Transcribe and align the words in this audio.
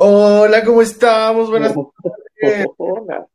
Hola, 0.00 0.64
¿cómo 0.64 0.80
estamos? 0.80 1.50
Buenas 1.50 1.74
tardes. 1.74 2.66
Hola. 2.76 3.26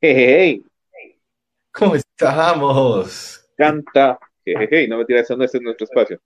Hey, 0.00 0.64
¿Cómo 1.72 1.96
estamos? 1.96 3.44
Canta. 3.56 4.20
Hey, 4.44 4.86
no 4.88 4.98
me 4.98 5.04
tiras, 5.04 5.28
no 5.30 5.42
es 5.42 5.52
nuestro 5.60 5.84
espacio. 5.84 6.20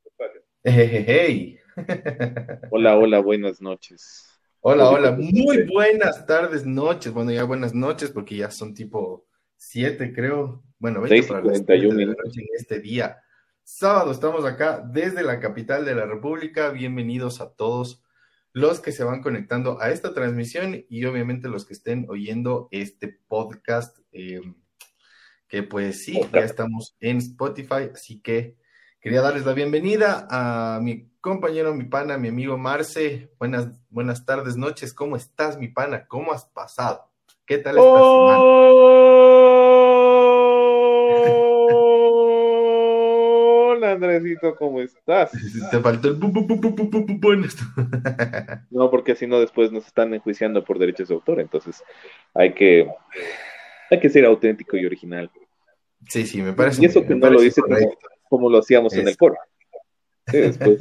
Hey. 0.62 1.58
Hola, 2.70 2.98
hola, 2.98 3.20
buenas 3.20 3.62
noches. 3.62 4.28
Hola, 4.60 4.90
hola, 4.90 5.12
muy 5.12 5.62
buenas 5.64 6.26
tardes, 6.26 6.66
noches. 6.66 7.10
Bueno, 7.10 7.32
ya 7.32 7.44
buenas 7.44 7.72
noches 7.72 8.10
porque 8.10 8.36
ya 8.36 8.50
son 8.50 8.74
tipo 8.74 9.24
7, 9.56 10.12
creo. 10.12 10.62
Bueno, 10.78 11.00
20 11.00 11.26
para 11.26 11.42
las 11.42 11.56
7 11.56 11.72
de 11.72 12.06
la 12.06 12.12
noche 12.12 12.42
en 12.42 12.48
este 12.54 12.80
día. 12.80 13.18
Sábado 13.62 14.12
estamos 14.12 14.44
acá 14.44 14.86
desde 14.86 15.22
la 15.22 15.40
capital 15.40 15.86
de 15.86 15.94
la 15.94 16.04
República. 16.04 16.68
Bienvenidos 16.68 17.40
a 17.40 17.50
todos 17.50 18.01
los 18.52 18.80
que 18.80 18.92
se 18.92 19.04
van 19.04 19.22
conectando 19.22 19.80
a 19.80 19.90
esta 19.90 20.12
transmisión 20.12 20.84
y 20.88 21.04
obviamente 21.04 21.48
los 21.48 21.64
que 21.64 21.72
estén 21.72 22.06
oyendo 22.08 22.68
este 22.70 23.08
podcast, 23.28 23.98
eh, 24.12 24.42
que 25.48 25.62
pues 25.62 26.04
sí, 26.04 26.20
ya 26.32 26.40
estamos 26.40 26.96
en 27.00 27.18
Spotify, 27.18 27.90
así 27.92 28.20
que 28.20 28.56
quería 29.00 29.22
darles 29.22 29.46
la 29.46 29.54
bienvenida 29.54 30.26
a 30.30 30.80
mi 30.80 31.10
compañero, 31.20 31.74
mi 31.74 31.84
pana, 31.84 32.18
mi 32.18 32.28
amigo 32.28 32.58
Marce. 32.58 33.30
Buenas, 33.38 33.68
buenas 33.88 34.26
tardes, 34.26 34.56
noches. 34.56 34.92
¿Cómo 34.92 35.16
estás, 35.16 35.58
mi 35.58 35.68
pana? 35.68 36.06
¿Cómo 36.06 36.32
has 36.32 36.44
pasado? 36.44 37.10
¿Qué 37.46 37.58
tal 37.58 37.76
esta 37.78 39.11
Hola, 43.92 44.06
Andresito, 44.06 44.56
¿cómo 44.56 44.80
estás? 44.80 45.30
Te 45.70 45.78
faltó 45.80 46.08
el 46.08 46.18
No, 48.70 48.90
porque 48.90 49.14
si 49.14 49.26
no 49.26 49.38
después 49.38 49.70
nos 49.70 49.86
están 49.86 50.14
enjuiciando 50.14 50.64
por 50.64 50.78
derechos 50.78 51.08
de 51.08 51.14
autor, 51.14 51.40
entonces 51.40 51.82
hay 52.32 52.54
que 52.54 52.88
hay 53.90 54.00
que 54.00 54.08
ser 54.08 54.24
auténtico 54.24 54.78
y 54.78 54.86
original. 54.86 55.30
Sí, 56.08 56.26
sí, 56.26 56.40
me 56.40 56.54
parece. 56.54 56.80
Y 56.80 56.86
eso 56.86 57.04
que 57.04 57.14
no 57.14 57.28
lo 57.28 57.40
dice 57.42 57.60
como, 58.30 58.48
lo 58.48 58.60
hacíamos 58.60 58.94
en 58.94 59.08
el 59.08 59.16
coro. 59.18 59.36
después, 60.32 60.78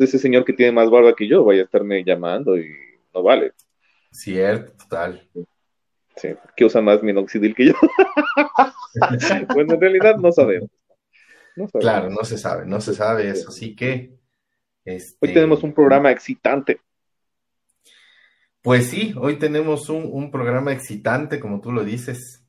ese 0.00 0.18
señor 0.18 0.44
que 0.44 0.54
tiene 0.54 0.72
más 0.72 0.90
barba 0.90 1.14
que 1.14 1.28
yo 1.28 1.44
vaya 1.44 1.60
a 1.62 1.64
estarme 1.66 2.02
llamando 2.02 2.58
y 2.58 2.68
no 3.14 3.22
vale. 3.22 3.52
Cierto, 4.10 4.72
total. 4.72 5.22
Sí, 6.16 6.30
que 6.56 6.64
usa 6.64 6.80
más 6.80 7.00
minoxidil 7.00 7.54
que 7.54 7.66
yo. 7.66 7.74
bueno, 9.54 9.74
en 9.74 9.80
realidad 9.80 10.16
no 10.16 10.32
sabemos. 10.32 10.68
Claro, 11.80 12.10
no 12.10 12.24
se 12.24 12.38
sabe, 12.38 12.66
no 12.66 12.80
se 12.80 12.94
sabe 12.94 13.28
eso. 13.28 13.48
Así 13.48 13.74
que. 13.74 14.12
Hoy 14.84 15.32
tenemos 15.32 15.62
un 15.62 15.72
programa 15.72 16.10
excitante. 16.10 16.80
Pues 18.60 18.88
sí, 18.88 19.14
hoy 19.18 19.38
tenemos 19.38 19.88
un, 19.90 20.30
programa 20.30 20.72
excitante, 20.72 21.38
como 21.38 21.60
tú 21.60 21.70
lo 21.70 21.84
dices. 21.84 22.42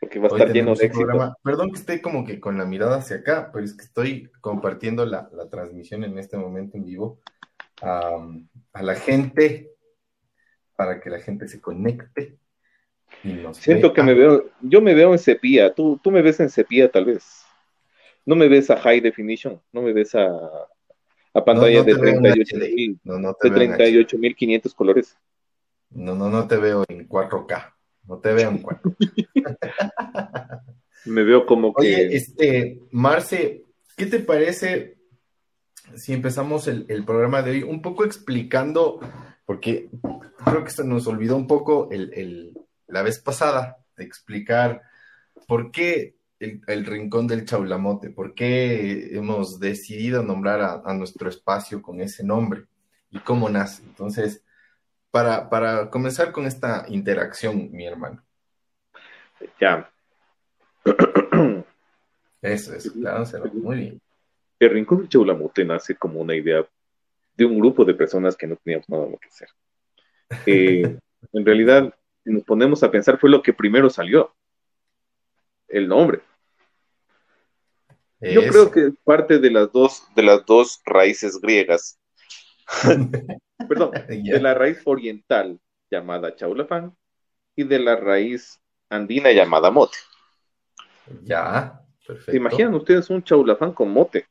Porque 0.00 0.18
va 0.18 0.28
a 0.28 0.28
estar 0.28 0.52
lleno 0.52 0.74
de 0.74 0.86
éxito. 0.86 1.36
Perdón 1.42 1.70
que 1.70 1.78
esté 1.78 2.00
como 2.00 2.24
que 2.24 2.40
con 2.40 2.56
la 2.56 2.64
mirada 2.64 2.96
hacia 2.96 3.16
acá, 3.16 3.50
pero 3.52 3.64
es 3.64 3.74
que 3.74 3.84
estoy 3.84 4.30
compartiendo 4.40 5.04
la, 5.04 5.28
transmisión 5.50 6.04
en 6.04 6.18
este 6.18 6.38
momento 6.38 6.76
en 6.76 6.84
vivo 6.84 7.20
a, 7.82 8.26
la 8.80 8.94
gente 8.94 9.70
para 10.76 10.98
que 10.98 11.10
la 11.10 11.18
gente 11.18 11.46
se 11.46 11.60
conecte. 11.60 12.38
Y 13.22 13.34
nos 13.34 13.58
Siento 13.58 13.92
que 13.92 14.02
me 14.02 14.14
veo, 14.14 14.46
yo 14.62 14.80
me 14.80 14.94
veo 14.94 15.12
en 15.12 15.18
sepia, 15.18 15.74
tú, 15.74 16.00
tú 16.02 16.10
me 16.10 16.22
ves 16.22 16.40
en 16.40 16.48
sepia 16.48 16.90
tal 16.90 17.04
vez. 17.04 17.44
No 18.30 18.36
me 18.36 18.46
ves 18.46 18.70
a 18.70 18.76
high 18.76 19.00
definition, 19.00 19.60
no 19.72 19.82
me 19.82 19.92
ves 19.92 20.14
a, 20.14 20.28
a 21.34 21.44
pantallas 21.44 21.84
de 21.84 21.96
38.500 21.96 24.72
colores. 24.72 25.18
No, 25.90 26.14
no, 26.14 26.30
no 26.30 26.46
te 26.46 26.56
veo 26.56 26.84
en 26.88 27.08
4K. 27.08 27.74
No 28.06 28.20
te 28.20 28.32
veo 28.32 28.50
en 28.50 28.62
4K. 28.62 30.62
Me 31.06 31.24
veo 31.24 31.44
como 31.44 31.74
que. 31.74 31.80
Oye, 31.80 32.14
este, 32.14 32.78
Marce, 32.92 33.64
¿qué 33.96 34.06
te 34.06 34.20
parece 34.20 34.98
si 35.96 36.12
empezamos 36.12 36.68
el, 36.68 37.04
programa 37.04 37.42
de 37.42 37.50
hoy 37.50 37.64
un 37.64 37.82
poco 37.82 38.04
explicando, 38.04 39.00
porque 39.44 39.90
creo 40.44 40.62
que 40.62 40.70
se 40.70 40.84
nos 40.84 41.08
olvidó 41.08 41.34
un 41.34 41.48
poco 41.48 41.88
el, 41.90 42.56
la 42.86 43.02
vez 43.02 43.18
pasada 43.18 43.78
de 43.96 44.04
explicar 44.04 44.82
por 45.48 45.72
qué 45.72 46.19
el, 46.40 46.86
rincón 46.86 47.26
del 47.26 47.44
Chaulamote, 47.44 48.10
por 48.10 48.34
qué 48.34 49.16
hemos 49.16 49.60
decidido 49.60 50.22
nombrar 50.22 50.60
a, 50.60 50.82
a 50.84 50.94
nuestro 50.94 51.28
espacio 51.28 51.80
con 51.80 52.00
ese 52.00 52.24
nombre 52.24 52.64
y 53.10 53.18
cómo 53.20 53.48
nace. 53.48 53.82
Entonces, 53.82 54.42
para, 55.10 55.90
comenzar 55.90 56.32
con 56.32 56.46
esta 56.46 56.84
interacción, 56.88 57.70
mi 57.72 57.86
hermano. 57.86 58.22
Ya. 59.60 59.90
Eso 62.42 62.74
es, 62.74 62.90
claro, 62.90 63.24
muy 63.52 63.76
bien. 63.76 64.00
El 64.58 64.70
Rincón 64.70 64.98
del 64.98 65.08
Chaulamote 65.08 65.64
nace 65.64 65.94
como 65.96 66.20
una 66.20 66.34
idea 66.34 66.66
de 67.34 67.44
un 67.44 67.58
grupo 67.58 67.84
de 67.84 67.94
personas 67.94 68.36
que 68.36 68.46
no 68.46 68.56
teníamos 68.56 68.88
nada 68.88 69.06
más 69.06 69.20
que 69.20 69.28
hacer. 69.28 69.48
Eh, 70.46 70.98
en 71.32 71.46
realidad, 71.46 71.94
si 72.24 72.32
nos 72.32 72.44
ponemos 72.44 72.82
a 72.82 72.90
pensar, 72.90 73.18
fue 73.18 73.30
lo 73.30 73.42
que 73.42 73.52
primero 73.52 73.90
salió. 73.90 74.34
El 75.68 75.88
nombre. 75.88 76.20
Yo 78.20 78.46
creo 78.46 78.70
que 78.70 78.92
parte 79.04 79.38
de 79.38 79.50
las 79.50 79.72
dos, 79.72 80.02
de 80.14 80.22
las 80.22 80.44
dos 80.44 80.80
raíces 80.84 81.40
griegas 81.40 82.00
perdón, 83.68 83.90
de 84.08 84.40
la 84.40 84.54
raíz 84.54 84.80
oriental 84.84 85.58
llamada 85.90 86.34
chaulafán 86.34 86.96
y 87.56 87.64
de 87.64 87.78
la 87.78 87.96
raíz 87.96 88.60
andina 88.88 89.32
llamada 89.32 89.70
mote. 89.70 89.98
Ya, 91.22 91.80
perfecto. 92.06 92.30
¿Se 92.30 92.36
imaginan 92.36 92.74
ustedes 92.74 93.10
un 93.10 93.22
chaulafán 93.22 93.72
con 93.72 93.90
mote? 93.90 94.26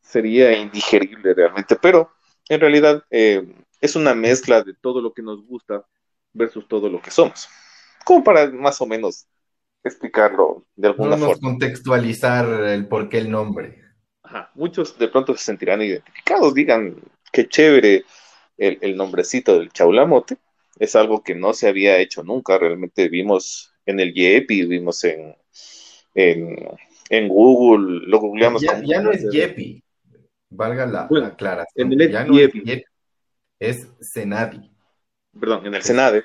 Sería 0.00 0.52
indigerible 0.56 1.34
realmente, 1.34 1.76
pero 1.76 2.12
en 2.48 2.60
realidad 2.60 3.04
eh, 3.10 3.54
es 3.80 3.94
una 3.94 4.14
mezcla 4.14 4.62
de 4.62 4.74
todo 4.74 5.00
lo 5.00 5.12
que 5.12 5.22
nos 5.22 5.44
gusta 5.46 5.84
versus 6.32 6.66
todo 6.66 6.88
lo 6.88 7.00
que 7.00 7.10
somos. 7.10 7.48
Como 8.04 8.24
para 8.24 8.50
más 8.50 8.80
o 8.80 8.86
menos 8.86 9.26
explicarlo 9.82 10.66
de 10.76 10.88
alguna 10.88 11.16
forma. 11.16 11.40
contextualizar 11.40 12.46
el 12.64 12.86
por 12.86 13.08
qué 13.08 13.18
el 13.18 13.30
nombre. 13.30 13.80
Ajá. 14.22 14.50
Muchos 14.54 14.98
de 14.98 15.08
pronto 15.08 15.36
se 15.36 15.44
sentirán 15.44 15.82
identificados, 15.82 16.54
digan, 16.54 16.96
qué 17.32 17.48
chévere 17.48 18.04
el, 18.56 18.96
nombrecito 18.96 19.58
del 19.58 19.72
chaulamote. 19.72 20.36
Es 20.78 20.96
algo 20.96 21.22
que 21.22 21.34
no 21.34 21.52
se 21.52 21.68
había 21.68 21.98
hecho 21.98 22.22
nunca. 22.22 22.58
Realmente 22.58 23.08
vimos 23.08 23.72
en 23.86 24.00
el 24.00 24.12
Yepi, 24.12 24.66
vimos 24.66 25.02
en, 25.04 25.34
en, 26.14 27.28
Google, 27.28 28.06
lo 28.06 28.18
googleamos. 28.20 28.62
Ya, 28.62 29.00
no 29.00 29.10
es 29.10 29.28
Yepi, 29.30 29.82
valga 30.50 30.86
la, 30.86 31.08
aclaración. 31.26 31.92
En 31.92 32.00
el 32.00 32.10
ya 32.10 32.24
no 32.24 32.34
Yepi. 32.34 32.84
Es, 33.58 33.88
Senadi. 34.00 34.70
Perdón, 35.38 35.66
en 35.66 35.74
el 35.74 35.82
Senade. 35.82 36.24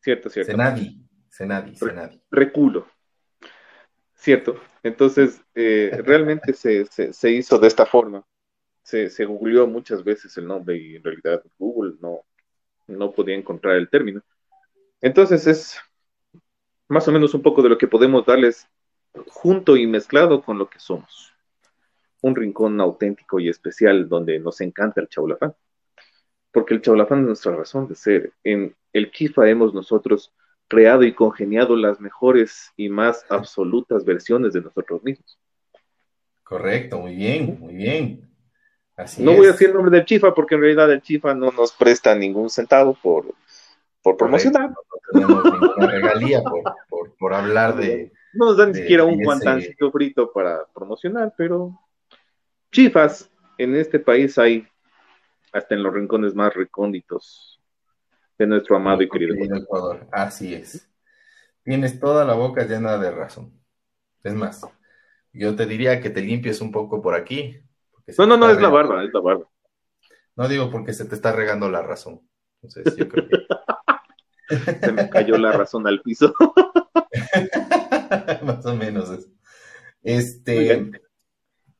Cierto, 0.00 0.30
cierto. 0.30 0.52
Senadi, 0.52 1.01
Senadi, 1.32 1.74
Senadi. 1.74 2.20
Reculo. 2.30 2.86
Cierto. 4.14 4.60
Entonces, 4.82 5.40
eh, 5.54 5.90
realmente 6.04 6.52
se, 6.52 6.84
se, 6.84 7.30
hizo 7.30 7.58
de 7.58 7.68
esta 7.68 7.86
forma 7.86 8.22
se, 8.82 9.08
se 9.10 9.24
googleó 9.24 9.66
muchas 9.66 10.04
veces 10.04 10.36
el 10.36 10.46
nombre 10.46 10.76
y 10.76 10.96
en 10.96 11.04
realidad 11.04 11.42
Google 11.58 11.94
no, 12.00 12.20
no 12.88 13.12
podía 13.12 13.36
encontrar 13.36 13.76
el 13.76 13.88
término. 13.88 14.20
Entonces 15.00 15.46
es 15.46 15.78
más 16.88 17.06
o 17.08 17.12
menos 17.12 17.32
un 17.34 17.42
poco 17.42 17.62
de 17.62 17.68
lo 17.68 17.78
que 17.78 17.88
podemos 17.88 18.26
darles 18.26 18.68
junto 19.28 19.76
y 19.76 19.86
mezclado 19.86 20.42
con 20.42 20.58
lo 20.58 20.68
que 20.68 20.78
somos. 20.78 21.32
Un 22.20 22.36
rincón 22.36 22.80
auténtico 22.80 23.40
y 23.40 23.48
especial 23.48 24.08
donde 24.08 24.38
nos 24.38 24.60
encanta 24.60 25.00
el 25.00 25.08
chaulafán. 25.08 25.54
Porque 26.50 26.74
el 26.74 26.82
chaulafán 26.82 27.20
es 27.20 27.26
nuestra 27.26 27.56
razón 27.56 27.88
de 27.88 27.94
ser. 27.94 28.32
En 28.44 28.76
el 28.92 29.10
Kifa 29.10 29.48
hemos 29.48 29.72
nosotros 29.72 30.32
creado 30.74 31.02
y 31.04 31.14
congeniado 31.14 31.76
las 31.76 32.00
mejores 32.00 32.72
y 32.76 32.88
más 32.88 33.24
absolutas 33.28 34.04
versiones 34.04 34.52
de 34.52 34.62
nosotros 34.62 35.02
mismos. 35.02 35.38
Correcto, 36.42 36.98
muy 36.98 37.14
bien, 37.14 37.58
muy 37.60 37.74
bien 37.74 38.32
no 39.18 39.32
voy 39.32 39.46
a 39.46 39.52
decir 39.52 39.68
el 39.68 39.74
nombre 39.74 39.96
del 39.96 40.04
Chifa 40.04 40.34
porque 40.34 40.54
en 40.54 40.60
realidad 40.60 40.92
el 40.92 41.02
Chifa 41.02 41.34
no 41.34 41.50
nos 41.50 41.72
presta 41.72 42.14
ningún 42.14 42.50
centavo 42.50 42.96
por, 43.00 43.34
por 44.02 44.16
promocionar. 44.16 44.70
No, 44.70 44.76
tenemos 45.12 45.44
ninguna 45.44 45.86
regalía 45.86 46.42
por, 46.88 47.14
por, 47.16 47.34
hablar 47.34 47.76
de. 47.76 48.12
No 48.34 48.46
nos 48.46 48.56
dan 48.56 48.72
ni 48.72 48.78
siquiera 48.78 49.04
un 49.04 49.22
guantancito 49.22 49.90
frito 49.90 50.32
para 50.32 50.66
promocionar, 50.74 51.34
pero 51.36 51.78
chifas 52.70 53.30
en 53.58 53.74
este 53.76 53.98
país 53.98 54.38
hay 54.38 54.66
hasta 55.52 55.74
en 55.74 55.82
los 55.82 55.92
rincones 55.92 56.34
más 56.34 56.54
recónditos 56.54 57.51
de 58.42 58.48
nuestro 58.48 58.76
amado 58.76 59.02
y 59.02 59.08
querido 59.08 59.34
Ecuador. 59.56 60.06
Así 60.12 60.54
es. 60.54 60.88
Tienes 61.64 62.00
toda 62.00 62.24
la 62.24 62.34
boca 62.34 62.64
llena 62.64 62.98
de 62.98 63.10
razón. 63.10 63.52
Es 64.22 64.34
más, 64.34 64.66
yo 65.32 65.56
te 65.56 65.66
diría 65.66 66.00
que 66.00 66.10
te 66.10 66.20
limpies 66.20 66.60
un 66.60 66.70
poco 66.70 67.00
por 67.00 67.14
aquí, 67.14 67.62
no, 68.18 68.26
no, 68.26 68.36
no, 68.36 68.50
es 68.50 68.60
la 68.60 68.68
barba, 68.68 69.04
es 69.04 69.12
la 69.12 69.20
barba. 69.20 69.48
No 70.36 70.48
digo 70.48 70.70
porque 70.70 70.92
se 70.92 71.04
te 71.04 71.14
está 71.14 71.32
regando 71.32 71.70
la 71.70 71.82
razón. 71.82 72.20
Entonces, 72.62 72.96
yo 72.96 73.08
creo 73.08 73.28
que... 73.28 73.38
se 74.80 74.92
me 74.92 75.08
cayó 75.08 75.38
la 75.38 75.52
razón 75.52 75.86
al 75.86 76.02
piso. 76.02 76.34
Más 78.42 78.66
o 78.66 78.74
menos 78.74 79.10
eso. 79.10 79.28
Este, 80.02 80.90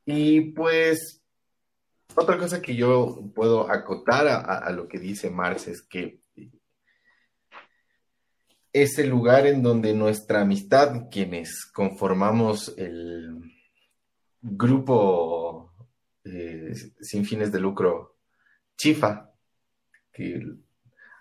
y 0.05 0.41
pues, 0.51 1.21
otra 2.15 2.37
cosa 2.37 2.61
que 2.61 2.75
yo 2.75 3.19
puedo 3.35 3.69
acotar 3.69 4.27
a, 4.27 4.69
lo 4.71 4.87
que 4.87 4.99
dice 4.99 5.29
Marx 5.29 5.67
es 5.67 5.81
que 5.81 6.21
es 8.73 8.97
el 8.99 9.09
lugar 9.09 9.47
en 9.47 9.63
donde 9.63 9.93
nuestra 9.93 10.41
amistad, 10.41 11.09
quienes 11.09 11.65
conformamos 11.65 12.73
el 12.77 13.39
grupo 14.41 15.71
eh, 16.25 16.73
sin 16.99 17.23
fines 17.23 17.51
de 17.51 17.59
lucro 17.59 18.17
Chifa, 18.75 19.31
que 20.11 20.45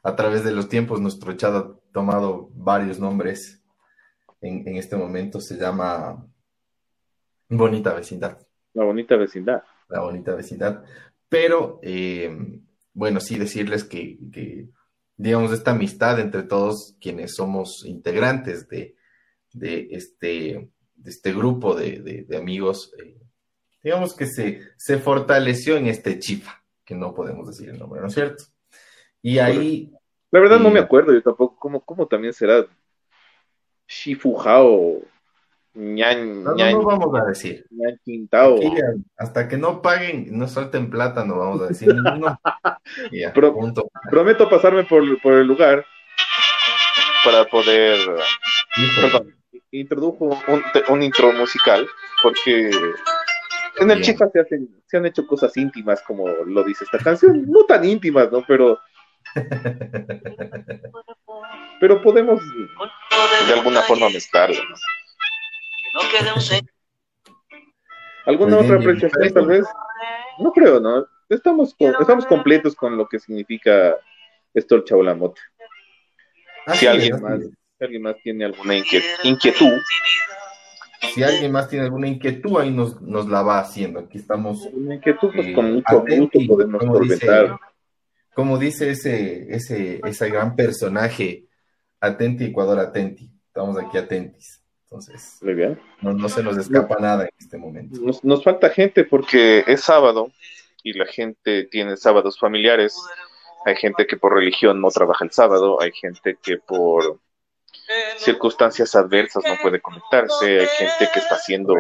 a 0.02 0.16
través 0.16 0.43
de 0.43 0.52
los 0.52 0.69
tiempos 0.69 1.00
nuestro 1.00 1.34
chat 1.34 1.54
ha 1.54 1.72
tomado 1.93 2.50
varios 2.54 2.99
nombres. 2.99 3.62
En, 4.40 4.66
en 4.66 4.76
este 4.76 4.96
momento 4.96 5.40
se 5.40 5.56
llama 5.56 6.26
Bonita 7.49 7.94
Vecindad. 7.94 8.38
La 8.75 8.84
bonita 8.84 9.16
vecindad. 9.16 9.62
La 9.88 10.00
bonita 10.00 10.34
vecindad. 10.34 10.82
Pero, 11.28 11.78
eh, 11.82 12.60
bueno, 12.94 13.20
sí 13.20 13.38
decirles 13.38 13.84
que, 13.84 14.19
digamos, 15.23 15.53
esta 15.53 15.71
amistad 15.71 16.19
entre 16.19 16.43
todos 16.43 16.97
quienes 17.01 17.37
somos 17.37 17.85
integrantes 17.85 18.69
de, 18.69 18.97
este, 19.53 20.69
de 20.97 21.11
este 21.11 21.33
grupo 21.33 21.77
de, 21.77 22.27
amigos, 22.37 22.93
eh, 23.01 23.21
digamos 23.85 24.17
que 24.17 24.27
se, 24.27 24.63
se 24.77 24.99
fortaleció 24.99 25.77
en 25.77 25.87
este 25.87 26.19
chifa, 26.19 26.65
que 26.85 26.97
no 26.97 27.15
podemos 27.15 27.47
decir 27.47 27.69
el 27.69 27.79
nombre, 27.79 28.01
¿no 28.01 28.09
es 28.09 28.15
cierto? 28.15 28.45
Y 29.23 29.39
ahí... 29.39 29.93
La 30.33 30.41
verdad 30.41 30.59
no 30.59 30.71
me 30.71 30.81
acuerdo 30.81 31.13
yo 31.13 31.23
tampoco, 31.23 31.57
¿cómo, 31.57 31.85
cómo 31.85 32.09
también 32.09 32.33
será 32.33 32.67
Shifujao 35.75 36.15
no, 36.15 36.55
no, 36.55 36.83
vamos 36.83 37.21
a 37.21 37.25
decir. 37.25 37.65
hasta 39.17 39.49
que 39.49 39.57
no 39.57 39.81
paguen, 39.81 40.27
no 40.37 40.47
suelten 40.47 40.91
plata, 40.91 41.25
no 41.25 41.39
vamos 41.39 41.63
a 41.63 41.69
decir 41.69 41.95
ninguno. 41.95 42.39
Prometo 44.11 44.51
pasarme 44.51 44.85
por, 44.85 45.03
el 45.03 45.47
lugar 45.47 45.87
para 47.25 47.47
poder. 47.47 47.99
Perdón, 49.01 49.35
introdujo 49.71 50.39
un, 50.89 51.03
intro 51.03 51.33
musical 51.33 51.87
porque 52.23 52.71
en 53.79 53.91
el 53.91 54.03
Chifa 54.03 54.29
se, 54.31 54.41
hacen, 54.41 54.69
se 54.87 54.99
han 54.99 55.07
hecho 55.07 55.27
cosas 55.27 55.57
íntimas, 55.57 56.03
como 56.03 56.29
lo 56.29 56.63
dice 56.65 56.85
esta 56.85 56.99
canción. 56.99 57.47
No 57.51 57.65
tan 57.65 57.83
íntimas, 57.85 58.31
¿no? 58.31 58.45
Pero. 58.47 58.79
pero 61.81 62.03
podemos 62.03 62.43
de 63.47 63.55
alguna 63.55 63.81
forma 63.83 64.11
mezclarlo. 64.11 64.57
No 65.94 66.00
¿Alguna 68.25 68.59
otra 68.59 68.77
apreciación 68.77 69.33
tal 69.33 69.47
vez? 69.47 69.65
No 70.39 70.53
creo, 70.53 70.81
¿no? 70.81 71.06
Estamos, 71.29 71.75
estamos 71.79 72.27
completos 72.27 72.75
con 72.75 72.97
lo 72.97 73.09
que 73.09 73.19
significa 73.19 73.97
esto 74.55 74.77
el 74.77 74.85
Chaulamote. 74.85 75.41
si 76.75 76.87
alguien 76.87 77.21
más, 77.21 77.41
si 77.41 77.85
alguien 77.85 78.03
más 78.03 78.17
tiene 78.23 78.44
alguna 78.44 78.77
inquietud, 78.77 79.81
si 81.15 81.23
alguien 81.23 81.50
más 81.53 81.69
tiene 81.69 81.87
alguna 81.87 82.06
inquietud, 82.06 82.59
ahí 82.61 82.71
nos, 82.71 83.00
nos 83.00 83.29
la 83.29 83.43
va 83.43 83.59
haciendo. 83.59 84.00
Aquí 84.00 84.19
estamos. 84.19 84.69
Una 84.73 84.95
inquietud, 84.95 85.31
pues 85.35 85.55
con 85.55 85.73
mucho 85.73 86.00
gusto 86.00 86.38
podemos 86.47 86.81
como 86.81 87.00
dice, 87.00 87.50
como 88.35 88.59
dice 88.59 88.91
ese, 88.91 89.55
ese, 89.55 90.00
ese 90.05 90.31
gran 90.31 90.55
personaje, 90.55 91.47
Atenti, 92.00 92.45
Ecuador, 92.45 92.79
Atenti. 92.79 93.31
Estamos 93.47 93.79
aquí 93.79 93.99
atentis. 93.99 94.62
Entonces, 94.93 95.39
Muy 95.41 95.55
bien. 95.55 95.81
No, 96.03 96.29
se 96.29 96.43
nos 96.43 96.59
escapa 96.59 96.97
nada 97.00 97.25
en 97.25 97.31
este 97.39 97.56
momento. 97.56 97.99
Nos, 98.23 98.44
falta 98.44 98.69
gente 98.69 99.05
porque 99.05 99.65
es 99.67 99.81
sábado 99.81 100.31
y 100.83 100.93
la 100.93 101.06
gente 101.06 101.65
tiene 101.65 101.97
sábados 101.97 102.39
familiares. 102.39 102.94
Hay 103.65 103.77
gente 103.77 104.06
que 104.06 104.19
por 104.19 104.35
religión 104.35 104.83
no 104.83 104.91
trabaja 104.91 105.25
el 105.25 105.31
sábado, 105.31 105.81
hay 105.81 105.93
gente 105.93 106.37
que 106.43 106.59
por 106.59 107.19
circunstancias 108.19 108.94
adversas 108.94 109.43
no 109.47 109.56
puede 109.62 109.81
conectarse, 109.81 110.61
hay 110.61 110.67
gente 110.67 111.09
que 111.11 111.21
está 111.21 111.37
haciendo 111.37 111.75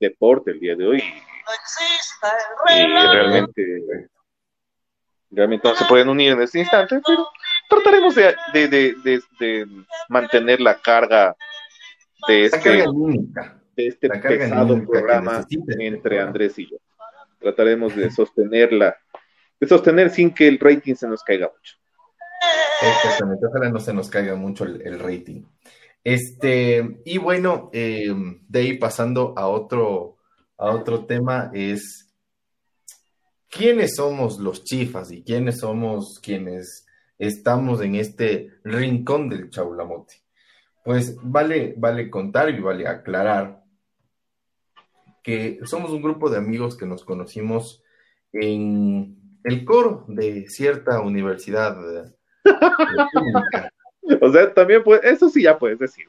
deporte 0.00 0.52
el 0.52 0.60
día 0.60 0.74
de 0.74 0.86
hoy 0.86 1.04
y 2.70 2.86
realmente 2.86 4.08
realmente 5.30 5.68
no 5.68 5.74
se 5.74 5.84
pueden 5.84 6.08
unir 6.08 6.32
en 6.32 6.42
este 6.42 6.60
instante, 6.60 7.00
pero 7.06 7.28
trataremos 7.68 8.14
de, 8.14 8.34
de 8.52 9.66
mantener 10.08 10.60
la 10.60 10.80
carga 10.80 11.36
de 12.26 12.46
este, 12.46 12.70
de 13.76 13.86
este 13.86 14.08
pesado 14.08 14.84
programa 14.84 15.46
entre 15.78 16.20
Andrés 16.20 16.58
y 16.58 16.70
yo. 16.70 16.78
Trataremos 17.38 17.94
de 17.94 18.10
sostenerla, 18.10 18.96
de 19.60 19.68
sostener 19.68 20.10
sin 20.10 20.32
que 20.32 20.48
el 20.48 20.58
rating 20.58 20.94
se 20.94 21.06
nos 21.06 21.22
caiga 21.22 21.50
mucho. 21.54 21.76
Exactamente, 22.80 23.46
ojalá 23.46 23.70
no 23.70 23.80
se 23.80 23.92
nos 23.92 24.08
caiga 24.08 24.34
mucho 24.34 24.64
el, 24.64 24.98
rating. 24.98 25.42
Este, 26.02 27.00
y 27.04 27.18
bueno, 27.18 27.70
eh, 27.72 28.12
de 28.48 28.58
ahí 28.58 28.78
pasando 28.78 29.34
a 29.36 29.48
otro, 29.48 30.16
a 30.56 30.70
otro 30.70 31.04
tema 31.04 31.50
es 31.52 32.08
quiénes 33.48 33.96
somos 33.96 34.38
los 34.38 34.64
chifas 34.64 35.10
y 35.10 35.22
quiénes 35.22 35.60
somos 35.60 36.20
quienes 36.22 36.86
estamos 37.18 37.80
en 37.82 37.96
este 37.96 38.50
rincón 38.64 39.28
del 39.28 39.50
chaulamote. 39.50 40.22
Pues 40.88 41.18
vale, 41.22 41.74
vale 41.76 42.08
contar 42.08 42.48
y 42.48 42.60
vale 42.60 42.88
aclarar 42.88 43.62
que 45.22 45.60
somos 45.64 45.90
un 45.90 46.00
grupo 46.00 46.30
de 46.30 46.38
amigos 46.38 46.78
que 46.78 46.86
nos 46.86 47.04
conocimos 47.04 47.82
en 48.32 49.38
el 49.44 49.66
coro 49.66 50.06
de 50.08 50.48
cierta 50.48 51.02
universidad 51.02 51.76
O 54.22 54.32
sea, 54.32 54.54
también 54.54 54.82
pues, 54.82 55.02
eso 55.04 55.28
sí 55.28 55.42
ya 55.42 55.58
puedes 55.58 55.78
decir. 55.78 56.06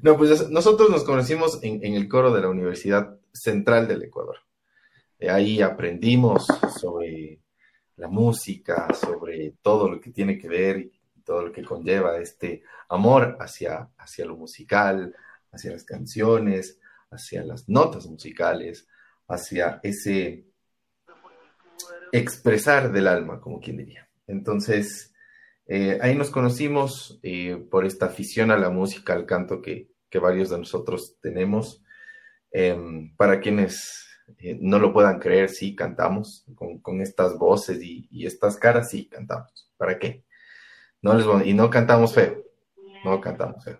no, 0.00 0.16
pues 0.16 0.48
nosotros 0.48 0.90
nos 0.90 1.02
conocimos 1.02 1.58
en, 1.64 1.84
en, 1.84 1.94
el 1.94 2.06
coro 2.06 2.32
de 2.32 2.42
la 2.42 2.50
Universidad 2.50 3.18
Central 3.32 3.88
del 3.88 4.04
Ecuador. 4.04 4.36
Ahí 5.28 5.60
aprendimos 5.60 6.46
sobre 6.78 7.40
la 7.96 8.06
música, 8.06 8.94
sobre 8.94 9.54
todo 9.60 9.88
lo 9.88 10.00
que 10.00 10.12
tiene 10.12 10.38
que 10.38 10.46
ver 10.46 11.01
todo 11.24 11.46
lo 11.46 11.52
que 11.52 11.64
conlleva 11.64 12.18
este 12.18 12.62
amor 12.88 13.36
hacia, 13.40 13.88
hacia 13.98 14.26
lo 14.26 14.36
musical, 14.36 15.14
hacia 15.50 15.72
las 15.72 15.84
canciones, 15.84 16.78
hacia 17.10 17.44
las 17.44 17.68
notas 17.68 18.06
musicales, 18.06 18.88
hacia 19.28 19.80
ese 19.82 20.46
expresar 22.12 22.92
del 22.92 23.06
alma, 23.06 23.40
como 23.40 23.60
quien 23.60 23.78
diría. 23.78 24.08
Entonces, 24.26 25.12
eh, 25.66 25.98
ahí 26.02 26.14
nos 26.14 26.30
conocimos 26.30 27.18
eh, 27.22 27.56
por 27.70 27.84
esta 27.84 28.06
afición 28.06 28.50
a 28.50 28.58
la 28.58 28.70
música, 28.70 29.14
al 29.14 29.26
canto 29.26 29.62
que, 29.62 29.90
varios 30.20 30.50
de 30.50 30.58
nosotros 30.58 31.16
tenemos. 31.22 31.82
Em, 32.50 33.16
para 33.16 33.40
quienes 33.40 34.06
eh, 34.38 34.58
no 34.60 34.78
lo 34.78 34.92
puedan 34.92 35.18
creer, 35.18 35.48
sí, 35.48 35.74
cantamos 35.74 36.44
con, 36.54 37.00
estas 37.00 37.38
voces 37.38 37.82
y, 37.82 38.08
y, 38.10 38.26
estas 38.26 38.58
caras, 38.58 38.90
sí, 38.90 39.08
cantamos. 39.08 39.70
¿Para 39.78 39.98
qué? 39.98 40.24
No 41.02 41.14
les 41.14 41.46
y 41.46 41.52
no 41.52 41.68
cantamos 41.68 42.14
feo. 42.14 42.42
No 43.04 43.20
cantamos 43.20 43.64
feo. 43.64 43.78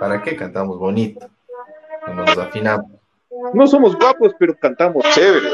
¿Para 0.00 0.22
qué 0.22 0.36
cantamos 0.36 0.78
bonito? 0.78 1.30
Cuando 2.04 2.24
nos 2.24 2.36
afinamos. 2.36 2.90
No 3.52 3.66
somos 3.66 3.96
guapos, 3.96 4.32
pero 4.38 4.56
cantamos 4.58 5.04
chévere. 5.14 5.48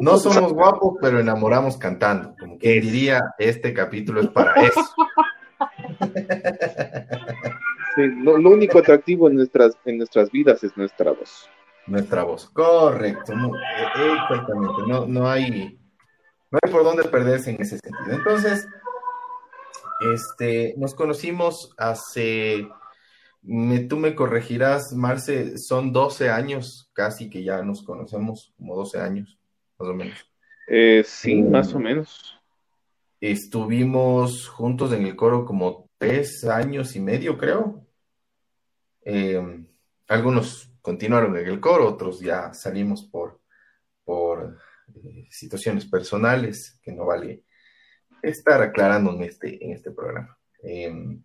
No 0.00 0.18
somos 0.18 0.52
guapos, 0.52 0.98
pero 1.00 1.20
enamoramos 1.20 1.76
cantando. 1.76 2.34
Como 2.38 2.58
que 2.58 2.80
diría, 2.80 3.34
este 3.38 3.72
capítulo 3.72 4.20
es 4.20 4.28
para 4.28 4.54
eso. 4.54 4.80
lo, 7.96 8.50
único 8.50 8.78
atractivo 8.78 9.28
en 9.28 9.36
nuestras, 9.36 9.76
en 9.84 9.98
nuestras 9.98 10.30
vidas 10.30 10.62
es 10.64 10.76
nuestra 10.76 11.12
voz. 11.12 11.48
Nuestra 11.86 12.24
voz, 12.24 12.48
correcto. 12.50 13.32
E, 13.32 14.12
exactamente. 14.12 14.82
No, 14.86 15.06
no, 15.06 15.28
hay, 15.28 15.78
no 16.50 16.58
hay 16.62 16.70
por 16.70 16.84
dónde 16.84 17.04
perderse 17.04 17.50
en 17.50 17.60
ese 17.60 17.78
sentido. 17.78 18.16
Entonces, 18.16 18.66
este, 20.00 20.74
nos 20.76 20.94
conocimos 20.94 21.74
hace, 21.76 22.66
tú 23.88 23.96
me 23.96 24.14
corregirás, 24.14 24.92
Marce, 24.94 25.58
son 25.58 25.92
12 25.92 26.30
años 26.30 26.90
casi 26.92 27.28
que 27.28 27.42
ya 27.42 27.62
nos 27.62 27.82
conocemos, 27.82 28.52
como 28.56 28.76
12 28.76 29.00
años, 29.00 29.38
más 29.78 29.88
o 29.88 29.94
menos. 29.94 30.30
Eh, 30.68 31.02
sí, 31.06 31.42
más 31.42 31.74
o 31.74 31.78
menos. 31.78 32.36
Estuvimos 33.20 34.48
juntos 34.48 34.92
en 34.92 35.04
el 35.04 35.16
coro 35.16 35.44
como 35.44 35.90
tres 35.98 36.44
años 36.44 36.96
y 36.96 37.00
medio, 37.00 37.36
creo. 37.36 37.86
Em, 39.02 39.66
algunos 40.08 40.70
continuaron 40.80 41.36
en 41.36 41.46
el 41.46 41.60
coro, 41.60 41.88
otros 41.88 42.20
ya 42.20 42.54
salimos 42.54 43.04
por, 43.04 43.40
por 44.04 44.58
eh, 44.94 45.26
situaciones 45.30 45.84
personales 45.84 46.78
que 46.82 46.92
no 46.92 47.04
vale 47.04 47.44
estar 48.22 48.62
aclarando 48.62 49.12
en 49.14 49.22
este, 49.22 49.64
en 49.64 49.72
este 49.72 49.90
programa. 49.90 50.36
Em, 50.62 51.22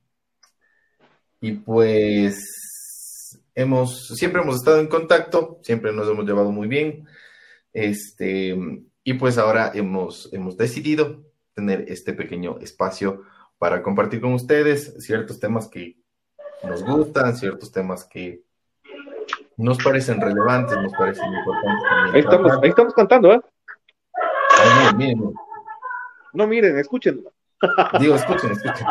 y 1.42 1.52
pues 1.54 3.40
hemos, 3.54 4.08
siempre 4.08 4.42
hemos 4.42 4.56
estado 4.56 4.80
en 4.80 4.88
contacto, 4.88 5.60
siempre 5.64 5.92
nos 5.92 6.08
hemos 6.10 6.26
llevado 6.26 6.52
muy 6.52 6.68
bien. 6.68 7.08
Este, 7.74 8.58
y 9.04 9.14
pues 9.14 9.38
ahora 9.38 9.72
hemos, 9.74 10.34
hemos 10.34 10.58
decidido 10.58 11.24
tener 11.54 11.86
este 11.88 12.14
pequeño 12.14 12.58
espacio 12.60 13.24
para 13.58 13.82
compartir 13.82 14.22
con 14.22 14.34
ustedes 14.34 14.96
ciertos 15.00 15.40
temas 15.40 15.68
que 15.68 15.98
nos 16.64 16.84
gustan, 16.84 17.36
ciertos 17.36 17.72
temas 17.72 18.06
que 18.06 18.44
nos 19.58 19.82
parecen 19.82 20.20
relevantes, 20.20 20.78
nos 20.78 20.94
parecen 20.94 21.26
importantes. 21.34 22.14
Ahí 22.14 22.20
estamos, 22.20 22.52
ahí 22.62 22.70
estamos 22.70 22.94
cantando, 22.94 23.34
¿eh? 23.34 23.42
No 26.36 26.46
miren, 26.46 26.78
escuchen. 26.78 27.24
Digo, 28.00 28.16
escuchen, 28.16 28.52
escuchen. 28.52 28.88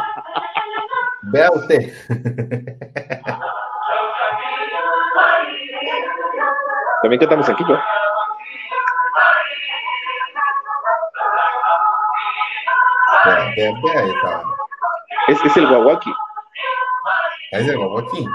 Vea 1.25 1.51
usted. 1.53 1.93
También 7.03 7.21
cantamos 7.21 7.49
aquí, 7.51 7.63
¿no? 7.65 7.79
Vea, 13.27 13.53
vea, 13.57 13.73
vea 13.83 14.05
esta. 14.07 14.43
Es, 15.29 15.45
es 15.45 15.57
el 15.59 15.67
guaguaki. 15.67 16.13
Es 17.53 17.69
el 17.69 17.77
guaguaki. 17.77 18.27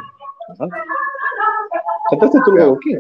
¿Cantaste 2.11 2.39
tú 2.45 2.51
el 2.51 2.57
guaguaki? 2.57 2.99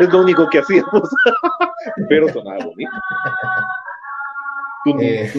Es 0.00 0.12
lo 0.12 0.20
único 0.20 0.48
que 0.48 0.58
hacíamos, 0.58 1.10
pero 2.08 2.28
sonaba 2.28 2.64
bonito. 2.64 2.90
Eh. 5.00 5.30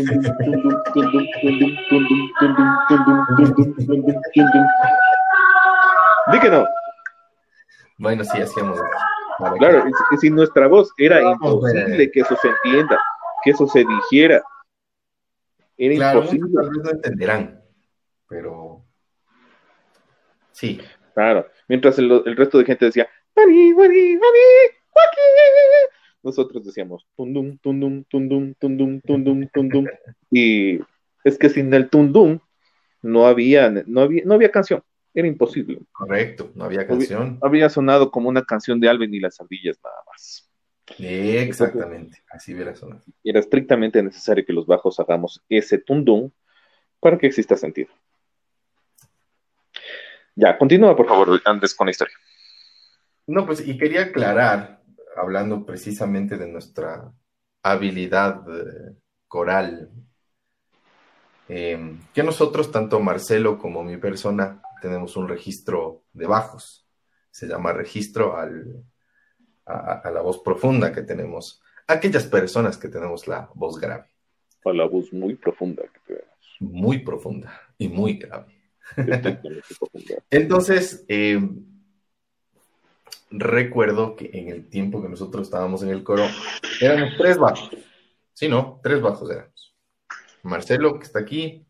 Di 6.32 6.40
que 6.40 6.50
no. 6.50 6.68
Bueno, 7.98 8.24
sí, 8.24 8.42
hacíamos 8.42 8.80
Claro, 9.58 9.84
que... 10.12 10.18
sin 10.18 10.36
nuestra 10.36 10.68
voz 10.68 10.92
era 10.98 11.22
imposible 11.22 12.12
que 12.12 12.20
eso 12.20 12.36
se 12.42 12.50
entienda, 12.50 13.00
que 13.44 13.52
eso 13.52 13.68
se 13.68 13.84
dijera. 13.84 14.44
Era 15.78 16.14
imposible. 16.14 16.52
Tal 16.54 16.70
vez 16.70 16.84
no 16.84 16.92
entenderán, 16.92 17.62
pero 18.28 18.84
Sí. 20.62 20.80
Claro. 21.16 21.48
Mientras 21.68 21.98
el, 21.98 22.12
el 22.24 22.36
resto 22.38 22.60
de 22.60 22.66
gente 22.66 22.86
decía, 22.86 23.10
nosotros 26.22 26.64
decíamos, 26.64 27.08
tundum, 27.18 27.58
tundum, 27.58 28.04
tundum, 28.04 28.54
tundum, 28.54 29.02
tundum, 29.02 29.48
tundum. 29.48 29.86
Y 30.32 30.80
es 31.24 31.40
que 31.40 31.50
sin 31.50 31.74
el 31.74 31.90
tundum 31.90 32.40
no 33.02 33.26
había, 33.26 33.72
no 33.88 34.02
había, 34.02 34.24
no 34.24 34.36
había 34.36 34.52
canción. 34.52 34.84
Era 35.16 35.28
imposible. 35.28 35.80
Correcto, 35.92 36.52
no 36.54 36.66
había 36.66 36.86
canción. 36.86 37.40
Había, 37.42 37.68
sonado 37.68 38.12
como 38.12 38.30
una 38.30 38.44
canción 38.44 38.80
de 38.80 38.88
Alvin 38.88 39.14
y 39.16 39.20
las 39.20 39.42
ardillas 39.42 39.80
nada 39.84 39.98
más. 40.08 40.48
Exactamente, 41.00 42.20
así 42.30 42.54
hubiera 42.54 42.76
sonado. 42.76 43.02
Era 43.24 43.40
estrictamente 43.40 44.04
necesario 44.04 44.46
que 44.46 44.54
los 44.54 44.68
bajos 44.68 45.00
hagamos 45.00 45.44
ese 45.50 45.80
tundum 45.80 46.30
para 47.00 47.18
que 47.18 47.26
exista 47.26 47.58
sentido. 47.58 47.90
Ya, 50.42 50.58
continúa 50.58 50.96
por 50.96 51.08
favor 51.08 51.40
antes 51.46 51.76
con 51.76 51.86
la 51.86 51.92
historia. 51.92 52.16
No, 53.28 53.46
pues 53.46 53.66
y 53.66 53.78
quería 53.78 54.06
aclarar, 54.06 54.82
hablando 55.16 55.64
precisamente 55.68 56.36
de 56.36 56.48
nuestra 56.48 57.14
habilidad 57.62 58.44
eh, 58.50 58.96
coral, 59.28 59.92
eh, 61.48 61.96
que 62.12 62.24
nosotros, 62.24 62.72
tanto 62.72 63.00
Marcelo 63.00 63.60
como 63.60 63.84
mi 63.84 63.98
persona, 63.98 64.64
tenemos 64.82 65.16
un 65.16 65.28
registro 65.28 66.06
de 66.12 66.26
bajos. 66.26 66.88
Se 67.30 67.46
llama 67.48 67.72
registro 67.72 68.36
al, 68.36 68.84
a, 69.68 70.10
la 70.10 70.22
voz 70.22 70.40
profunda 70.40 70.92
que 70.92 71.04
tenemos. 71.04 71.62
Aquellas 71.86 72.26
personas 72.26 72.80
que 72.80 72.88
tenemos 72.88 73.28
la 73.28 73.48
voz 73.54 73.80
grave. 73.80 74.06
A 74.66 74.74
la 74.74 74.86
voz 74.86 75.14
muy 75.14 75.36
profunda 75.36 75.84
que 75.84 76.00
tenemos. 76.08 76.58
Muy 76.60 76.98
profunda 76.98 77.62
y 77.78 77.90
muy 77.90 78.16
grave. 78.16 78.61
Entonces, 80.30 81.06
eh, 81.08 81.40
recuerdo 83.30 84.16
que 84.16 84.30
en 84.34 84.50
el 84.50 84.70
tiempo 84.70 85.02
que 85.02 85.10
nosotros 85.10 85.48
estábamos 85.48 85.84
en 85.84 85.90
el 85.90 86.04
coro, 86.04 86.24
éramos 86.80 87.14
tres 87.18 87.38
bajos. 87.38 87.70
Sí, 88.34 88.48
no, 88.48 88.80
tres 88.84 89.02
bajos 89.02 89.30
éramos. 89.30 89.76
Marcelo, 90.44 90.98
que 90.98 91.06
está 91.06 91.20
aquí, 91.20 91.66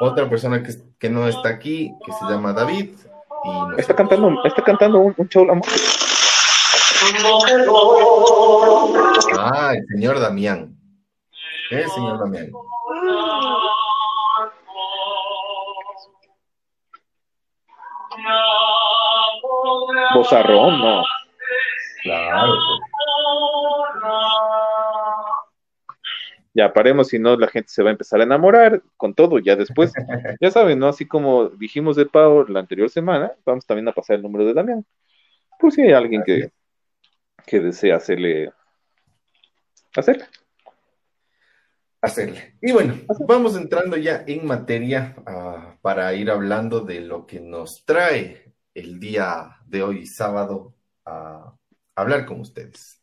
otra 0.00 0.28
persona 0.28 0.62
que, 0.62 0.74
que 0.98 1.10
no 1.10 1.26
está 1.28 1.48
aquí, 1.48 1.92
que 2.04 2.12
se 2.12 2.24
llama 2.26 2.52
David. 2.52 2.90
Y 3.44 3.80
está 3.80 3.94
cantando, 3.96 4.32
está 4.44 4.62
cantando 4.62 4.98
un, 4.98 5.14
un 5.16 5.28
show 5.28 5.46
Ah, 9.38 9.72
el 9.74 9.86
señor 9.86 10.20
Damián. 10.20 10.76
El 11.70 11.88
señor 11.90 12.18
Damián. 12.18 12.50
Bozarrón, 20.20 20.80
no. 20.80 21.02
Claro. 22.02 22.54
Ya 26.52 26.72
paremos, 26.72 27.08
si 27.08 27.18
no 27.18 27.36
la 27.36 27.48
gente 27.48 27.70
se 27.70 27.82
va 27.82 27.88
a 27.88 27.92
empezar 27.92 28.20
a 28.20 28.24
enamorar 28.24 28.82
con 28.98 29.14
todo. 29.14 29.38
Ya 29.38 29.56
después, 29.56 29.92
ya 30.40 30.50
saben, 30.50 30.78
¿no? 30.78 30.88
Así 30.88 31.06
como 31.06 31.48
dijimos 31.48 31.96
de 31.96 32.06
Pau 32.06 32.46
la 32.48 32.60
anterior 32.60 32.90
semana, 32.90 33.32
vamos 33.46 33.64
también 33.64 33.88
a 33.88 33.92
pasar 33.92 34.16
el 34.16 34.22
número 34.22 34.44
de 34.44 34.54
Damián. 34.54 34.84
Por 35.58 35.72
si 35.72 35.82
hay 35.82 35.92
alguien 35.92 36.22
que, 36.22 36.50
que 37.46 37.60
desea 37.60 37.96
hacerle. 37.96 38.52
Hacerle. 39.96 40.26
Hacerle. 42.02 42.56
Y 42.60 42.72
bueno, 42.72 42.94
vamos 43.26 43.56
entrando 43.56 43.96
ya 43.96 44.24
en 44.26 44.46
materia 44.46 45.14
uh, 45.18 45.78
para 45.80 46.12
ir 46.14 46.30
hablando 46.30 46.80
de 46.80 47.00
lo 47.00 47.26
que 47.26 47.40
nos 47.40 47.84
trae 47.86 48.49
el 48.74 49.00
día 49.00 49.56
de 49.66 49.82
hoy, 49.82 50.06
sábado, 50.06 50.74
a 51.04 51.54
hablar 51.94 52.26
con 52.26 52.40
ustedes. 52.40 53.02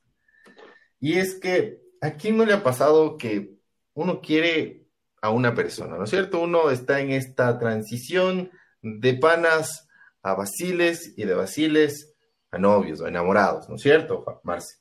Y 0.99 1.17
es 1.17 1.35
que, 1.35 1.81
¿a 2.01 2.11
quién 2.11 2.37
no 2.37 2.45
le 2.45 2.53
ha 2.53 2.63
pasado 2.63 3.17
que 3.17 3.57
uno 3.93 4.21
quiere 4.21 4.87
a 5.21 5.29
una 5.29 5.53
persona, 5.55 5.97
¿no 5.97 6.03
es 6.03 6.09
cierto? 6.09 6.39
Uno 6.39 6.69
está 6.69 6.99
en 6.99 7.11
esta 7.11 7.57
transición 7.57 8.51
de 8.81 9.15
panas 9.15 9.87
a 10.21 10.35
basiles 10.35 11.13
y 11.17 11.25
de 11.25 11.33
basiles 11.33 12.13
a 12.51 12.57
novios 12.57 13.01
o 13.01 13.07
enamorados, 13.07 13.67
¿no 13.67 13.75
es 13.75 13.81
cierto, 13.81 14.23
Marce? 14.43 14.77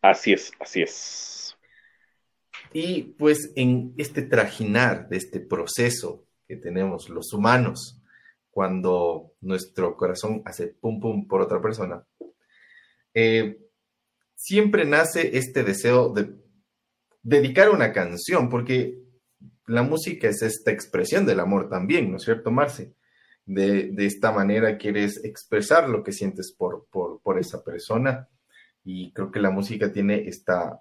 Así 0.00 0.32
es, 0.32 0.52
así 0.60 0.82
es. 0.82 1.56
Y 2.72 3.02
pues 3.18 3.52
en 3.56 3.94
este 3.96 4.22
trajinar 4.22 5.08
de 5.08 5.16
este 5.16 5.40
proceso 5.40 6.26
que 6.46 6.56
tenemos 6.56 7.08
los 7.08 7.32
humanos 7.32 8.00
cuando 8.54 9.32
nuestro 9.40 9.96
corazón 9.96 10.42
hace 10.44 10.68
pum 10.68 11.00
pum 11.00 11.26
por 11.26 11.42
otra 11.42 11.60
persona, 11.60 12.06
eh, 13.12 13.58
siempre 14.36 14.84
nace 14.84 15.36
este 15.36 15.64
deseo 15.64 16.10
de 16.10 16.36
dedicar 17.20 17.70
una 17.70 17.92
canción, 17.92 18.48
porque 18.48 18.96
la 19.66 19.82
música 19.82 20.28
es 20.28 20.42
esta 20.42 20.70
expresión 20.70 21.26
del 21.26 21.40
amor 21.40 21.68
también, 21.68 22.10
¿no 22.12 22.18
es 22.18 22.22
cierto, 22.22 22.52
Marce? 22.52 22.94
De, 23.44 23.92
esta 23.98 24.30
manera 24.30 24.78
quieres 24.78 25.22
expresar 25.24 25.88
lo 25.88 26.04
que 26.04 26.12
sientes 26.12 26.54
por, 26.56 26.86
por, 26.90 27.20
por 27.22 27.38
esa 27.38 27.62
persona 27.64 28.28
y 28.84 29.12
creo 29.12 29.32
que 29.32 29.40
la 29.40 29.50
música 29.50 29.92
tiene 29.92 30.28
esta, 30.28 30.80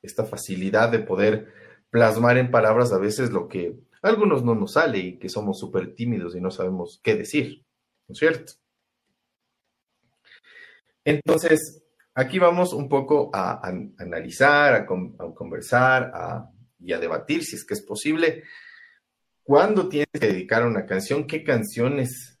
esta 0.00 0.24
facilidad 0.24 0.90
de 0.90 1.00
poder 1.00 1.52
plasmar 1.90 2.38
en 2.38 2.50
palabras 2.50 2.92
a 2.92 2.98
veces 2.98 3.30
lo 3.30 3.48
que 3.48 3.76
algunos 4.06 4.44
no 4.44 4.54
nos 4.54 4.72
sale 4.72 4.98
y 4.98 5.18
que 5.18 5.28
somos 5.28 5.58
súper 5.58 5.94
tímidos 5.94 6.34
y 6.36 6.40
no 6.40 6.50
sabemos 6.50 7.00
qué 7.02 7.16
decir, 7.16 7.64
¿no 8.08 8.12
es 8.12 8.18
cierto? 8.18 8.52
Entonces, 11.04 11.82
aquí 12.14 12.38
vamos 12.38 12.72
un 12.72 12.88
poco 12.88 13.30
a, 13.32 13.60
analizar, 13.98 14.74
a, 14.74 14.86
conversar 14.86 16.12
y 16.80 16.92
a 16.92 16.98
debatir, 16.98 17.44
si 17.44 17.56
es 17.56 17.64
que 17.64 17.74
es 17.74 17.82
posible, 17.82 18.42
cuándo 19.44 19.88
tienes 19.88 20.08
que 20.12 20.26
dedicar 20.26 20.66
una 20.66 20.86
canción, 20.86 21.26
qué 21.26 21.44
canciones 21.44 22.38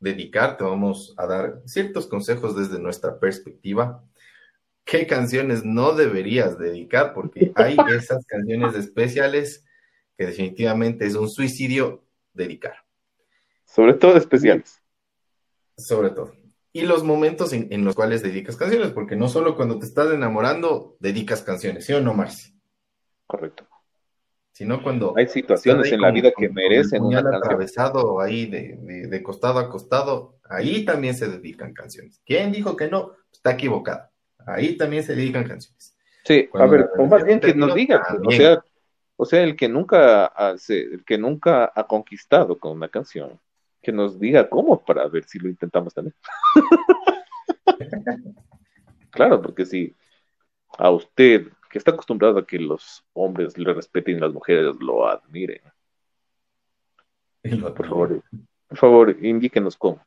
dedicar, 0.00 0.56
te 0.56 0.64
vamos 0.64 1.14
a 1.16 1.26
dar 1.26 1.62
ciertos 1.66 2.06
consejos 2.08 2.56
desde 2.56 2.80
nuestra 2.80 3.20
perspectiva, 3.20 4.02
qué 4.84 5.06
canciones 5.06 5.64
no 5.64 5.92
deberías 5.92 6.58
dedicar, 6.58 7.14
porque 7.14 7.52
hay 7.54 7.76
esas 7.94 8.26
canciones 8.26 8.74
especiales 8.74 9.64
que 10.20 10.26
definitivamente 10.26 11.06
es 11.06 11.14
un 11.14 11.30
suicidio 11.30 12.04
dedicar. 12.34 12.74
Sobre 13.64 13.94
todo 13.94 14.18
especiales. 14.18 14.82
Sobre 15.78 16.10
todo. 16.10 16.34
Y 16.74 16.82
los 16.82 17.04
momentos 17.04 17.54
en, 17.54 17.84
los 17.86 17.94
cuales 17.94 18.22
dedicas 18.22 18.56
canciones, 18.56 18.90
porque 18.90 19.16
no 19.16 19.30
solo 19.30 19.56
cuando 19.56 19.78
te 19.78 19.86
estás 19.86 20.12
enamorando 20.12 20.98
dedicas 21.00 21.40
canciones, 21.40 21.86
¿sí 21.86 21.94
o 21.94 22.02
no, 22.02 22.12
Marci? 22.12 22.52
Correcto. 23.26 23.66
Sino 24.52 24.82
cuando... 24.82 25.16
Hay 25.16 25.26
situaciones 25.26 25.90
en 25.90 26.02
la 26.02 26.10
vida 26.10 26.32
que 26.36 26.50
merecen 26.50 27.02
un 27.02 27.14
atravesado 27.14 28.20
ahí 28.20 28.44
de, 28.44 28.76
de, 29.08 29.22
costado 29.22 29.58
a 29.58 29.70
costado, 29.70 30.38
ahí 30.50 30.84
también 30.84 31.14
se 31.14 31.28
dedican 31.28 31.72
canciones. 31.72 32.20
¿Quién 32.26 32.52
dijo 32.52 32.76
que 32.76 32.88
no? 32.88 33.12
Está 33.32 33.52
equivocado. 33.52 34.10
Ahí 34.46 34.76
también 34.76 35.02
se 35.02 35.14
dedican 35.14 35.48
canciones. 35.48 35.96
Sí, 36.24 36.46
a 36.52 36.66
ver, 36.66 36.90
o 36.98 37.06
más 37.06 37.24
bien 37.24 37.40
que 37.40 37.54
nos 37.54 37.74
diga, 37.74 38.02
o 38.22 38.30
sea, 38.30 38.62
o 39.20 39.26
sea, 39.26 39.42
el 39.42 39.54
que 39.54 39.68
nunca 39.68 40.24
hace, 40.24 40.80
el 40.80 41.04
que 41.04 41.18
nunca 41.18 41.70
ha 41.74 41.86
conquistado 41.86 42.58
con 42.58 42.72
una 42.72 42.88
canción, 42.88 43.38
que 43.82 43.92
nos 43.92 44.18
diga 44.18 44.48
cómo 44.48 44.82
para 44.82 45.06
ver 45.08 45.24
si 45.24 45.38
lo 45.38 45.50
intentamos 45.50 45.92
también. 45.92 46.14
claro, 49.10 49.42
porque 49.42 49.66
si 49.66 49.94
a 50.78 50.90
usted, 50.90 51.48
que 51.68 51.76
está 51.76 51.90
acostumbrado 51.90 52.38
a 52.38 52.46
que 52.46 52.58
los 52.58 53.04
hombres 53.12 53.58
le 53.58 53.74
respeten 53.74 54.16
y 54.16 54.20
las 54.20 54.32
mujeres 54.32 54.74
lo 54.80 55.06
admiren, 55.06 55.60
por 57.42 57.86
favor, 57.86 58.22
por 58.68 58.78
favor, 58.78 59.16
indíquenos 59.20 59.76
cómo. 59.76 60.02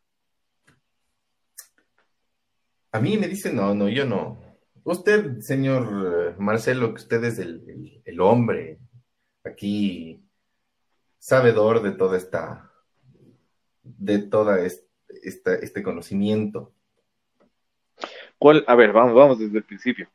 A 2.91 3.00
mí 3.00 3.15
me 3.17 3.27
dicen, 3.27 3.58
no, 3.58 3.75
no, 3.75 3.89
yo 3.89 4.08
no. 4.08 4.41
Usted, 4.84 5.39
señor 5.41 6.36
Marcelo, 6.39 6.96
que 6.96 7.01
usted 7.01 7.24
es 7.25 7.38
el, 7.38 8.20
hombre 8.20 8.79
aquí 9.43 10.23
sabedor 11.19 11.81
de 11.81 11.91
toda 11.91 12.17
esta, 12.17 12.71
de 13.83 14.19
toda 14.19 14.59
este 14.59 15.83
conocimiento. 15.83 16.73
¿Cuál? 18.38 18.63
A 18.67 18.75
ver, 18.75 18.91
vamos, 18.91 19.13
vamos 19.13 19.39
desde 19.39 19.57
el 19.57 19.63
principio. 19.63 20.09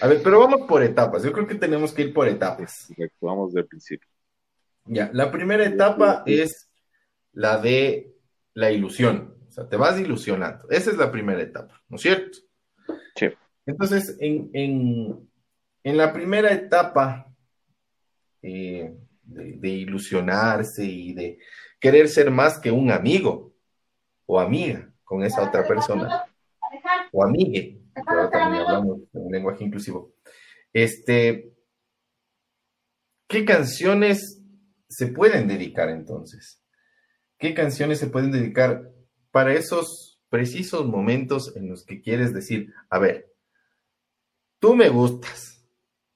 A 0.00 0.06
ver, 0.06 0.20
pero 0.22 0.40
vamos 0.40 0.66
por 0.66 0.82
etapas. 0.82 1.22
Yo 1.22 1.32
creo 1.32 1.46
que 1.46 1.54
tenemos 1.54 1.92
que 1.92 2.02
ir 2.02 2.12
por 2.12 2.28
etapas. 2.28 2.86
Perfecto, 2.88 3.26
vamos 3.26 3.48
desde 3.48 3.60
el 3.60 3.66
principio. 3.66 4.08
Ya, 4.84 5.10
la 5.12 5.30
primera 5.30 5.64
etapa 5.64 6.22
es 6.26 6.70
la 7.32 7.58
de 7.58 8.14
la 8.54 8.70
ilusión. 8.70 9.36
O 9.48 9.52
sea, 9.52 9.68
te 9.68 9.76
vas 9.76 9.98
ilusionando. 9.98 10.68
Esa 10.70 10.90
es 10.90 10.96
la 10.96 11.10
primera 11.10 11.40
etapa, 11.42 11.82
¿no 11.88 11.96
es 11.96 12.02
cierto? 12.02 12.38
Sí. 13.16 13.26
Entonces, 13.66 14.16
en, 14.20 15.28
la 15.84 16.12
primera 16.12 16.52
etapa 16.52 17.29
eh, 18.42 18.94
de, 19.22 19.68
ilusionarse 19.68 20.84
y 20.84 21.14
de 21.14 21.38
querer 21.78 22.08
ser 22.08 22.30
más 22.30 22.58
que 22.58 22.70
un 22.70 22.90
amigo 22.90 23.54
o 24.26 24.40
amiga 24.40 24.92
con 25.04 25.22
esa 25.24 25.42
otra 25.42 25.66
persona, 25.66 26.24
o 27.12 27.24
amigue, 27.24 27.80
ahora 28.06 28.30
también 28.30 28.62
hablamos 28.62 29.00
en 29.12 29.30
lenguaje 29.30 29.64
inclusivo, 29.64 30.14
este, 30.72 31.52
¿qué 33.26 33.44
canciones 33.44 34.40
se 34.88 35.08
pueden 35.08 35.48
dedicar 35.48 35.88
entonces? 35.88 36.62
¿Qué 37.38 37.54
canciones 37.54 37.98
se 37.98 38.06
pueden 38.06 38.30
dedicar 38.30 38.88
para 39.32 39.54
esos 39.54 40.20
precisos 40.28 40.86
momentos 40.86 41.56
en 41.56 41.68
los 41.68 41.84
que 41.84 42.00
quieres 42.00 42.32
decir, 42.32 42.72
a 42.88 42.98
ver, 42.98 43.32
tú 44.60 44.76
me 44.76 44.88
gustas, 44.88 45.66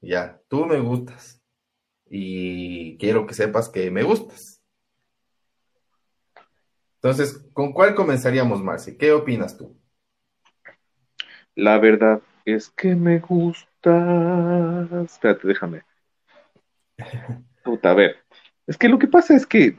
ya, 0.01 0.41
tú 0.49 0.67
me 0.67 0.79
gustas 0.79 1.44
y 2.07 2.97
quiero 2.99 3.27
que 3.27 3.35
sepas 3.35 3.69
que 3.69 3.91
me 3.91 4.03
gustas. 4.03 4.63
Entonces, 6.97 7.47
¿con 7.53 7.73
cuál 7.73 7.95
comenzaríamos, 7.95 8.63
Marci? 8.63 8.97
¿Qué 8.97 9.13
opinas 9.13 9.59
tú? 9.59 9.79
La 11.55 11.79
verdad 11.79 12.23
es 12.45 12.71
que 12.71 12.95
me 12.95 13.19
gusta. 13.19 14.89
Espérate, 15.05 15.47
déjame. 15.47 15.83
Puta, 17.63 17.91
a 17.91 17.95
ver. 17.95 18.17
Es 18.67 18.79
que 18.79 18.89
lo 18.89 18.99
que 18.99 19.07
pasa 19.07 19.35
es 19.35 19.47
que 19.47 19.79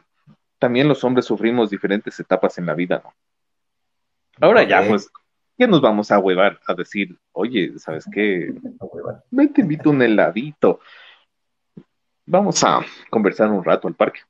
también 0.59 0.87
los 0.87 1.03
hombres 1.03 1.25
sufrimos 1.25 1.69
diferentes 1.69 2.19
etapas 2.19 2.57
en 2.57 2.67
la 2.67 2.75
vida, 2.75 3.01
¿no? 3.03 3.13
Ahora 4.41 4.63
ya, 4.63 4.85
pues, 4.87 5.09
¿qué 5.57 5.67
nos 5.67 5.81
vamos 5.81 6.11
a 6.11 6.19
huevar 6.19 6.59
a 6.67 6.73
decir? 6.73 7.17
Oye, 7.31 7.79
¿sabes 7.79 8.05
qué? 8.11 8.53
Me 9.31 9.47
te 9.47 9.61
invito 9.61 9.89
un 9.89 10.01
heladito. 10.01 10.81
Vamos 12.25 12.63
a 12.63 12.83
conversar 13.09 13.49
un 13.51 13.63
rato 13.63 13.87
al 13.87 13.95
parque. 13.95 14.21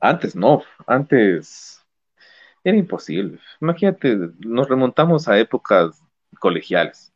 Antes 0.00 0.36
no, 0.36 0.62
antes 0.86 1.82
era 2.64 2.76
imposible. 2.76 3.38
Imagínate, 3.60 4.16
nos 4.40 4.68
remontamos 4.68 5.28
a 5.28 5.38
épocas 5.38 6.02
colegiales, 6.38 7.12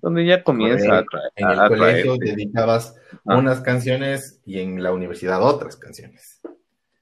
donde 0.00 0.24
ya 0.24 0.44
comienza 0.44 0.98
a, 0.98 1.04
En 1.34 1.50
el 1.50 1.68
colegio 1.68 2.16
dedicabas 2.18 2.96
ah. 3.26 3.36
unas 3.36 3.60
canciones 3.60 4.40
y 4.44 4.60
en 4.60 4.82
la 4.82 4.92
universidad 4.92 5.42
otras 5.42 5.76
canciones. 5.76 6.40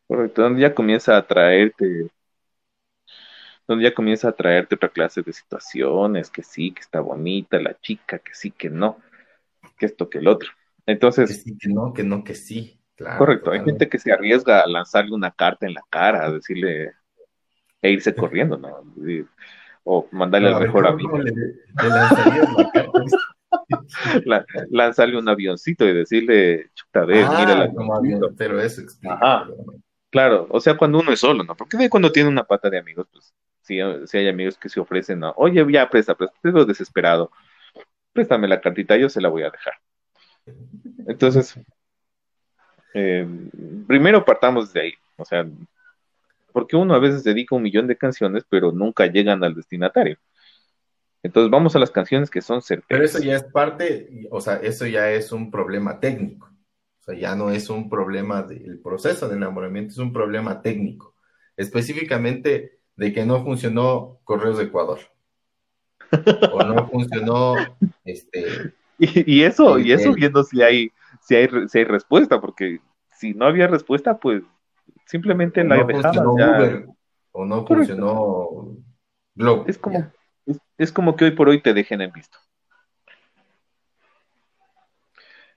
Correcto, 0.06 0.42
donde 0.42 0.62
ya 0.62 0.74
comienza 0.74 1.16
a 1.16 1.26
traerte 1.26 2.10
donde 3.66 3.84
ya 3.84 3.94
comienza 3.94 4.28
a 4.28 4.32
traerte 4.32 4.76
otra 4.76 4.88
clase 4.88 5.22
de 5.22 5.32
situaciones, 5.32 6.30
que 6.30 6.42
sí, 6.42 6.70
que 6.70 6.80
está 6.80 7.00
bonita 7.00 7.58
la 7.58 7.78
chica, 7.80 8.20
que 8.20 8.32
sí, 8.32 8.52
que 8.52 8.70
no, 8.70 8.98
que 9.76 9.86
esto, 9.86 10.08
que 10.08 10.18
el 10.18 10.28
otro. 10.28 10.50
Entonces... 10.86 11.28
Que 11.28 11.34
sí, 11.34 11.58
que 11.58 11.68
no, 11.68 11.92
que 11.92 12.02
no, 12.02 12.24
que 12.24 12.34
sí. 12.34 12.80
Claro, 12.94 13.18
correcto, 13.18 13.50
hay 13.50 13.62
gente 13.62 13.88
que 13.90 13.98
se 13.98 14.10
arriesga 14.10 14.62
a 14.62 14.66
lanzarle 14.66 15.14
una 15.14 15.30
carta 15.30 15.66
en 15.66 15.74
la 15.74 15.82
cara, 15.90 16.24
a 16.24 16.32
decirle, 16.32 16.92
e 17.82 17.90
irse 17.90 18.14
corriendo, 18.14 18.56
¿no? 18.56 18.68
o 19.88 20.08
mandarle 20.10 20.48
al 20.48 20.60
mejor 20.60 20.86
amigo. 20.86 21.18
Le, 21.18 21.32
lanzarle 24.70 25.16
un 25.16 25.28
avioncito 25.28 25.86
y 25.86 25.92
decirle, 25.92 26.70
chuta, 26.74 27.04
ve, 27.04 27.22
ah, 27.22 27.36
mira 27.38 27.54
la 27.54 27.72
como 27.72 28.00
pero 28.36 28.60
eso 28.60 28.80
explica. 28.80 29.46
Claro, 30.10 30.46
o 30.50 30.60
sea, 30.60 30.76
cuando 30.76 30.98
uno 30.98 31.12
es 31.12 31.20
solo, 31.20 31.44
¿no? 31.44 31.56
Porque 31.56 31.76
de 31.76 31.88
cuando 31.88 32.10
tiene 32.10 32.28
una 32.28 32.44
pata 32.44 32.68
de 32.68 32.78
amigos, 32.78 33.06
pues 33.12 33.32
si, 33.60 33.78
hay 33.80 34.28
amigos 34.28 34.58
que 34.58 34.68
se 34.68 34.80
ofrecen, 34.80 35.20
¿no? 35.20 35.32
Oye, 35.36 35.64
ya 35.70 35.88
presta, 35.88 36.16
presta, 36.16 36.36
estoy 36.42 36.66
desesperado, 36.66 37.30
préstame 38.12 38.48
la 38.48 38.60
cartita, 38.60 38.96
yo 38.96 39.08
se 39.08 39.20
la 39.20 39.28
voy 39.28 39.42
a 39.42 39.50
dejar. 39.50 39.74
Entonces, 41.06 41.58
eh, 42.94 43.26
primero 43.86 44.24
partamos 44.24 44.72
de 44.72 44.80
ahí, 44.80 44.94
o 45.16 45.24
sea, 45.24 45.46
porque 46.52 46.76
uno 46.76 46.94
a 46.94 46.98
veces 46.98 47.22
dedica 47.24 47.54
un 47.54 47.62
millón 47.62 47.86
de 47.86 47.96
canciones, 47.96 48.44
pero 48.48 48.72
nunca 48.72 49.06
llegan 49.06 49.44
al 49.44 49.54
destinatario. 49.54 50.18
Entonces 51.22 51.50
vamos 51.50 51.74
a 51.74 51.78
las 51.78 51.90
canciones 51.90 52.30
que 52.30 52.40
son 52.40 52.62
certeras. 52.62 52.86
Pero 52.88 53.04
eso 53.04 53.18
ya 53.18 53.36
es 53.36 53.44
parte, 53.44 54.28
o 54.30 54.40
sea, 54.40 54.56
eso 54.56 54.86
ya 54.86 55.10
es 55.10 55.32
un 55.32 55.50
problema 55.50 55.98
técnico. 56.00 56.46
O 57.00 57.04
sea, 57.04 57.18
ya 57.18 57.34
no 57.34 57.50
es 57.50 57.68
un 57.68 57.90
problema 57.90 58.42
del 58.42 58.80
proceso 58.80 59.28
de 59.28 59.36
enamoramiento, 59.36 59.92
es 59.92 59.98
un 59.98 60.12
problema 60.12 60.62
técnico. 60.62 61.14
Específicamente 61.56 62.80
de 62.96 63.12
que 63.12 63.24
no 63.26 63.44
funcionó 63.44 64.20
Correos 64.24 64.58
de 64.58 64.64
Ecuador. 64.64 65.00
o 66.52 66.62
no 66.62 66.88
funcionó 66.88 67.54
este. 68.04 68.72
Y, 69.26 69.42
eso, 69.42 69.78
y 69.78 69.92
eso 69.92 70.12
viendo 70.14 70.42
si 70.42 70.62
hay, 70.62 70.90
si 71.20 71.36
hay, 71.36 71.48
si 71.68 71.78
hay 71.78 71.84
respuesta, 71.84 72.40
porque 72.40 72.80
si 73.16 73.34
no 73.34 73.46
había 73.46 73.66
respuesta, 73.66 74.18
pues 74.18 74.42
simplemente 75.04 75.62
la 75.64 75.76
no 75.76 76.32
Uber, 76.32 76.86
o 77.32 77.44
no 77.44 77.66
funcionó 77.66 78.76
Globo. 79.34 79.64
Es 79.66 79.76
como, 79.78 80.10
es, 80.78 80.92
como 80.92 81.16
que 81.16 81.26
hoy 81.26 81.30
por 81.32 81.48
hoy 81.48 81.60
te 81.60 81.74
dejen 81.74 82.00
en 82.00 82.12
visto. 82.12 82.38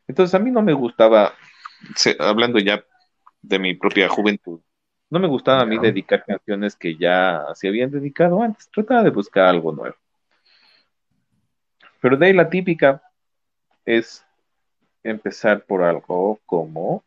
Entonces 0.08 0.34
a 0.36 0.40
mí 0.40 0.52
no 0.52 0.62
me 0.62 0.74
gustaba, 0.74 1.34
hablando 2.20 2.60
ya 2.60 2.84
de 3.42 3.60
mi 3.60 3.76
propia 3.76 4.10
juventud, 4.10 4.60
no 5.10 5.20
me 5.20 5.28
gustaba 5.28 5.62
a 5.62 5.66
mí 5.66 5.78
dedicar 5.80 6.26
canciones 6.26 6.76
que 6.76 6.96
ya 6.98 7.46
se 7.54 7.68
habían 7.68 7.90
dedicado 7.90 8.42
antes. 8.42 8.70
Trataba 8.70 9.04
de 9.04 9.10
buscar 9.10 9.46
algo 9.46 9.72
nuevo. 9.72 9.96
Pero 12.02 12.18
de 12.18 12.28
ahí 12.28 12.34
la 12.34 12.50
típica 12.50 13.02
es 13.90 14.24
empezar 15.02 15.66
por 15.66 15.84
algo 15.84 16.40
como 16.46 17.04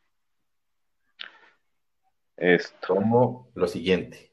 esto. 2.37 2.97
Como 2.97 3.49
lo 3.55 3.69
siguiente. 3.69 4.33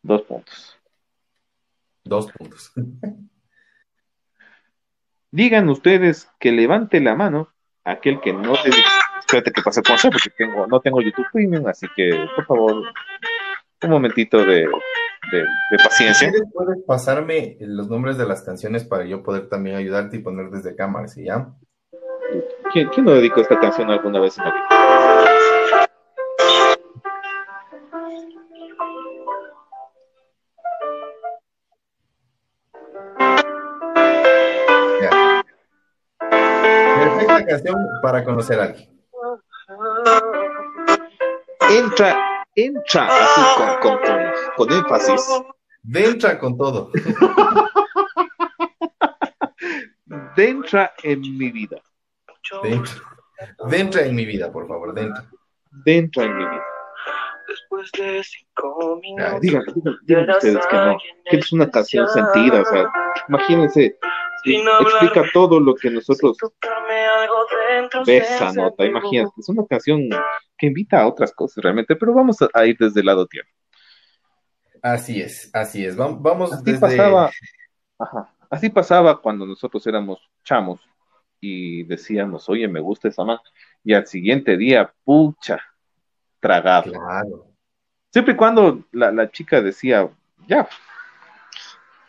Dos 0.00 0.22
puntos. 0.22 0.78
Dos 2.04 2.30
puntos. 2.30 2.72
Digan 5.32 5.68
ustedes 5.68 6.30
que 6.38 6.52
levante 6.52 7.00
la 7.00 7.16
mano 7.16 7.52
aquel 7.82 8.20
que 8.20 8.32
no 8.32 8.54
se 8.54 8.70
espérate 9.18 9.50
que 9.52 9.62
pase 9.62 9.82
con 9.82 9.96
porque 10.12 10.30
tengo, 10.30 10.68
no 10.68 10.80
tengo 10.80 11.02
YouTube 11.02 11.26
Premium, 11.32 11.66
así 11.66 11.88
que 11.96 12.10
por 12.36 12.46
favor, 12.46 12.84
un 13.82 13.90
momentito 13.90 14.38
de, 14.38 14.68
de, 15.32 15.38
de 15.38 15.84
paciencia. 15.84 16.32
¿Puedes 16.52 16.82
pasarme 16.84 17.56
los 17.60 17.88
nombres 17.88 18.18
de 18.18 18.26
las 18.26 18.42
canciones 18.42 18.84
para 18.84 19.04
yo 19.04 19.22
poder 19.22 19.48
también 19.48 19.76
ayudarte 19.76 20.16
y 20.16 20.20
poner 20.20 20.50
desde 20.50 20.76
cámara, 20.76 21.08
¿sí 21.08 21.24
ya? 21.24 21.48
¿Quién, 22.72 22.88
quién 22.88 23.06
no 23.06 23.12
dedicó 23.12 23.40
esta 23.40 23.58
canción 23.58 23.90
alguna 23.90 24.20
vez 24.20 24.36
en 24.38 24.44
la. 24.44 24.54
Perfecta 36.98 37.46
canción 37.46 37.76
para 38.02 38.24
conocer 38.24 38.60
a 38.60 38.64
alguien. 38.64 38.90
Entra 41.70 42.25
entra 42.56 43.06
así 43.06 43.40
con, 43.56 43.98
con, 43.98 43.98
con, 44.56 44.72
énfasis. 44.72 45.42
Entra 45.94 46.38
con 46.38 46.56
todo. 46.58 46.90
Dentra 50.36 50.92
en 51.02 51.20
mi 51.20 51.50
vida. 51.52 51.80
Dentra. 53.68 54.06
en 54.06 54.14
mi 54.14 54.24
vida, 54.24 54.50
por 54.50 54.66
favor, 54.66 54.94
dentra. 54.94 55.24
Dentra 55.70 56.24
en 56.24 56.36
mi 56.36 56.44
vida. 56.44 56.64
Después 57.48 57.90
de 57.92 58.24
cinco 58.24 58.98
minutos. 59.00 59.40
díganme, 59.40 59.72
díganme, 60.02 60.32
ustedes 60.32 60.66
que 60.66 60.76
no, 60.76 60.98
que 61.30 61.36
es 61.36 61.52
una 61.52 61.70
canción 61.70 62.08
sentida, 62.08 62.60
o 62.60 62.64
sea, 62.64 62.90
imagínense, 63.28 63.96
explica 64.44 65.24
todo 65.32 65.60
lo 65.60 65.74
que 65.74 65.90
nosotros 65.90 66.36
ve 68.04 68.18
esa 68.18 68.52
nota, 68.52 68.84
imagínate, 68.84 69.30
es 69.38 69.48
una 69.48 69.64
canción 69.66 70.08
que 70.56 70.66
invita 70.66 71.00
a 71.00 71.06
otras 71.06 71.32
cosas 71.32 71.62
realmente, 71.62 71.96
pero 71.96 72.14
vamos 72.14 72.38
a, 72.52 72.66
ir 72.66 72.76
desde 72.78 73.00
el 73.00 73.06
lado 73.06 73.26
tierno. 73.26 73.50
Así 74.82 75.20
es, 75.20 75.50
así 75.52 75.84
es, 75.84 75.96
vamos 75.96 76.52
así 76.52 76.74
pasaba, 76.74 77.30
ajá, 77.98 78.34
así 78.50 78.70
pasaba 78.70 79.20
cuando 79.20 79.46
nosotros 79.46 79.86
éramos 79.86 80.20
chamos 80.44 80.80
y 81.40 81.82
decíamos, 81.84 82.48
oye, 82.48 82.68
me 82.68 82.80
gusta 82.80 83.08
esa 83.08 83.24
man, 83.24 83.38
y 83.82 83.94
al 83.94 84.06
siguiente 84.06 84.56
día, 84.56 84.92
pucha, 85.04 85.60
tragado. 86.40 86.92
Claro. 86.92 87.52
Siempre 88.10 88.34
y 88.34 88.36
cuando 88.36 88.84
la, 88.92 89.30
chica 89.30 89.60
decía, 89.60 90.08
ya, 90.46 90.68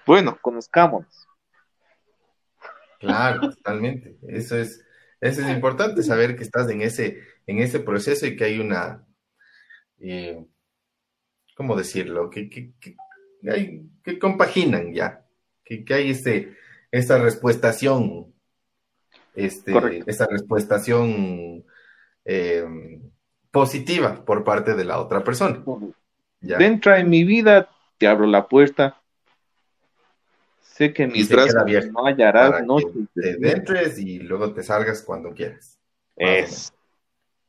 bueno, 0.05 0.38
conozcámonos. 0.41 1.27
Claro, 2.99 3.49
totalmente. 3.49 4.17
Eso 4.27 4.57
es, 4.57 4.87
eso 5.19 5.41
es 5.41 5.49
importante, 5.49 6.03
saber 6.03 6.36
que 6.36 6.43
estás 6.43 6.69
en 6.69 6.82
ese, 6.82 7.21
en 7.45 7.60
ese 7.60 7.80
proceso 7.80 8.25
y 8.25 8.36
que 8.36 8.43
hay 8.45 8.60
una, 8.60 9.06
eh, 9.99 10.45
¿cómo 11.56 11.75
decirlo? 11.75 12.30
Que, 12.30 12.49
que, 12.49 12.73
que, 14.03 14.19
compaginan 14.19 14.93
ya, 14.93 15.25
que, 15.63 15.84
hay 15.89 16.12
ese, 16.12 16.56
esa 16.91 17.17
respuestación, 17.17 18.34
este, 19.36 20.03
esa 20.06 20.27
respuestación 20.27 21.65
eh, 22.25 22.65
positiva 23.51 24.23
por 24.23 24.43
parte 24.43 24.75
de 24.75 24.86
la 24.86 24.99
otra 24.99 25.23
persona. 25.23 25.63
Dentro 26.41 26.95
en 26.95 27.10
mi 27.10 27.23
vida, 27.23 27.69
te 27.97 28.08
abro 28.08 28.27
la 28.27 28.47
puerta. 28.47 29.01
Sé 30.75 30.93
que 30.93 31.08
brazos 31.08 31.56
no 31.91 32.06
hallarás 32.06 32.65
noches. 32.65 32.91
Te 33.13 33.51
entres 33.51 33.97
y 33.97 34.19
luego 34.19 34.53
te 34.53 34.63
salgas 34.63 35.01
cuando 35.01 35.34
quieras. 35.34 35.80
Es. 36.15 36.73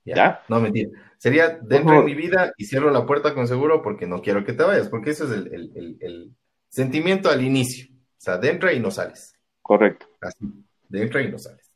¿Ya? 0.04 0.42
No, 0.48 0.60
mentira. 0.60 0.90
Sería 1.18 1.58
dentro 1.60 1.98
de 1.98 2.04
mi 2.04 2.14
vida 2.14 2.52
y 2.56 2.64
cierro 2.64 2.90
la 2.90 3.04
puerta 3.04 3.34
con 3.34 3.48
seguro 3.48 3.82
porque 3.82 4.06
no 4.06 4.22
quiero 4.22 4.44
que 4.44 4.52
te 4.52 4.62
vayas, 4.62 4.88
porque 4.88 5.10
eso 5.10 5.24
es 5.24 5.32
el, 5.32 6.34
sentimiento 6.68 7.28
al 7.28 7.42
inicio. 7.42 7.88
O 7.92 8.20
sea, 8.20 8.38
dentro 8.38 8.70
y 8.72 8.80
no 8.80 8.90
sales. 8.90 9.34
Correcto. 9.60 10.06
Así, 10.20 10.46
dentro 10.88 11.20
y 11.20 11.30
no 11.30 11.38
sales. 11.38 11.70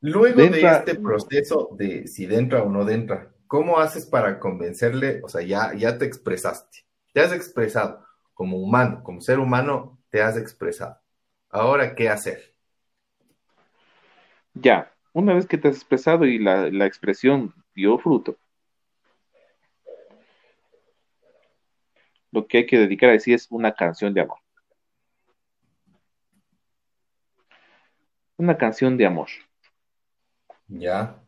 Luego 0.00 0.42
de 0.42 0.60
este 0.60 0.96
proceso 0.96 1.68
de 1.78 2.08
si 2.08 2.24
entra 2.24 2.64
o 2.64 2.68
no 2.68 2.88
entra, 2.88 3.32
¿cómo 3.46 3.78
haces 3.78 4.06
para 4.06 4.40
convencerle? 4.40 5.20
O 5.22 5.28
sea, 5.28 5.42
ya, 5.42 5.72
ya 5.74 5.98
te 5.98 6.06
expresaste, 6.06 6.78
te 7.12 7.20
has 7.20 7.32
expresado 7.32 8.04
como 8.34 8.58
humano, 8.58 9.02
como 9.04 9.20
ser 9.20 9.38
humano, 9.38 10.01
te 10.12 10.20
has 10.20 10.36
expresado. 10.36 11.00
Ahora, 11.48 11.94
¿qué 11.94 12.10
hacer? 12.10 12.54
Ya, 14.52 14.94
una 15.14 15.32
vez 15.32 15.46
que 15.46 15.56
te 15.56 15.68
has 15.68 15.76
expresado 15.76 16.26
y 16.26 16.38
la, 16.38 16.70
la 16.70 16.84
expresión 16.84 17.54
dio 17.74 17.98
fruto, 17.98 18.36
lo 22.30 22.46
que 22.46 22.58
hay 22.58 22.66
que 22.66 22.78
dedicar 22.78 23.08
a 23.08 23.14
decir 23.14 23.34
es 23.34 23.46
una 23.50 23.72
canción 23.72 24.12
de 24.12 24.20
amor. 24.20 24.38
Una 28.36 28.58
canción 28.58 28.98
de 28.98 29.06
amor. 29.06 29.28
Ya. 30.68 31.24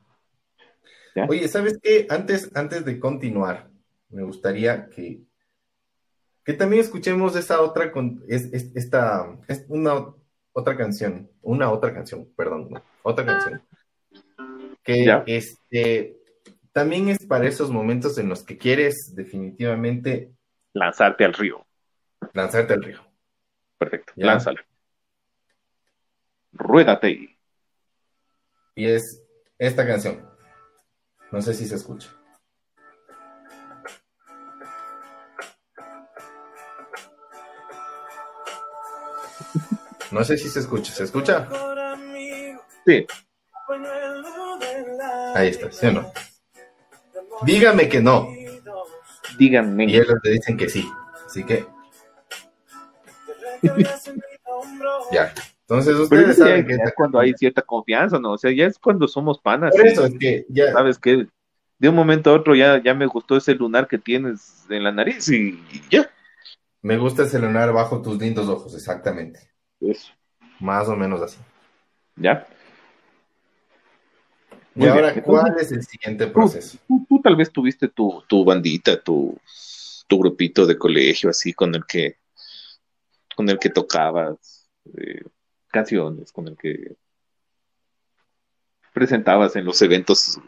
Oye, 1.27 1.49
¿sabes 1.49 1.79
qué? 1.83 2.07
Antes, 2.11 2.55
antes 2.55 2.85
de 2.85 3.01
continuar, 3.01 3.71
me 4.11 4.25
gustaría 4.25 4.91
que, 4.91 5.23
que 6.45 6.53
también 6.53 6.83
escuchemos 6.83 7.35
esa 7.37 7.61
otra, 7.61 7.93
es, 8.29 8.53
esta, 8.75 9.37
es 9.49 9.65
una 9.69 10.13
otra 10.53 10.77
canción, 10.77 11.31
una 11.43 11.71
otra 11.71 11.93
canción, 11.95 12.29
perdón, 12.37 12.83
otra 13.03 13.25
canción. 13.25 13.63
Que 14.83 15.23
este 15.27 16.17
también 16.73 17.09
es 17.09 17.25
para 17.25 17.47
esos 17.47 17.71
momentos 17.71 18.19
en 18.19 18.29
los 18.29 18.43
que 18.43 18.59
quieres 18.59 19.13
definitivamente 19.15 20.33
lanzarte 20.73 21.25
al 21.25 21.33
río. 21.33 21.65
Lanzarte 22.33 22.75
al 22.75 22.83
río. 22.83 23.01
Perfecto, 23.79 24.13
lánzalo. 24.17 24.61
Ruédate. 26.53 27.39
Y 28.75 28.87
es 28.87 29.23
esta 29.59 29.87
canción. 29.87 30.29
No 31.33 31.41
sé 31.41 31.55
si 31.55 31.67
se 31.67 31.77
escucha. 31.77 32.11
No 40.15 40.23
sé 40.23 40.39
si 40.39 40.49
se 40.49 40.61
escucha. 40.61 40.93
¿Se 40.93 41.03
escucha? 41.03 41.49
Sí. 42.87 43.05
Ahí 45.35 45.49
está, 45.49 45.73
¿sí 45.73 45.87
o 45.87 45.93
no? 45.93 46.13
Dígame 47.43 47.89
que 47.89 48.01
no. 48.01 48.29
Díganme. 49.37 49.87
Y 49.87 49.97
ellos 49.97 50.15
te 50.23 50.31
dicen 50.31 50.57
que 50.57 50.69
sí. 50.69 50.89
Así 51.27 51.43
que. 51.43 51.67
ya. 55.11 55.35
Entonces 55.63 55.97
ustedes 55.97 56.37
saben 56.37 56.65
que 56.65 56.75
es 56.75 56.95
cuando 56.95 57.19
hay 57.19 57.33
cierta 57.33 57.63
confianza, 57.63 58.21
¿no? 58.21 58.35
O 58.35 58.39
sea, 58.39 58.53
ya 58.53 58.67
es 58.67 58.79
cuando 58.79 59.09
somos 59.09 59.41
panas. 59.41 59.75
Por 59.75 59.85
eso 59.85 60.07
es 60.07 60.17
que 60.17 60.47
ya. 60.49 60.71
Sabes 60.71 60.97
que 61.01 61.27
de 61.81 61.89
un 61.89 61.97
momento 61.97 62.31
a 62.31 62.35
otro 62.35 62.55
ya, 62.55 62.81
ya 62.81 62.95
me 62.95 63.07
gustó 63.07 63.37
ese 63.37 63.57
lunar 63.57 63.89
que 63.89 63.99
tienes 63.99 64.65
en 64.71 64.85
la 64.85 64.93
nariz 64.93 65.29
y, 65.29 65.61
ya. 65.91 66.09
Me 66.83 66.99
gusta 66.99 67.25
ese 67.25 67.41
lunar 67.41 67.73
bajo 67.73 68.01
tus 68.01 68.17
lindos 68.17 68.49
ojos, 68.49 68.77
exactamente. 68.77 69.54
Eso. 69.89 70.13
Más 70.61 70.89
o 70.89 70.97
menos 70.97 71.21
así. 71.21 71.39
¿Ya? 72.17 72.47
y 74.77 74.87
ahora, 74.87 75.23
¿cuál 75.23 75.55
es 75.61 75.71
el 75.71 75.85
siguiente 75.85 76.27
proceso? 76.27 76.79
Tú, 76.89 77.21
tal 77.23 77.37
vez 77.37 77.53
tuviste 77.53 77.89
tu, 77.89 78.23
tu 78.27 78.45
bandita, 78.45 79.01
tu, 79.01 79.39
tu 80.09 80.19
grupito 80.19 80.67
de 80.67 80.77
colegio, 80.77 81.31
así, 81.31 81.53
con 81.53 81.75
el 81.75 81.85
que, 81.87 82.17
con 83.37 83.49
el 83.49 83.59
que 83.59 83.71
tocabas. 83.71 84.69
Eh, 84.97 85.23
canciones, 85.75 86.31
con 86.31 86.47
el 86.47 86.57
que 86.57 86.97
presentabas 88.93 89.57
en 89.57 89.65
los 89.65 89.83
eventos, 89.83 90.39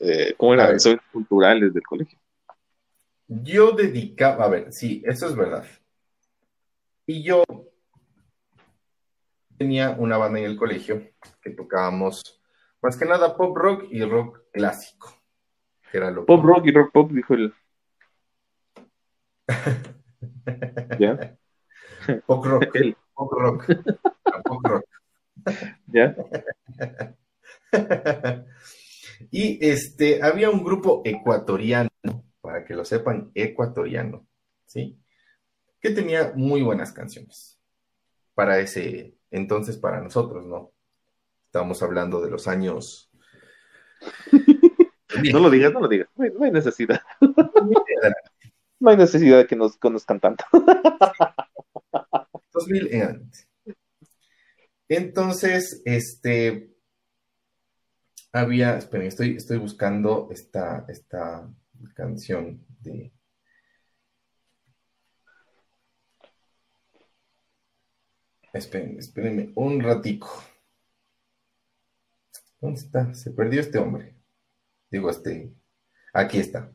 eh, 0.00 0.34
¿cómo 0.36 0.54
eran? 0.54 0.72
Los 0.72 0.84
eventos 0.84 1.06
culturales 1.12 1.72
del 1.72 1.84
colegio. 1.84 2.18
Yo 3.28 3.70
dedicaba, 3.70 4.44
a 4.44 4.48
ver, 4.48 4.72
sí, 4.72 5.02
eso 5.06 5.28
es 5.28 5.36
verdad. 5.36 5.64
Y 7.06 7.22
yo 7.22 7.44
tenía 9.60 9.90
una 9.90 10.16
banda 10.16 10.38
en 10.38 10.46
el 10.46 10.56
colegio 10.56 11.02
que 11.42 11.50
tocábamos 11.50 12.40
más 12.80 12.96
que 12.96 13.04
nada 13.04 13.36
pop 13.36 13.54
rock 13.54 13.84
y 13.90 14.02
rock 14.02 14.44
clásico. 14.50 15.14
era 15.92 16.10
lo 16.10 16.24
pop 16.24 16.42
rock 16.42 16.64
y 16.64 16.72
rock 16.72 16.90
pop, 16.92 17.10
dijo 17.12 17.34
el. 17.34 17.52
¿Ya? 20.98 21.36
Pop 22.26 22.42
rock, 22.46 22.74
pop 23.14 23.32
rock. 24.64 24.84
¿Ya? 25.88 26.16
y 29.30 29.58
este, 29.60 30.22
había 30.22 30.48
un 30.48 30.64
grupo 30.64 31.02
ecuatoriano, 31.04 31.90
para 32.40 32.64
que 32.64 32.72
lo 32.72 32.86
sepan, 32.86 33.30
ecuatoriano, 33.34 34.26
¿sí? 34.64 34.98
Que 35.82 35.90
tenía 35.90 36.32
muy 36.34 36.62
buenas 36.62 36.92
canciones 36.92 37.60
para 38.34 38.58
ese 38.58 39.19
entonces, 39.30 39.76
para 39.76 40.00
nosotros, 40.00 40.46
¿no? 40.46 40.72
Estamos 41.46 41.82
hablando 41.82 42.20
de 42.20 42.30
los 42.30 42.48
años. 42.48 43.10
no 45.32 45.38
lo 45.38 45.50
digas, 45.50 45.72
no 45.72 45.80
lo 45.80 45.88
digas. 45.88 46.08
No 46.16 46.44
hay, 46.44 46.52
necesidad. 46.52 47.00
no 48.80 48.90
hay 48.90 48.96
necesidad 48.96 49.38
de 49.38 49.46
que 49.46 49.56
nos 49.56 49.76
conozcan 49.76 50.20
tanto. 50.20 50.44
2000 52.52 52.94
en 52.94 53.30
entonces, 54.90 55.82
este, 55.84 56.74
había, 58.32 58.76
esperen, 58.76 59.06
estoy, 59.06 59.36
estoy 59.36 59.58
buscando 59.58 60.28
esta, 60.32 60.84
esta 60.88 61.48
canción 61.94 62.66
de... 62.80 63.12
Esperen, 68.52 68.98
espérenme 68.98 69.52
un 69.54 69.80
ratico. 69.80 70.44
¿Dónde 72.60 72.80
está? 72.80 73.14
Se 73.14 73.30
perdió 73.30 73.60
este 73.60 73.78
hombre. 73.78 74.14
Digo, 74.90 75.10
este. 75.10 75.52
Aquí 76.12 76.38
está. 76.38 76.72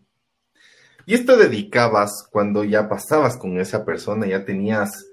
Y 1.05 1.13
esto 1.13 1.37
dedicabas 1.37 2.27
cuando 2.31 2.63
ya 2.63 2.89
pasabas 2.89 3.37
con 3.37 3.59
esa 3.59 3.85
persona, 3.85 4.25
ya 4.25 4.45
tenías 4.45 5.05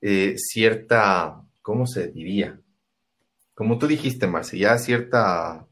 eh, 0.00 0.34
cierta, 0.36 1.42
¿cómo 1.62 1.86
se 1.86 2.08
diría? 2.08 2.60
Como 3.54 3.78
tú 3.78 3.86
dijiste, 3.86 4.26
Marce, 4.26 4.58
ya 4.58 4.76
cierta 4.78 5.66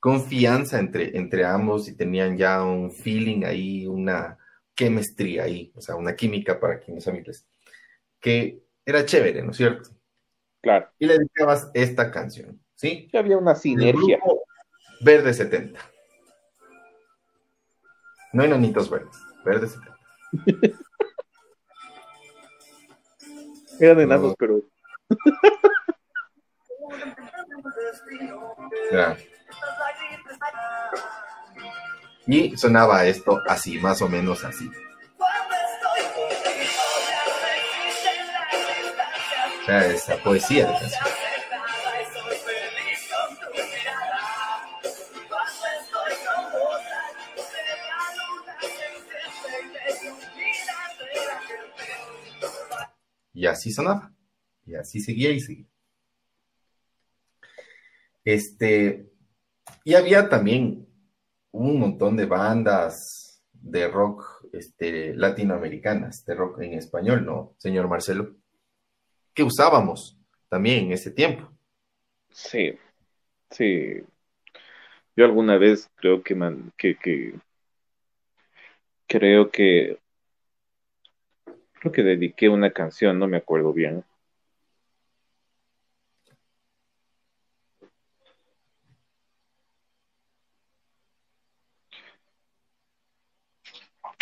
confianza 0.00 0.80
entre, 0.80 1.16
entre 1.16 1.44
ambos 1.44 1.86
y 1.88 1.94
tenían 1.94 2.36
ya 2.36 2.64
un 2.64 2.90
feeling 2.90 3.44
ahí, 3.44 3.86
una 3.86 4.36
chemistry 4.74 5.38
ahí, 5.38 5.72
o 5.76 5.80
sea, 5.80 5.94
una 5.94 6.16
química 6.16 6.58
para 6.58 6.80
quienes 6.80 7.06
amigos, 7.06 7.44
que 8.18 8.62
era 8.84 9.04
chévere, 9.04 9.42
¿no 9.42 9.50
es 9.50 9.56
cierto? 9.56 9.90
Claro. 10.60 10.88
Y 10.98 11.06
le 11.06 11.18
dedicabas 11.18 11.70
esta 11.74 12.10
canción, 12.10 12.60
¿sí? 12.74 13.08
Ya 13.12 13.20
había 13.20 13.36
una 13.36 13.54
sinergia. 13.54 14.18
Verde 15.00 15.34
70. 15.34 15.78
No 18.32 18.44
enanitos 18.44 18.88
verdes, 18.88 19.16
verde 19.44 19.68
70. 19.68 19.98
Eran 23.80 24.00
enanos, 24.00 24.34
pero. 24.38 24.62
ya. 28.92 29.16
Y 32.26 32.56
sonaba 32.56 33.04
esto 33.06 33.40
así, 33.48 33.78
más 33.80 34.00
o 34.02 34.08
menos 34.08 34.44
así. 34.44 34.70
O 39.62 39.64
sea, 39.64 39.86
esa 39.86 40.16
poesía 40.16 40.66
de 40.66 40.72
canción. 40.72 41.02
Y 53.34 53.46
así 53.46 53.72
sonaba. 53.72 54.12
Y 54.66 54.74
así 54.74 55.00
seguía 55.00 55.30
y 55.30 55.40
seguía. 55.40 55.66
Este, 58.24 59.10
y 59.84 59.94
había 59.94 60.28
también 60.28 60.88
un 61.52 61.78
montón 61.78 62.16
de 62.16 62.26
bandas 62.26 63.42
de 63.52 63.88
rock 63.88 64.46
este, 64.52 65.14
latinoamericanas, 65.14 66.24
de 66.24 66.34
rock 66.34 66.60
en 66.62 66.74
español, 66.74 67.24
¿no, 67.24 67.54
señor 67.58 67.88
Marcelo? 67.88 68.41
Que 69.34 69.42
usábamos 69.42 70.16
también 70.48 70.86
en 70.86 70.92
ese 70.92 71.10
tiempo. 71.10 71.50
Sí, 72.30 72.78
sí. 73.50 74.02
Yo 75.16 75.24
alguna 75.24 75.58
vez 75.58 75.90
creo 75.96 76.22
que, 76.22 76.36
que, 76.76 76.96
que 76.96 77.34
creo 79.06 79.50
que 79.50 79.98
creo 81.80 81.92
que 81.92 82.02
dediqué 82.02 82.48
una 82.48 82.70
canción, 82.70 83.18
no 83.18 83.26
me 83.26 83.36
acuerdo 83.36 83.72
bien, 83.72 84.04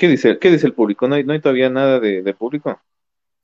¿Qué 0.01 0.09
dice, 0.09 0.39
qué 0.39 0.51
dice 0.51 0.67
el 0.67 0.73
público? 0.73 1.07
¿No 1.07 1.15
hay, 1.15 1.25
no 1.25 1.35
hay 1.35 1.41
todavía 1.41 1.69
nada 1.69 2.01
de, 2.01 2.35
público? 2.35 2.81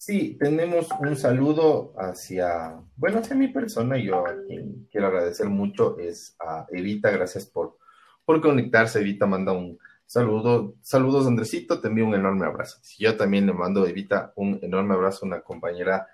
Sí, 0.06 0.36
tenemos 0.38 0.86
un 1.00 1.16
saludo 1.16 1.92
hacia, 1.98 2.80
bueno, 2.94 3.18
hacia 3.18 3.34
mi 3.34 3.48
persona. 3.48 3.98
Yo 3.98 4.24
a 4.24 4.36
quien 4.46 4.86
quiero 4.88 5.08
agradecer 5.08 5.48
mucho 5.48 5.98
es 5.98 6.36
a 6.38 6.64
Evita. 6.70 7.10
Gracias 7.10 7.44
por, 7.46 7.76
por 8.24 8.40
conectarse. 8.40 9.00
Evita 9.00 9.26
manda 9.26 9.50
un 9.50 9.80
saludo. 10.06 10.76
Saludos, 10.80 11.26
Andresito. 11.26 11.80
Te 11.80 11.88
envío 11.88 12.06
un 12.06 12.14
enorme 12.14 12.46
abrazo. 12.46 12.78
Yo 13.00 13.16
también 13.16 13.46
le 13.46 13.52
mando 13.52 13.82
a 13.82 13.90
Evita 13.90 14.32
un 14.36 14.60
enorme 14.62 14.94
abrazo, 14.94 15.26
una 15.26 15.40
compañera 15.40 16.06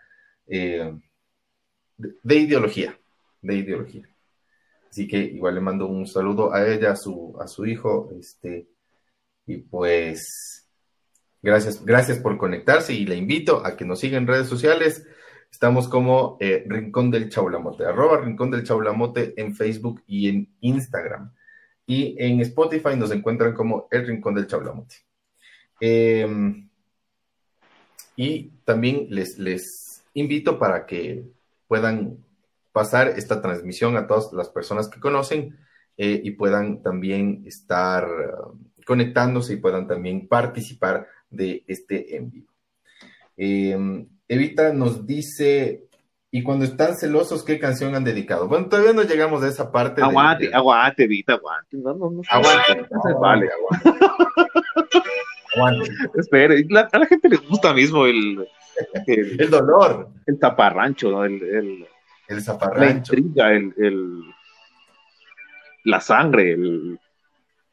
eh, 0.46 0.98
de, 1.98 2.34
ideología. 2.34 2.98
De 3.42 3.56
ideología. 3.56 4.08
Así 4.88 5.06
que 5.06 5.18
igual 5.18 5.56
le 5.56 5.60
mando 5.60 5.86
un 5.86 6.06
saludo 6.06 6.54
a 6.54 6.66
ella, 6.66 6.92
a 6.92 6.96
su, 6.96 7.36
a 7.38 7.46
su 7.46 7.66
hijo, 7.66 8.08
este, 8.18 8.68
y 9.46 9.58
pues, 9.58 10.61
gracias, 11.42 11.84
gracias 11.84 12.18
por 12.18 12.38
conectarse 12.38 12.94
y 12.94 13.04
le 13.04 13.16
invito 13.16 13.64
a 13.64 13.76
que 13.76 13.84
nos 13.84 14.00
siga 14.00 14.18
en 14.18 14.26
redes 14.26 14.48
sociales. 14.48 15.06
Estamos 15.50 15.88
como 15.88 16.38
eh, 16.40 16.64
Rincón 16.66 17.10
del 17.10 17.28
Chaulamote, 17.28 17.84
arroba 17.84 18.18
Rincón 18.18 18.50
del 18.50 18.64
Chaulamote 18.64 19.34
en 19.36 19.54
Facebook 19.54 20.02
y 20.06 20.28
en 20.28 20.48
Instagram. 20.60 21.32
Y 21.86 22.16
en 22.18 22.40
Spotify 22.40 22.96
nos 22.96 23.10
encuentran 23.10 23.52
como 23.52 23.88
El 23.90 24.06
Rincón 24.06 24.34
del 24.34 24.46
Chaulamote. 24.46 24.94
Em, 25.80 26.68
y 28.16 28.50
también 28.64 29.08
les, 29.10 29.38
les 29.38 30.04
invito 30.14 30.58
para 30.58 30.86
que 30.86 31.24
puedan 31.66 32.18
pasar 32.72 33.08
esta 33.08 33.42
transmisión 33.42 33.96
a 33.96 34.06
todas 34.06 34.32
las 34.32 34.48
personas 34.48 34.88
que 34.88 35.00
conocen 35.00 35.58
eh, 35.96 36.20
y 36.22 36.30
puedan 36.32 36.82
también 36.82 37.42
estar 37.46 38.08
conectándose 38.86 39.54
y 39.54 39.56
puedan 39.56 39.86
también 39.86 40.28
participar 40.28 41.06
de 41.32 41.64
este 41.66 42.16
en 42.16 42.30
vivo. 42.30 42.52
Em, 43.36 44.06
Evita 44.28 44.72
nos 44.72 45.06
dice, 45.06 45.84
y 46.30 46.42
cuando 46.42 46.64
están 46.64 46.96
celosos, 46.96 47.44
¿qué 47.44 47.58
canción 47.58 47.94
han 47.94 48.04
dedicado? 48.04 48.48
Bueno, 48.48 48.68
todavía 48.68 48.92
no 48.92 49.02
llegamos 49.02 49.42
a 49.42 49.48
esa 49.48 49.72
parte. 49.72 50.02
Aguante, 50.02 50.50
aguante, 50.54 51.04
Evita, 51.04 51.34
aguante. 51.34 51.76
No, 51.76 51.94
no, 51.94 52.10
no. 52.10 52.22
Aguante. 52.28 52.86
vale, 53.20 53.48
aguante. 53.50 54.06
aguante. 55.54 55.90
Espere, 56.14 56.66
a 56.92 56.98
la 56.98 57.06
gente 57.06 57.28
le 57.28 57.36
gusta 57.36 57.74
mismo 57.74 58.06
el... 58.06 58.46
El, 59.06 59.50
dolor. 59.50 60.08
El 60.26 60.38
taparrancho, 60.38 61.10
¿no? 61.10 61.24
El, 61.24 61.42
el, 61.42 61.86
el 62.28 62.42
zaparrancho. 62.42 63.12
La 63.12 63.18
intriga, 63.18 63.52
el, 63.52 63.74
el, 63.76 64.22
la 65.84 66.00
sangre, 66.00 66.52
el, 66.52 66.98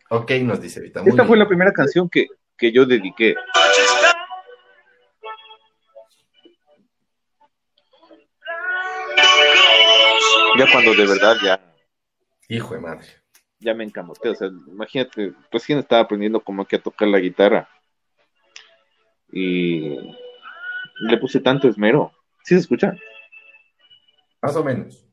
Ok, 0.09 0.31
nos 0.43 0.59
dice 0.59 0.81
Vita. 0.81 1.03
Esta 1.05 1.23
fue 1.23 1.37
la 1.37 1.47
primera 1.47 1.71
canción 1.71 2.09
que, 2.09 2.27
que 2.59 2.71
yo 2.71 2.85
dediqué. 2.85 3.35
Ya 10.57 10.71
cuando 10.71 10.93
de 10.93 11.07
verdad 11.07 11.37
ya. 11.43 11.73
Hijo 12.49 12.73
de 12.73 12.81
madre. 12.81 13.07
Ya 13.59 13.73
me 13.73 13.83
encamoté. 13.83 14.29
O 14.29 14.35
sea, 14.35 14.49
imagínate, 14.67 15.33
recién 15.51 15.79
estaba 15.79 16.01
aprendiendo 16.01 16.41
como 16.41 16.65
que 16.65 16.75
a 16.75 16.81
tocar 16.81 17.07
la 17.07 17.19
guitarra. 17.19 17.69
Y 19.31 19.97
le 20.99 21.17
puse 21.17 21.39
tanto 21.39 21.67
esmero. 21.67 22.11
¿Sí 22.43 22.55
se 22.55 22.61
escucha? 22.61 22.93
Más 24.41 24.55
o 24.55 24.63
menos. 24.63 25.08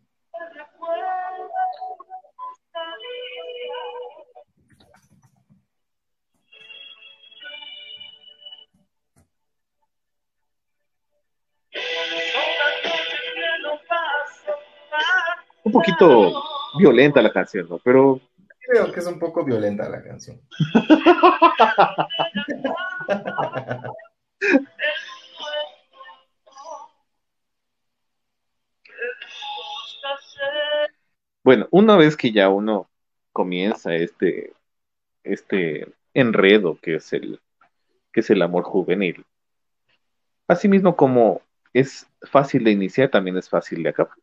Poquito 15.98 16.42
violenta 16.78 17.22
la 17.22 17.32
canción, 17.32 17.68
¿no? 17.68 17.78
Pero 17.78 18.20
creo 18.66 18.92
que 18.92 19.00
es 19.00 19.06
un 19.06 19.18
poco 19.18 19.44
violenta 19.44 19.88
la 19.88 20.02
canción. 20.02 20.40
bueno, 31.42 31.68
una 31.70 31.96
vez 31.96 32.16
que 32.16 32.32
ya 32.32 32.48
uno 32.48 32.88
comienza 33.32 33.94
este, 33.94 34.52
este 35.22 35.86
enredo 36.14 36.78
que 36.80 36.96
es 36.96 37.12
el, 37.12 37.40
que 38.12 38.20
es 38.20 38.30
el 38.30 38.42
amor 38.42 38.64
juvenil, 38.64 39.24
asimismo 40.48 40.96
como 40.96 41.42
es 41.72 42.08
fácil 42.22 42.64
de 42.64 42.70
iniciar, 42.72 43.10
también 43.10 43.36
es 43.36 43.48
fácil 43.48 43.82
de 43.82 43.90
acabar. 43.90 44.16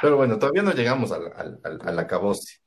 Pero 0.00 0.16
bueno, 0.16 0.38
todavía 0.38 0.62
no 0.62 0.72
llegamos 0.72 1.10
al, 1.12 1.32
al, 1.34 1.80
al, 1.82 1.98
acabose. 1.98 2.58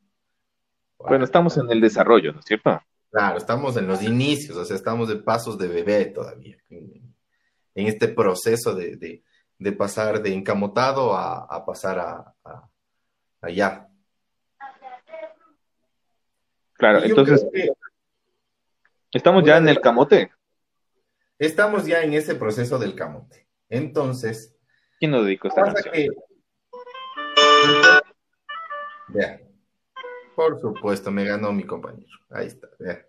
Bueno, 0.98 1.24
estamos 1.24 1.58
en 1.58 1.70
el 1.72 1.80
desarrollo, 1.80 2.34
¿no 2.34 2.40
es 2.40 2.46
cierto? 2.46 2.82
Claro, 3.12 3.38
estamos 3.38 3.78
en 3.78 3.88
los 3.88 4.04
inicios, 4.04 4.58
o 4.58 4.66
sea, 4.66 4.76
estamos 4.76 5.08
de 5.08 5.18
pasos 5.18 5.58
de 5.58 5.68
bebé 5.68 6.06
todavía, 6.06 6.58
en, 6.70 7.16
este 7.74 8.08
proceso 8.08 8.76
de, 8.76 9.24
pasar 9.78 10.22
de 10.22 10.34
encamotado 10.34 11.16
a, 11.16 11.66
pasar 11.66 12.00
a, 12.00 12.36
allá. 13.42 13.88
Claro, 16.74 17.04
entonces, 17.04 17.46
estamos 19.12 19.44
ya 19.44 19.58
en 19.58 19.70
el 19.70 19.82
camote. 19.82 20.32
Estamos 21.38 21.86
ya 21.86 22.04
en 22.04 22.14
ese 22.14 22.36
proceso 22.36 22.78
del 22.78 22.96
camote. 22.96 23.48
Entonces, 23.70 24.56
¿quién 25.00 25.12
nos 25.12 25.26
dedicó 25.26 25.48
esta 25.48 25.64
canción? 25.64 26.14
Vea. 29.10 29.42
Por 30.36 30.60
supuesto, 30.60 31.12
me 31.12 31.26
ganó 31.26 31.52
mi 31.52 31.64
compañero. 31.64 32.18
Ahí 32.30 32.48
está, 32.48 32.68
vea. 32.80 33.06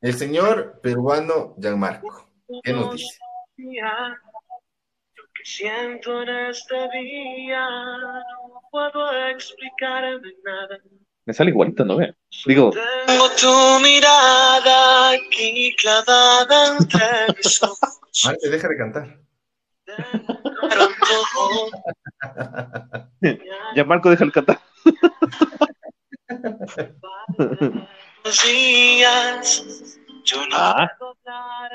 El 0.00 0.14
señor 0.14 0.80
peruano 0.82 1.54
Gianmarco, 1.58 2.28
¿qué 2.62 2.72
nos 2.72 2.92
dice? 2.92 3.18
Lo 3.56 5.24
que 5.34 5.44
siento 5.44 6.22
en 6.22 6.28
este 6.28 6.88
día, 6.92 7.68
no 7.68 8.62
puedo 8.70 9.28
explicarme 9.28 10.34
nada. 10.44 10.78
Me 11.24 11.32
sale 11.32 11.50
igualito, 11.50 11.84
¿no? 11.84 11.98
Digo. 12.46 12.72
Tengo 13.06 13.28
tu 13.40 13.80
mirada 13.80 15.10
aquí 15.10 15.74
clavada 15.76 16.76
entre 16.78 17.36
mis 17.36 17.62
ojos. 17.62 18.38
Te 18.40 18.50
deja 18.50 18.68
de 18.68 18.76
cantar. 18.76 19.18
Ya 23.74 23.84
Marco 23.84 24.10
deja 24.10 24.24
el 24.24 24.32
cantar. 24.32 24.60
ah, 30.54 30.88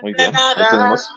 muy 0.01 0.13
bien, 0.13 0.35
ahí 0.35 0.65
tenemos. 0.69 1.09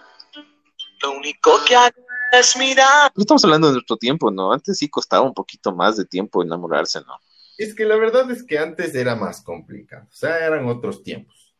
Lo 1.03 1.13
único 1.13 1.53
que 1.67 1.75
hago 1.77 1.97
es 2.33 2.57
mirar. 2.57 3.11
Estamos 3.17 3.45
hablando 3.45 3.69
de 3.69 3.75
nuestro 3.75 3.97
tiempo, 3.97 4.31
¿no? 4.31 4.53
Antes 4.53 4.79
sí 4.79 4.89
costaba 4.89 5.23
un 5.23 5.35
poquito 5.35 5.75
más 5.75 5.97
de 5.97 6.05
tiempo 6.05 6.43
enamorarse, 6.43 7.01
¿no? 7.01 7.19
Es 7.57 7.75
que 7.75 7.85
la 7.85 7.97
verdad 7.97 8.31
es 8.31 8.43
que 8.43 8.59
antes 8.59 8.95
era 8.95 9.15
más 9.15 9.43
complicado, 9.43 10.07
o 10.09 10.13
sea, 10.13 10.39
eran 10.39 10.67
otros 10.67 11.03
tiempos. 11.03 11.55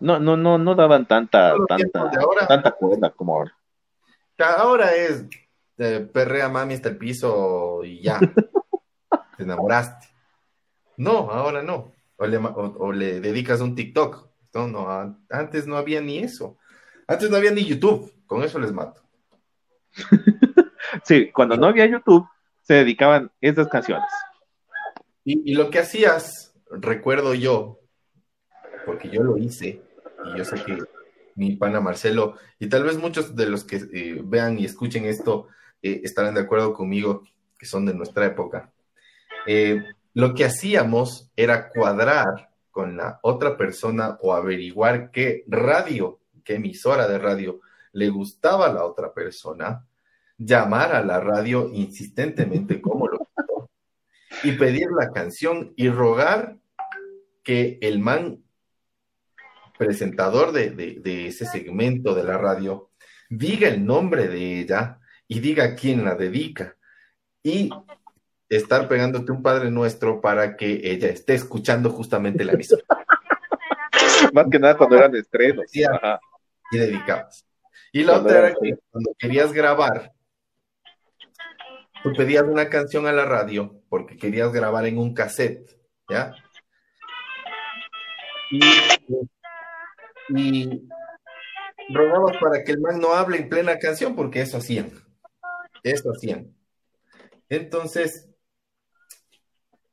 No, 0.00 0.18
no, 0.18 0.36
no, 0.36 0.58
no 0.58 0.74
daban 0.74 1.06
tanta, 1.06 1.54
tanta, 1.66 2.10
tanta 2.46 2.70
cuerda 2.70 3.10
como 3.10 3.34
ahora. 3.34 3.54
Ahora 4.38 4.94
es 4.94 5.24
perrea 5.78 6.48
mami 6.48 6.74
hasta 6.74 6.88
el 6.88 6.98
piso 6.98 7.82
y 7.84 8.02
ya. 8.02 8.18
Te 9.36 9.44
enamoraste. 9.44 10.08
No, 10.96 11.30
ahora 11.30 11.62
no. 11.62 11.92
O 12.16 12.92
le, 12.92 13.20
dedicas 13.20 13.60
un 13.60 13.74
TikTok. 13.74 14.28
No, 14.54 14.66
no, 14.66 15.16
antes 15.30 15.66
no 15.66 15.76
había 15.76 16.00
ni 16.00 16.18
eso. 16.18 16.58
Antes 17.06 17.30
no 17.30 17.36
había 17.36 17.52
ni 17.52 17.64
YouTube. 17.64 18.12
Con 18.26 18.42
eso 18.42 18.58
les 18.58 18.72
mato. 18.72 19.02
sí, 21.04 21.30
cuando 21.30 21.56
no 21.56 21.66
había 21.66 21.86
YouTube, 21.86 22.26
se 22.62 22.74
dedicaban 22.74 23.30
esas 23.40 23.68
canciones. 23.68 24.10
Y, 25.24 25.54
lo 25.54 25.68
que 25.70 25.78
hacías, 25.78 26.54
recuerdo 26.70 27.34
yo, 27.34 27.80
porque 28.86 29.10
yo 29.10 29.22
lo 29.22 29.36
hice, 29.36 29.82
y 30.24 30.38
yo 30.38 30.44
sé 30.44 30.56
que 30.64 30.78
mi 31.34 31.54
pana 31.56 31.80
Marcelo, 31.80 32.36
y 32.58 32.68
tal 32.68 32.84
vez 32.84 32.96
muchos 32.96 33.36
de 33.36 33.46
los 33.46 33.64
que 33.64 33.76
eh, 33.92 34.22
vean 34.24 34.58
y 34.58 34.64
escuchen 34.64 35.04
esto 35.04 35.48
eh, 35.82 36.00
estarán 36.04 36.34
de 36.34 36.42
acuerdo 36.42 36.72
conmigo, 36.72 37.24
que 37.58 37.66
son 37.66 37.86
de 37.86 37.94
nuestra 37.94 38.26
época. 38.26 38.72
Eh, 39.46 39.82
lo 40.14 40.34
que 40.34 40.44
hacíamos 40.44 41.30
era 41.36 41.68
cuadrar 41.68 42.50
con 42.70 42.96
la 42.96 43.18
otra 43.22 43.56
persona 43.56 44.18
o 44.20 44.34
averiguar 44.34 45.10
qué 45.10 45.44
radio, 45.46 46.20
qué 46.44 46.54
emisora 46.54 47.08
de 47.08 47.18
radio 47.18 47.60
le 47.92 48.08
gustaba 48.08 48.66
a 48.66 48.72
la 48.72 48.84
otra 48.84 49.12
persona, 49.12 49.84
llamar 50.36 50.94
a 50.94 51.04
la 51.04 51.20
radio 51.20 51.70
insistentemente 51.72 52.80
como 52.80 53.08
lo 53.08 53.28
y 54.42 54.52
pedir 54.52 54.88
la 54.96 55.10
canción 55.10 55.72
y 55.76 55.88
rogar 55.88 56.56
que 57.42 57.78
el 57.80 57.98
man 57.98 58.42
presentador 59.76 60.52
de, 60.52 61.26
ese 61.26 61.46
segmento 61.46 62.14
de 62.14 62.24
la 62.24 62.36
radio 62.36 62.90
diga 63.30 63.68
el 63.68 63.84
nombre 63.84 64.28
de 64.28 64.60
ella 64.60 64.98
y 65.28 65.40
diga 65.40 65.74
quién 65.76 66.04
la 66.04 66.14
dedica 66.14 66.74
y 67.42 67.70
estar 68.48 68.88
pegándote 68.88 69.30
un 69.30 69.42
Padre 69.42 69.70
Nuestro 69.70 70.20
para 70.20 70.56
que 70.56 70.80
ella 70.82 71.08
esté 71.08 71.34
escuchando 71.34 71.90
justamente 71.90 72.44
la 72.44 72.54
misión. 72.54 72.80
Más 74.32 74.46
que 74.50 74.58
nada 74.58 74.76
cuando 74.76 74.96
eran 74.96 75.14
estrenos. 75.14 75.66
Y 75.74 76.78
dedicabas. 76.78 77.46
Y 77.92 78.04
la 78.04 78.18
otra 78.18 78.38
era 78.38 78.54
que 78.60 78.76
cuando 78.90 79.14
querías 79.18 79.52
grabar, 79.52 80.12
tú 82.02 82.12
pedías 82.14 82.44
una 82.44 82.68
canción 82.68 83.06
a 83.06 83.12
la 83.12 83.24
radio 83.24 83.82
porque 83.88 84.16
querías 84.16 84.52
grabar 84.52 84.86
en 84.86 84.98
un 84.98 85.14
cassette, 85.14 85.78
¿ya? 86.08 86.34
Y, 88.50 88.60
y 90.36 90.88
rogabas 91.90 92.36
para 92.38 92.64
que 92.64 92.72
el 92.72 92.80
man 92.80 93.00
no 93.00 93.14
hable 93.14 93.38
en 93.38 93.48
plena 93.48 93.78
canción 93.78 94.14
porque 94.14 94.42
eso 94.42 94.58
hacían. 94.58 95.07
Eso 95.82 96.10
hacían. 96.10 96.54
Entonces, 97.48 98.28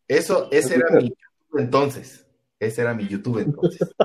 eso, 0.08 0.50
ese 0.52 0.76
era 0.76 0.90
mi 0.92 1.10
YouTube 1.10 1.60
entonces. 1.60 2.28
Ese 2.60 2.82
era 2.82 2.94
mi 2.94 3.08
YouTube 3.08 3.40
entonces. 3.40 3.96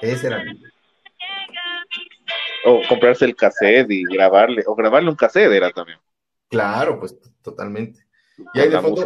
Ese 0.00 0.26
era 0.26 0.42
mi. 0.42 0.62
O 2.64 2.82
comprarse 2.88 3.24
el 3.24 3.36
cassette 3.36 3.90
y 3.90 4.04
grabarle, 4.04 4.64
o 4.66 4.74
grabarle 4.74 5.10
un 5.10 5.16
cassette 5.16 5.52
era 5.52 5.70
también. 5.70 5.98
Claro, 6.48 6.98
pues 6.98 7.18
totalmente. 7.42 8.06
Y 8.54 8.60
ahí 8.60 8.68
de 8.68 8.80
fondo, 8.80 9.04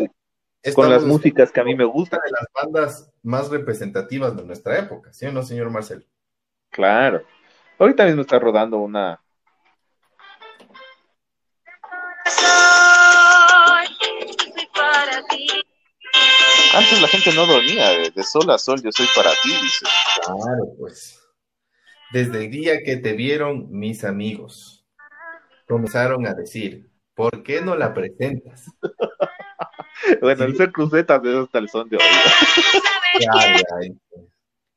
con 0.74 0.90
las 0.90 1.04
músicas 1.04 1.52
que 1.52 1.61
a 1.61 1.64
mí 1.64 1.74
me 1.74 1.85
gustan. 1.85 2.20
Una 2.20 2.26
de 2.26 2.33
las 2.33 2.46
bandas 2.52 3.12
más 3.22 3.50
representativas 3.50 4.37
de 4.37 4.44
nuestra 4.44 4.78
época, 4.78 5.12
¿sí 5.12 5.26
o 5.26 5.33
no, 5.33 5.42
señor 5.42 5.70
Marcelo? 5.70 6.04
Claro. 6.70 7.22
Ahorita 7.78 8.07
mismo 8.07 8.22
está 8.22 8.38
rodando 8.38 8.78
una. 8.78 9.20
Antes 16.74 17.00
la 17.00 17.08
gente 17.08 17.32
no 17.34 17.46
dormía, 17.46 17.90
de 18.10 18.22
sol 18.22 18.50
a 18.50 18.58
sol 18.58 18.82
yo 18.82 18.90
soy 18.90 19.06
para 19.14 19.30
ti, 19.42 19.50
dice. 19.62 19.87
Claro, 20.24 20.74
pues. 20.78 21.20
Desde 22.12 22.44
el 22.44 22.50
día 22.50 22.82
que 22.82 22.96
te 22.96 23.12
vieron 23.12 23.68
mis 23.70 24.04
amigos, 24.04 24.84
comenzaron 25.66 26.26
a 26.26 26.34
decir, 26.34 26.90
¿por 27.14 27.42
qué 27.42 27.60
no 27.60 27.76
la 27.76 27.94
presentas? 27.94 28.66
bueno, 30.20 30.44
el 30.44 30.56
ser 30.56 30.72
crucetas 30.72 31.22
de 31.22 31.30
esos 31.30 31.50
tal 31.50 31.68
son 31.68 31.88
de 31.88 31.96
oído. 31.96 32.08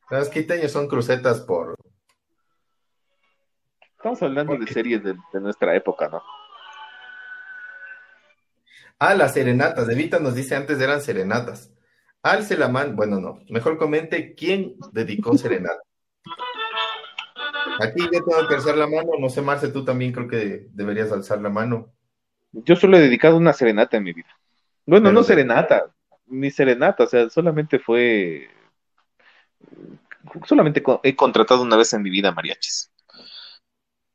Los 0.10 0.30
quiteños 0.30 0.72
son 0.72 0.88
crucetas 0.88 1.42
por. 1.42 1.76
Estamos 3.98 4.22
hablando 4.22 4.56
de 4.58 4.68
series 4.68 5.04
de, 5.04 5.16
nuestra 5.42 5.76
época, 5.76 6.08
¿no? 6.08 6.22
Ah, 9.00 9.16
las 9.16 9.34
serenatas. 9.34 9.90
Evita 9.90 10.20
nos 10.20 10.36
dice 10.36 10.56
antes 10.56 10.80
eran 10.80 11.02
serenatas. 11.02 11.72
Alce 12.32 12.58
la 12.58 12.68
mano. 12.68 12.94
Bueno, 12.94 13.20
no. 13.20 13.40
Mejor 13.50 13.78
comente 13.78 14.36
quién 14.36 14.76
dedicó 14.92 15.38
serenata. 15.38 15.82
Aquí 17.80 18.02
yo 18.02 18.24
tengo 18.24 18.48
que 18.48 18.56
alzar 18.56 18.78
la 18.78 18.88
mano. 18.88 19.12
No 19.20 19.30
sé, 19.30 19.42
Marce, 19.42 19.70
tú 19.70 19.86
también 19.86 20.12
creo 20.12 20.28
que 20.28 20.68
deberías 20.72 21.12
alzar 21.12 21.42
la 21.42 21.50
mano. 21.50 21.94
Yo 22.52 22.76
solo 22.76 22.98
he 22.98 23.02
dedicado 23.02 23.38
una 23.38 23.54
serenata 23.54 23.98
en 23.98 24.04
mi 24.04 24.14
vida. 24.14 24.30
Bueno, 24.86 25.12
no 25.12 25.24
serenata, 25.24 25.94
ni 26.26 26.50
serenata, 26.50 27.04
o 27.04 27.08
sea, 27.08 27.30
solamente 27.30 27.80
fue. 27.80 28.50
Solamente 30.46 30.84
he 31.04 31.16
contratado 31.16 31.62
una 31.62 31.78
vez 31.78 31.94
en 31.94 32.02
mi 32.02 32.10
vida 32.10 32.32
mariachis. 32.32 32.92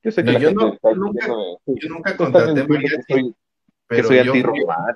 Yo 0.03 0.11
sé 0.11 0.25
que 0.25 0.41
yo, 0.41 0.53
no, 0.53 0.79
nunca, 0.97 1.27
yo 1.67 1.89
nunca 1.89 2.17
contraté 2.17 2.67
mariachis. 2.67 3.35
Que 3.89 4.03
soy, 4.03 4.27
soy 4.27 4.41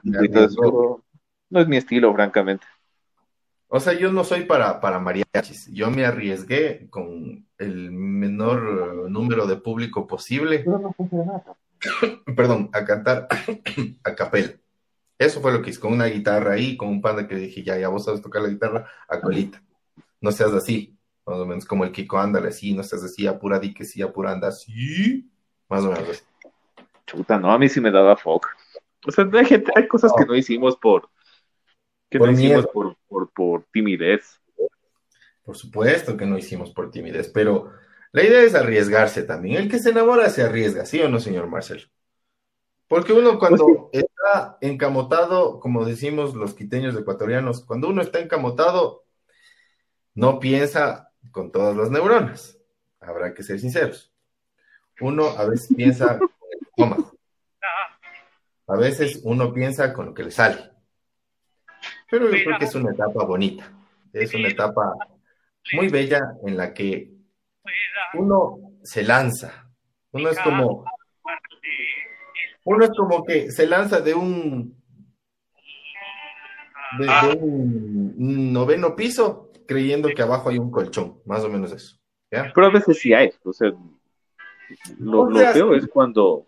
y 0.03 0.29
todo 0.31 0.45
eso, 0.47 1.05
no 1.51 1.61
es 1.61 1.69
mi 1.69 1.77
estilo, 1.77 2.13
francamente. 2.15 2.67
O 3.69 3.81
sea, 3.81 3.95
yo 3.95 4.13
no 4.13 4.25
soy 4.25 4.45
para, 4.45 4.81
para 4.81 5.01
mariachis. 5.01 5.69
Yo 5.73 5.91
me 5.91 6.05
arriesgué 6.05 6.89
con 6.89 7.47
el 7.59 7.91
menor 7.91 9.11
número 9.11 9.47
de 9.47 9.57
público 9.57 10.07
posible. 10.07 10.65
Perdón, 12.37 12.71
a 12.73 12.85
cantar 12.85 13.29
a 14.05 14.15
capela. 14.15 14.53
Eso 15.19 15.41
fue 15.41 15.53
lo 15.53 15.63
que 15.63 15.71
hice, 15.71 15.81
con 15.81 15.95
una 15.95 16.07
guitarra 16.07 16.53
ahí, 16.53 16.77
con 16.77 16.89
un 16.89 17.01
panda 17.01 17.27
que 17.27 17.37
dije, 17.37 17.63
ya, 17.63 17.79
ya 17.79 17.89
vos 17.89 18.05
sabes 18.05 18.21
tocar 18.21 18.43
la 18.43 18.49
guitarra, 18.49 18.87
a 19.09 19.21
colita. 19.21 19.63
No 20.21 20.31
seas 20.31 20.53
así, 20.53 20.99
más 21.25 21.39
o 21.39 21.47
menos 21.47 21.65
como 21.65 21.85
el 21.85 21.93
Kiko, 21.93 22.19
ándale 22.19 22.49
así, 22.49 22.75
no 22.75 22.83
seas 22.83 23.03
así, 23.03 23.27
apura 23.27 23.59
di 23.59 23.73
que 23.73 23.85
sí, 23.85 24.03
apura 24.03 24.33
anda 24.33 24.49
así, 24.49 25.31
más 25.69 25.85
o 25.85 25.93
menos 25.93 26.25
Chuta, 27.07 27.39
no, 27.39 27.51
a 27.53 27.59
mí 27.59 27.69
sí 27.69 27.81
me 27.81 27.91
daba 27.91 28.17
foc. 28.17 28.49
O 29.07 29.11
sea, 29.11 29.29
hay, 29.33 29.45
gente, 29.45 29.73
hay 29.75 29.87
cosas 29.89 30.13
que 30.19 30.27
no 30.27 30.35
hicimos 30.35 30.77
por, 30.77 31.09
que 32.11 32.19
no 32.19 32.31
hicimos 32.31 32.67
por, 32.69 32.97
por, 33.09 33.31
por 33.31 33.65
timidez. 33.73 34.41
Por 35.45 35.57
supuesto 35.57 36.17
que 36.17 36.27
no 36.27 36.39
hicimos 36.39 36.73
por 36.73 36.91
timidez, 36.91 37.29
pero 37.29 37.73
la 38.13 38.25
idea 38.25 38.43
es 38.43 38.55
arriesgarse 38.55 39.23
también. 39.23 39.63
El 39.63 39.71
que 39.71 39.79
se 39.79 39.91
enamora 39.91 40.29
se 40.31 40.43
arriesga, 40.43 40.87
¿sí 40.87 41.01
o 41.01 41.09
no, 41.09 41.21
señor 41.21 41.47
Marcel? 41.47 41.91
Porque 42.89 43.13
uno 43.13 43.39
cuando 43.39 43.91
pues 43.93 44.05
está 44.05 44.59
encamotado, 44.61 45.61
como 45.61 45.85
decimos 45.85 46.35
los 46.35 46.55
quiteños 46.55 46.97
ecuatorianos, 46.97 47.65
cuando 47.65 47.89
uno 47.89 48.03
está 48.03 48.21
encamotado, 48.21 49.05
no 50.15 50.39
piensa 50.39 51.13
con 51.31 51.53
todas 51.53 51.77
las 51.77 51.91
neuronas. 51.91 52.59
Habrá 53.01 53.35
que 53.35 53.43
ser 53.43 53.61
sinceros. 53.61 54.13
Uno 55.01 55.27
a 55.27 55.45
veces 55.45 55.69
piensa 55.77 56.19
con 56.19 56.31
el 56.53 56.67
estómago. 56.67 57.13
A 58.69 58.75
veces 58.75 59.21
uno 59.23 59.53
piensa 59.53 59.93
con 59.93 60.07
lo 60.07 60.15
que 60.15 60.25
le 60.25 60.33
sale. 60.33 60.76
Pero 62.11 62.31
yo 62.31 62.45
creo 62.45 62.59
que 62.59 62.65
es 62.65 62.75
una 62.75 62.93
etapa 62.93 63.25
bonita. 63.25 63.73
Es 64.13 64.33
una 64.35 64.49
etapa 64.49 64.95
muy 65.73 65.89
bella 65.89 66.37
en 66.45 66.57
la 66.57 66.73
que 66.73 67.11
uno 68.15 68.79
se 68.83 69.03
lanza. 69.03 69.69
Uno 70.13 70.31
es 70.31 70.39
como 70.39 70.85
uno 72.65 72.85
es 72.85 72.91
como 72.97 73.25
que 73.25 73.51
se 73.51 73.67
lanza 73.67 74.01
de 74.01 74.15
un 74.15 74.77
de, 76.99 77.37
un 77.39 78.53
noveno 78.53 78.97
piso 78.97 79.51
creyendo 79.67 80.09
que 80.09 80.23
abajo 80.23 80.49
hay 80.49 80.59
un 80.59 80.71
colchón, 80.71 81.21
más 81.27 81.45
o 81.45 81.49
menos 81.49 81.73
eso. 81.73 81.97
Pero 82.31 82.67
a 82.67 82.71
veces 82.71 82.99
sí 82.99 83.13
hay, 83.13 83.33
o 83.45 83.53
sea, 83.53 83.73
lo, 84.99 85.31
lo 85.31 85.75
es 85.75 85.87
cuando 85.89 86.47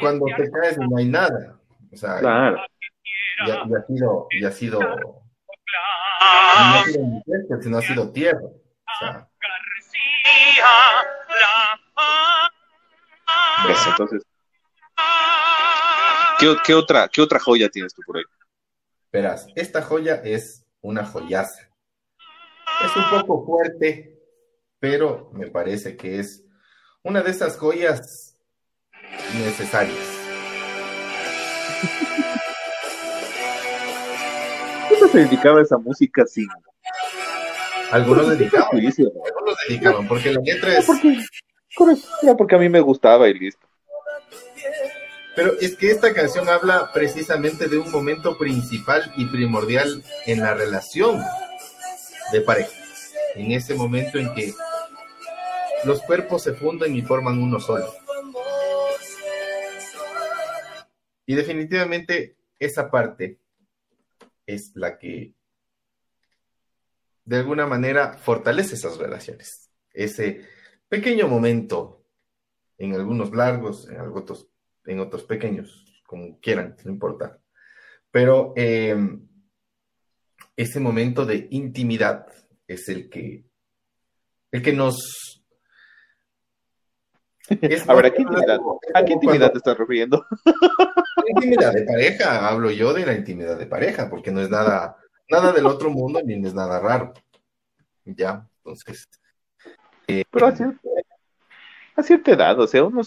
cuando 0.00 0.26
te 0.36 0.50
caes 0.50 0.76
y 0.76 0.88
no 0.88 0.96
hay 0.96 1.06
nada. 1.06 1.58
O 1.92 1.96
sea, 1.96 2.18
claro. 2.20 2.60
Y, 3.46 3.50
ha, 3.50 3.86
sido, 3.86 4.26
y 4.30 4.44
ha 4.44 4.52
sido 4.52 4.80
no 4.80 6.78
ha 6.78 6.84
sido 6.84 7.02
mujer, 7.02 7.40
sino 7.60 7.78
ha 7.78 7.82
sido 7.82 8.12
tierra. 8.12 8.40
O 8.44 8.98
sea, 8.98 9.28
entonces, 13.90 14.22
¿qué, 16.64 16.74
otra, 16.74 17.08
¿qué 17.08 17.20
otra 17.20 17.38
joya 17.38 17.68
tienes 17.68 17.94
tú 17.94 18.02
por 18.06 18.18
ahí? 18.18 18.24
Verás, 19.12 19.46
esta 19.54 19.82
joya 19.82 20.16
es 20.24 20.66
una 20.80 21.04
joyaza. 21.04 21.68
Es 22.84 22.96
un 22.96 23.10
poco 23.10 23.44
fuerte, 23.44 24.18
pero 24.78 25.30
me 25.34 25.48
parece 25.48 25.96
que 25.96 26.18
es 26.18 26.44
una 27.02 27.20
de 27.22 27.30
esas 27.30 27.58
joyas 27.58 28.38
necesarias. 29.34 30.09
¿Cómo 35.00 35.12
se 35.12 35.18
dedicaba 35.20 35.62
esa 35.62 35.78
música 35.78 36.26
sin? 36.26 36.46
Algunos 37.90 38.28
dedicaban. 38.28 38.68
Algunos 38.70 39.56
dedicaban, 39.66 40.06
porque 40.06 40.30
la 40.30 40.40
letra 40.42 40.78
es. 40.78 40.84
Porque, 40.84 41.96
porque 42.36 42.54
a 42.54 42.58
mí 42.58 42.68
me 42.68 42.80
gustaba 42.80 43.26
y 43.28 43.34
listo. 43.34 43.66
Pero 45.34 45.54
es 45.58 45.74
que 45.76 45.90
esta 45.90 46.12
canción 46.12 46.50
habla 46.50 46.90
precisamente 46.92 47.68
de 47.68 47.78
un 47.78 47.90
momento 47.90 48.36
principal 48.36 49.10
y 49.16 49.24
primordial 49.26 50.02
en 50.26 50.40
la 50.40 50.52
relación 50.52 51.22
de 52.32 52.40
pareja. 52.42 52.70
En 53.36 53.52
ese 53.52 53.74
momento 53.74 54.18
en 54.18 54.34
que 54.34 54.52
los 55.84 56.02
cuerpos 56.02 56.42
se 56.42 56.52
funden 56.52 56.94
y 56.94 57.00
forman 57.00 57.42
uno 57.42 57.58
solo. 57.58 57.90
Y 61.24 61.34
definitivamente 61.34 62.36
esa 62.58 62.90
parte 62.90 63.38
es 64.54 64.72
la 64.74 64.98
que 64.98 65.34
de 67.24 67.36
alguna 67.36 67.66
manera 67.66 68.14
fortalece 68.14 68.74
esas 68.74 68.96
relaciones. 68.98 69.70
Ese 69.92 70.46
pequeño 70.88 71.28
momento, 71.28 72.04
en 72.78 72.94
algunos 72.94 73.32
largos, 73.32 73.88
en 73.88 74.00
otros, 74.00 74.48
en 74.84 75.00
otros 75.00 75.24
pequeños, 75.24 76.02
como 76.06 76.40
quieran, 76.40 76.76
no 76.84 76.90
importa. 76.90 77.40
Pero 78.10 78.52
eh, 78.56 78.96
ese 80.56 80.80
momento 80.80 81.24
de 81.24 81.46
intimidad 81.50 82.26
es 82.66 82.88
el 82.88 83.08
que, 83.08 83.44
el 84.50 84.62
que 84.62 84.72
nos 84.72 85.39
a 87.88 87.94
ver, 87.94 88.06
¿a 88.06 88.10
qué 88.12 88.22
intimidad, 88.22 88.60
¿a 88.94 89.04
qué 89.04 89.12
intimidad 89.12 89.52
te 89.52 89.58
estás 89.58 89.76
refiriendo? 89.76 90.24
intimidad 91.26 91.72
de 91.72 91.82
pareja, 91.82 92.48
hablo 92.48 92.70
yo 92.70 92.92
de 92.92 93.06
la 93.06 93.14
intimidad 93.14 93.58
de 93.58 93.66
pareja, 93.66 94.08
porque 94.08 94.30
no 94.30 94.40
es 94.40 94.50
nada, 94.50 94.96
nada 95.28 95.52
del 95.52 95.66
otro 95.66 95.90
mundo 95.90 96.20
ni 96.24 96.34
es 96.34 96.54
nada 96.54 96.78
raro. 96.80 97.12
Ya, 98.04 98.46
entonces. 98.58 99.08
Eh, 100.06 100.24
Pero 100.30 100.46
a 100.46 102.02
cierta, 102.02 102.32
edad, 102.32 102.58
o 102.58 102.66
sea, 102.66 102.84
uno, 102.84 103.02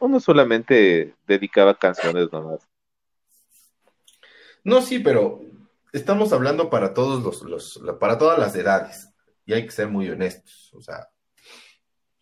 uno 0.00 0.20
solamente 0.20 1.14
dedicaba 1.26 1.74
canciones 1.74 2.30
nomás. 2.30 2.68
No, 4.64 4.82
sí, 4.82 4.98
pero 4.98 5.40
estamos 5.92 6.32
hablando 6.32 6.68
para 6.68 6.92
todos 6.92 7.22
los, 7.22 7.42
los, 7.42 7.98
para 7.98 8.18
todas 8.18 8.38
las 8.38 8.54
edades, 8.54 9.08
y 9.46 9.54
hay 9.54 9.64
que 9.64 9.72
ser 9.72 9.88
muy 9.88 10.10
honestos. 10.10 10.70
O 10.74 10.80
sea, 10.82 11.08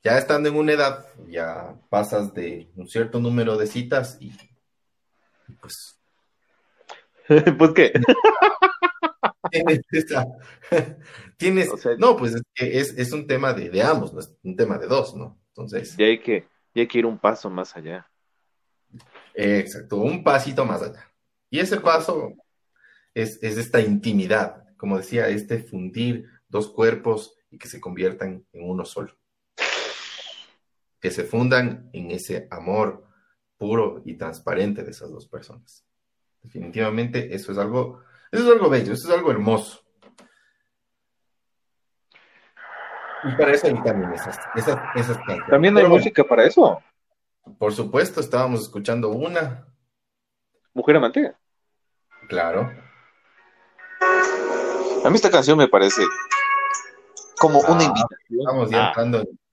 ya 0.03 0.19
estando 0.19 0.49
en 0.49 0.57
una 0.57 0.73
edad, 0.73 1.07
ya 1.29 1.75
pasas 1.89 2.33
de 2.33 2.71
un 2.77 2.89
cierto 2.89 3.19
número 3.21 3.57
de 3.57 3.67
citas 3.67 4.17
y, 4.21 4.33
pues... 5.61 5.99
pues 7.59 7.71
qué. 7.73 7.93
Tienes, 11.37 11.71
no, 11.99 12.17
pues 12.17 12.37
es, 12.55 12.95
es, 12.97 13.13
un 13.13 13.27
tema 13.27 13.53
de, 13.53 13.69
de, 13.69 13.83
ambos, 13.83 14.13
no 14.13 14.21
es 14.21 14.33
un 14.43 14.57
tema 14.57 14.79
de 14.79 14.87
dos, 14.87 15.15
¿no? 15.17 15.39
Entonces. 15.49 15.97
Ya 15.97 16.07
hay 16.07 16.21
que, 16.21 16.47
ya 16.75 16.83
hay 16.83 16.89
que 16.89 16.99
ir 16.99 17.07
un 17.07 17.19
paso 17.19 17.51
más 17.51 17.77
allá. 17.77 18.09
exacto, 19.35 19.97
un 19.97 20.23
pasito 20.23 20.65
más 20.65 20.83
allá. 20.83 21.11
Y 21.51 21.59
ese 21.61 21.81
paso 21.81 22.33
es, 23.15 23.43
es 23.43 23.57
esta 23.57 23.81
intimidad, 23.81 24.65
como 24.77 24.99
decía, 24.99 25.29
este 25.29 25.59
fundir 25.59 26.29
dos 26.49 26.69
cuerpos 26.69 27.37
y 27.51 27.59
que 27.59 27.69
se 27.69 27.81
conviertan 27.81 28.47
en 28.53 28.69
uno 28.69 28.85
solo 28.85 29.17
que 31.07 31.13
se 31.13 31.23
fundan 31.23 31.89
en 31.93 32.11
ese 32.11 32.49
amor 32.51 33.07
puro 33.57 34.03
y 34.05 34.17
transparente 34.19 34.83
de 34.83 34.91
esas 34.91 35.09
dos 35.09 35.29
personas. 35.29 35.87
Definitivamente 36.43 37.33
eso 37.33 37.53
es 37.53 37.59
algo, 37.59 38.03
eso 38.33 38.43
es 38.43 38.51
algo 38.51 38.69
bello, 38.69 38.93
eso 38.93 39.07
es 39.07 39.15
algo 39.17 39.31
hermoso. 39.31 39.85
Y 43.23 43.37
para 43.37 43.53
eso 43.53 43.69
hay 43.69 43.81
también 43.85 44.15
esas, 44.15 44.37
esas, 44.57 45.17
También 45.49 45.79
hay 45.79 45.87
música 45.87 46.25
para 46.25 46.45
eso. 46.45 46.83
Por 47.57 47.73
supuesto, 47.73 48.19
estábamos 48.19 48.63
escuchando 48.63 49.11
una. 49.11 49.65
Mujer 50.75 50.97
amante. 50.97 51.37
Claro. 52.29 52.69
A 55.05 55.09
mí 55.09 55.15
esta 55.15 55.31
canción 55.31 55.57
me 55.57 55.69
parece 55.69 56.03
como 57.39 57.61
una 57.61 57.79
ah, 57.79 57.85
invitación. 57.85 58.41
Estamos 58.41 58.71
ya 58.71 58.89
entrando 58.89 59.21
en 59.21 59.46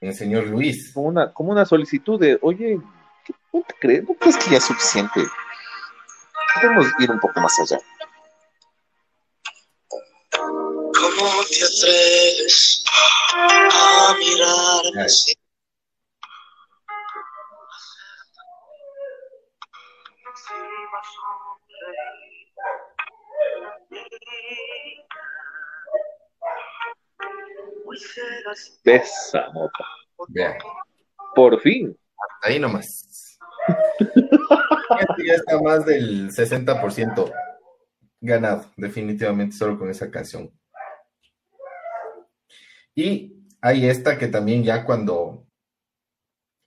el 0.00 0.14
señor 0.14 0.46
Luis. 0.46 0.92
Como 0.92 1.08
una, 1.08 1.32
como 1.32 1.52
una 1.52 1.64
solicitud 1.64 2.18
de, 2.20 2.38
oye, 2.42 2.78
¿no 3.52 3.62
te 3.62 3.74
crees? 3.80 4.04
¿No 4.04 4.14
crees 4.14 4.36
que 4.36 4.50
ya 4.50 4.58
es 4.58 4.64
suficiente? 4.64 5.20
Podemos 6.54 6.86
ir 6.98 7.10
un 7.10 7.20
poco 7.20 7.40
más 7.40 7.58
allá. 7.60 7.78
¿Cómo 10.30 11.44
te 11.48 11.64
atreves 11.64 12.84
a 13.34 14.14
mirarme 14.18 15.02
así? 15.02 15.34
Esa 28.84 29.48
nota. 29.52 29.84
Por 31.34 31.60
fin. 31.60 31.96
Ahí 32.42 32.58
nomás. 32.58 33.38
ya 35.26 35.34
está 35.34 35.60
más 35.60 35.84
del 35.84 36.30
60% 36.30 37.32
ganado, 38.20 38.70
definitivamente, 38.76 39.56
solo 39.56 39.78
con 39.78 39.90
esa 39.90 40.10
canción. 40.10 40.50
Y 42.94 43.46
hay 43.60 43.86
esta 43.86 44.18
que 44.18 44.26
también 44.28 44.64
ya 44.64 44.84
cuando, 44.84 45.46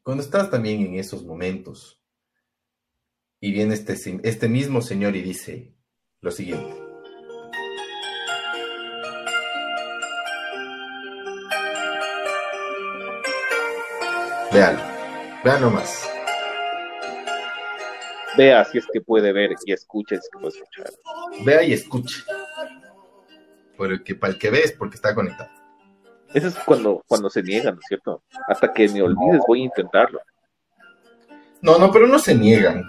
cuando 0.04 0.24
estás 0.24 0.50
también 0.50 0.82
en 0.82 0.96
esos 0.96 1.26
momentos 1.26 2.02
y 3.42 3.52
viene 3.52 3.74
este, 3.74 3.96
este 4.24 4.48
mismo 4.48 4.82
señor 4.82 5.16
y 5.16 5.22
dice 5.22 5.74
lo 6.22 6.32
siguiente. 6.32 6.81
Vean, 14.54 14.78
vean 15.44 15.62
nomás. 15.62 16.10
Vea 18.38 18.66
si 18.66 18.80
es 18.80 18.88
que 18.92 19.00
puede 19.02 19.32
ver 19.32 19.52
y 19.66 19.72
escucha 19.72 20.16
si 20.16 20.22
es 20.22 20.30
que 20.30 20.40
puede 20.40 20.58
escuchar. 20.58 20.92
Vea 21.46 21.64
y 21.64 21.74
escuche. 21.74 22.24
Porque 23.78 24.16
para 24.16 24.34
el 24.34 24.40
que 24.40 24.50
ve 24.50 24.62
es 24.64 24.74
porque 24.74 24.96
está 24.96 25.16
conectado. 25.16 25.50
Eso 26.34 26.48
es 26.48 26.56
cuando, 26.66 27.04
cuando 27.08 27.30
se 27.30 27.44
niegan, 27.44 27.76
¿no 27.76 27.80
es 27.82 27.88
cierto? 27.88 28.24
Hasta 28.48 28.74
que 28.74 28.88
me 28.90 29.02
olvides 29.02 29.42
voy 29.48 29.62
a 29.62 29.66
intentarlo. 29.66 30.20
No, 31.62 31.78
no, 31.78 31.92
pero 31.92 32.08
no 32.08 32.20
se 32.20 32.36
niegan. 32.36 32.84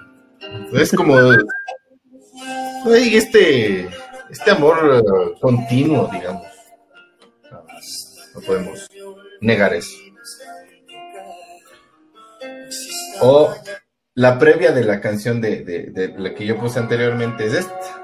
Es 0.73 0.93
como 0.93 1.17
hay 2.91 3.17
este, 3.17 3.89
este 4.31 4.51
amor 4.51 4.79
eh, 4.93 5.39
continuo, 5.41 6.09
digamos. 6.13 6.47
No 8.35 8.41
podemos 8.41 8.89
negar 9.41 9.75
eso. 9.75 9.97
O 13.25 13.55
La 14.15 14.37
previa 14.37 14.73
de 14.73 14.83
la 14.83 15.01
canción 15.01 15.41
de, 15.41 15.63
de, 15.63 15.91
de 15.93 16.09
la 16.19 16.35
que 16.35 16.45
yo 16.45 16.59
puse 16.59 16.81
anteriormente 16.81 17.47
es 17.47 17.55
esta. 17.55 18.03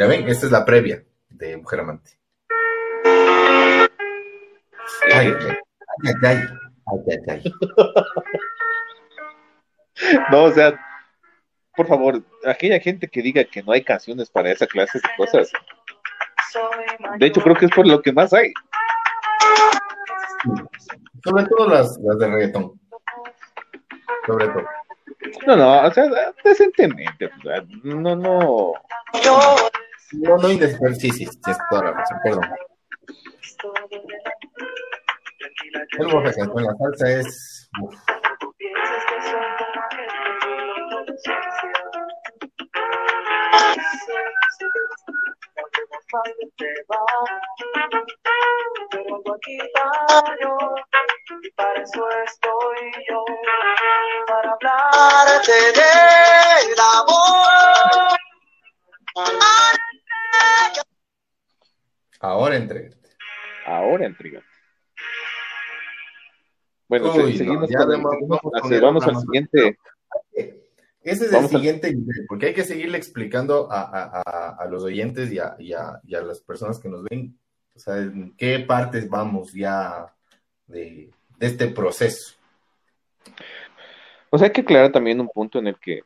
Ya 0.00 0.06
ven, 0.06 0.26
esta 0.28 0.46
es 0.46 0.52
la 0.52 0.64
previa 0.64 1.04
de 1.28 1.58
Mujer 1.58 1.80
Amante. 1.80 2.12
Ay, 5.12 5.30
ay, 5.38 5.56
ay, 6.22 6.38
ay, 7.06 7.18
ay, 7.28 7.54
No, 10.32 10.44
o 10.44 10.52
sea, 10.52 10.80
por 11.76 11.86
favor, 11.86 12.22
aquella 12.46 12.80
gente 12.80 13.08
que 13.08 13.20
diga 13.20 13.44
que 13.44 13.62
no 13.62 13.72
hay 13.72 13.84
canciones 13.84 14.30
para 14.30 14.50
esa 14.50 14.66
clase 14.66 15.00
de 15.00 15.08
cosas. 15.18 15.52
De 17.18 17.26
hecho, 17.26 17.42
creo 17.42 17.56
que 17.56 17.66
es 17.66 17.70
por 17.70 17.86
lo 17.86 18.00
que 18.00 18.10
más 18.10 18.32
hay. 18.32 18.54
Sobre 21.22 21.44
todo 21.44 21.68
las, 21.68 21.98
las 21.98 22.18
de 22.18 22.26
reggaetón. 22.26 22.80
Sobre 24.26 24.48
todo. 24.48 24.64
No, 25.46 25.56
no, 25.56 25.82
o 25.86 25.92
sea, 25.92 26.32
decentemente. 26.42 27.30
No, 27.82 28.16
no. 28.16 28.72
No, 30.12 30.36
no 30.36 30.48
sí, 30.48 31.10
sí, 31.10 31.26
sí, 31.26 31.26
toda 31.70 31.92
la. 31.92 32.04
El 35.98 36.06
boja 36.08 36.32
con 36.48 36.64
la 36.64 36.74
salsa 36.76 37.10
es. 37.20 37.70
Y 51.42 51.50
para 54.26 54.52
hablarte 54.52 55.52
del 55.72 56.80
amor. 56.80 57.30
Ahora 62.20 62.56
entregate. 62.56 62.96
Ahora 63.66 64.06
entregate. 64.06 64.46
Bueno, 66.88 67.12
seguimos 67.14 67.70
vamos 68.80 69.04
al 69.06 69.16
siguiente. 69.16 69.78
Ese 71.02 71.26
es 71.26 71.32
el 71.32 71.48
siguiente 71.48 71.96
porque 72.28 72.46
hay 72.46 72.54
que 72.54 72.64
seguirle 72.64 72.98
explicando 72.98 73.68
a, 73.70 74.66
los 74.70 74.82
oyentes 74.82 75.32
y 75.32 75.38
a, 75.38 76.00
las 76.04 76.40
personas 76.40 76.78
que 76.78 76.88
nos 76.88 77.04
ven, 77.04 77.38
o 77.74 77.78
sea, 77.78 77.96
en 77.96 78.34
qué 78.36 78.58
partes 78.60 79.08
vamos 79.08 79.52
ya 79.52 80.14
de, 80.66 81.10
este 81.38 81.68
proceso. 81.68 82.34
O 84.28 84.36
sea, 84.36 84.48
hay 84.48 84.52
que 84.52 84.60
aclarar 84.60 84.92
también 84.92 85.20
un 85.20 85.28
punto 85.28 85.58
en 85.58 85.68
el 85.68 85.78
que 85.78 86.02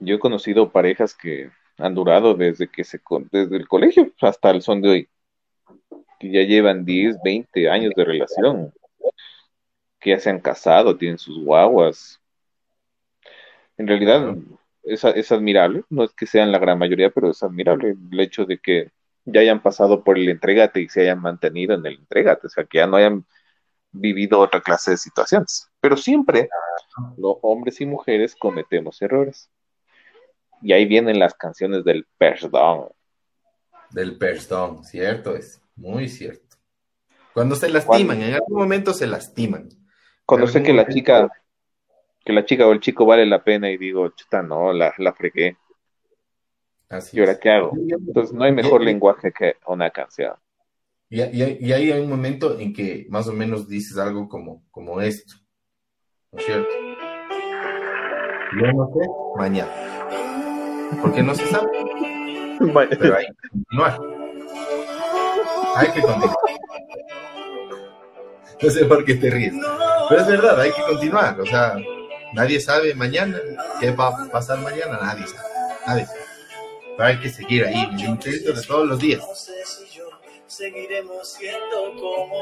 yo 0.00 0.16
he 0.16 0.18
conocido 0.18 0.72
parejas 0.72 1.14
que 1.14 1.50
han 1.78 1.94
durado 1.94 2.34
desde 2.34 2.68
que 2.68 2.84
se 2.84 3.00
desde 3.30 3.56
el 3.56 3.68
colegio 3.68 4.12
hasta 4.20 4.50
el 4.50 4.62
son 4.62 4.82
de 4.82 4.88
hoy, 4.88 5.08
que 6.18 6.30
ya 6.30 6.42
llevan 6.42 6.84
10, 6.84 7.18
20 7.22 7.70
años 7.70 7.92
de 7.96 8.04
relación, 8.04 8.72
que 10.00 10.10
ya 10.10 10.18
se 10.18 10.30
han 10.30 10.40
casado, 10.40 10.96
tienen 10.96 11.18
sus 11.18 11.42
guaguas. 11.44 12.20
En 13.76 13.86
realidad 13.86 14.36
es, 14.82 15.04
es 15.04 15.32
admirable, 15.32 15.84
no 15.88 16.04
es 16.04 16.12
que 16.12 16.26
sean 16.26 16.52
la 16.52 16.58
gran 16.58 16.78
mayoría, 16.78 17.10
pero 17.10 17.30
es 17.30 17.42
admirable 17.42 17.96
el 18.10 18.20
hecho 18.20 18.44
de 18.44 18.58
que 18.58 18.90
ya 19.24 19.40
hayan 19.40 19.62
pasado 19.62 20.02
por 20.04 20.18
el 20.18 20.28
entregate 20.28 20.80
y 20.80 20.88
se 20.88 21.02
hayan 21.02 21.20
mantenido 21.20 21.74
en 21.74 21.86
el 21.86 21.94
entregate, 21.94 22.46
o 22.46 22.50
sea, 22.50 22.64
que 22.64 22.78
ya 22.78 22.86
no 22.86 22.96
hayan 22.96 23.24
vivido 23.92 24.40
otra 24.40 24.60
clase 24.60 24.92
de 24.92 24.96
situaciones. 24.96 25.68
Pero 25.80 25.96
siempre 25.96 26.48
los 27.16 27.36
hombres 27.42 27.80
y 27.80 27.86
mujeres 27.86 28.34
cometemos 28.36 29.00
errores. 29.02 29.50
Y 30.62 30.72
ahí 30.72 30.86
vienen 30.86 31.18
las 31.18 31.34
canciones 31.34 31.84
del 31.84 32.06
perdón. 32.16 32.88
Del 33.90 34.18
perdón, 34.18 34.84
cierto 34.84 35.34
es, 35.34 35.62
muy 35.76 36.08
cierto. 36.08 36.56
Cuando 37.32 37.54
se 37.54 37.68
lastiman, 37.68 38.20
en 38.20 38.34
algún 38.34 38.58
momento 38.58 38.92
se 38.92 39.06
lastiman. 39.06 39.68
Cuando 40.26 40.46
sé 40.46 40.62
que 40.62 40.72
la 40.72 40.86
chica, 40.86 41.30
que 42.24 42.32
la 42.32 42.44
chica 42.44 42.66
o 42.66 42.72
el 42.72 42.80
chico 42.80 43.06
vale 43.06 43.24
la 43.24 43.42
pena 43.42 43.70
y 43.70 43.78
digo, 43.78 44.08
chuta, 44.10 44.42
no, 44.42 44.72
la, 44.72 44.92
la 44.98 45.12
fregué. 45.12 45.56
Así 46.88 47.16
¿Y 47.16 47.20
ahora 47.20 47.38
qué 47.38 47.50
hago? 47.50 47.72
Entonces 47.76 48.34
no 48.34 48.44
hay 48.44 48.52
mejor 48.52 48.82
lenguaje 48.82 49.32
que 49.32 49.56
una 49.66 49.90
canción. 49.90 50.34
Y, 51.10 51.22
y, 51.22 51.72
ahí 51.72 51.90
hay 51.90 52.00
un 52.00 52.10
momento 52.10 52.58
en 52.58 52.74
que 52.74 53.06
más 53.08 53.26
o 53.28 53.32
menos 53.32 53.66
dices 53.66 53.96
algo 53.96 54.28
como, 54.28 54.66
como 54.70 55.00
esto. 55.00 55.34
¿No 56.32 56.38
es 56.38 56.44
cierto? 56.44 56.68
Yo 58.60 58.72
no 58.72 58.90
sé, 58.92 59.08
mañana 59.36 59.97
porque 61.00 61.22
no 61.22 61.34
se 61.34 61.46
sabe. 61.46 61.68
Pero 62.58 63.16
hay 63.16 63.26
que 63.26 63.48
continuar. 63.48 64.00
Hay 65.76 65.92
que 65.92 66.00
continuar. 66.00 66.36
No 68.60 68.70
sé 68.70 68.84
por 68.86 69.04
qué 69.04 69.14
te 69.14 69.30
ríes. 69.30 69.54
Pero 70.08 70.20
es 70.20 70.26
verdad, 70.26 70.60
hay 70.60 70.72
que 70.72 70.82
continuar. 70.82 71.40
O 71.40 71.46
sea, 71.46 71.76
nadie 72.32 72.60
sabe 72.60 72.94
mañana 72.94 73.38
qué 73.80 73.90
va 73.92 74.08
a 74.08 74.28
pasar 74.30 74.58
mañana, 74.58 74.98
nadie 75.00 75.26
sabe. 75.26 75.48
Nadie 75.86 76.06
sabe. 76.06 76.20
Pero 76.96 77.08
hay 77.08 77.20
que 77.20 77.28
seguir 77.28 77.64
ahí, 77.64 77.88
el 77.92 78.00
intento 78.00 78.52
de 78.52 78.62
todos 78.62 78.88
los 78.88 78.98
días. 78.98 79.22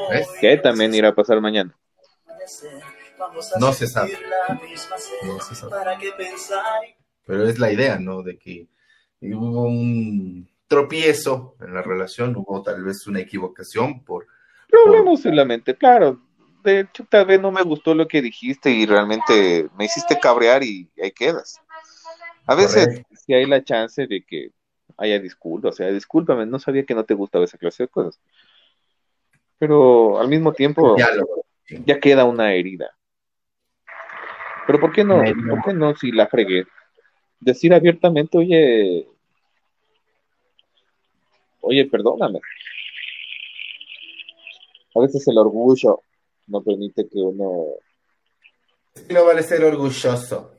¿Ves? 0.09 0.27
¿Qué 0.41 0.57
también 0.57 0.95
irá 0.95 1.09
a 1.09 1.15
pasar 1.15 1.39
mañana? 1.39 1.77
No 3.59 3.73
se 3.73 3.87
sabe. 3.87 4.17
No 5.23 5.39
se 5.39 5.55
sabe. 5.55 6.96
Pero 7.27 7.47
es 7.47 7.59
la 7.59 7.71
idea, 7.71 7.99
¿no? 7.99 8.23
De 8.23 8.37
que 8.37 8.67
hubo 9.21 9.63
un 9.63 10.49
tropiezo 10.67 11.55
en 11.59 11.73
la 11.73 11.81
relación, 11.81 12.35
hubo 12.35 12.63
tal 12.63 12.83
vez 12.83 13.05
una 13.05 13.19
equivocación 13.19 14.03
por... 14.03 14.27
Problemas 14.69 15.25
en 15.25 15.35
la 15.35 15.45
mente, 15.45 15.75
claro. 15.75 16.19
De 16.63 16.81
hecho, 16.81 17.05
tal 17.09 17.25
vez 17.25 17.39
no 17.39 17.51
me 17.51 17.61
gustó 17.61 17.93
lo 17.93 18.07
que 18.07 18.21
dijiste 18.21 18.71
y 18.71 18.85
realmente 18.85 19.69
me 19.77 19.85
hiciste 19.85 20.17
cabrear 20.19 20.63
y 20.63 20.89
ahí 21.01 21.11
quedas. 21.11 21.61
A 22.45 22.55
veces 22.55 23.03
si 23.25 23.33
hay 23.33 23.45
la 23.45 23.63
chance 23.63 24.07
de 24.07 24.23
que 24.25 24.51
haya 24.97 25.19
disculpas, 25.19 25.75
o 25.75 25.77
sea, 25.77 25.91
discúlpame, 25.91 26.45
no 26.45 26.59
sabía 26.59 26.85
que 26.85 26.95
no 26.95 27.03
te 27.03 27.13
gustaba 27.13 27.45
esa 27.45 27.57
clase 27.57 27.83
de 27.83 27.89
cosas. 27.89 28.19
Pero 29.59 30.19
al 30.19 30.27
mismo 30.27 30.53
tiempo 30.53 30.95
ya, 31.85 31.99
queda 31.99 32.25
una 32.25 32.53
herida. 32.53 32.91
Pero 34.65 34.79
¿por 34.79 34.91
qué 34.91 35.03
no? 35.03 35.21
¿Por 35.49 35.63
qué 35.63 35.73
no 35.73 35.95
si 35.95 36.11
la 36.11 36.27
fregué? 36.27 36.65
Decir 37.39 37.73
abiertamente, 37.73 38.37
oye, 38.37 39.07
oye, 41.61 41.85
perdóname. 41.85 42.39
A 44.95 44.99
veces 44.99 45.27
el 45.27 45.37
orgullo 45.37 46.01
no 46.47 46.63
permite 46.63 47.07
que 47.07 47.19
uno... 47.19 47.65
No 49.09 49.25
vale 49.25 49.43
ser 49.43 49.63
orgulloso. 49.63 50.53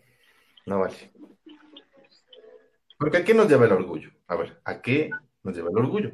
No 0.67 0.81
vale. 0.81 1.13
Porque 2.99 3.19
¿a 3.19 3.25
qué 3.25 3.35
nos 3.35 3.49
lleva 3.49 3.67
el 3.67 3.73
orgullo? 3.73 4.11
A 4.29 4.37
ver, 4.37 4.61
¿a 4.65 4.81
qué 4.81 5.11
nos 5.43 5.57
lleva 5.57 5.71
el 5.71 5.79
orgullo? 5.79 6.13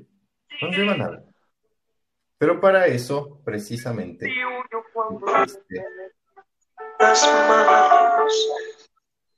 No 0.61 0.69
nos 0.69 0.77
lleva 0.77 0.97
nada. 0.97 1.25
Pero 2.39 2.61
para 2.61 2.87
eso, 2.87 3.41
precisamente, 3.45 4.31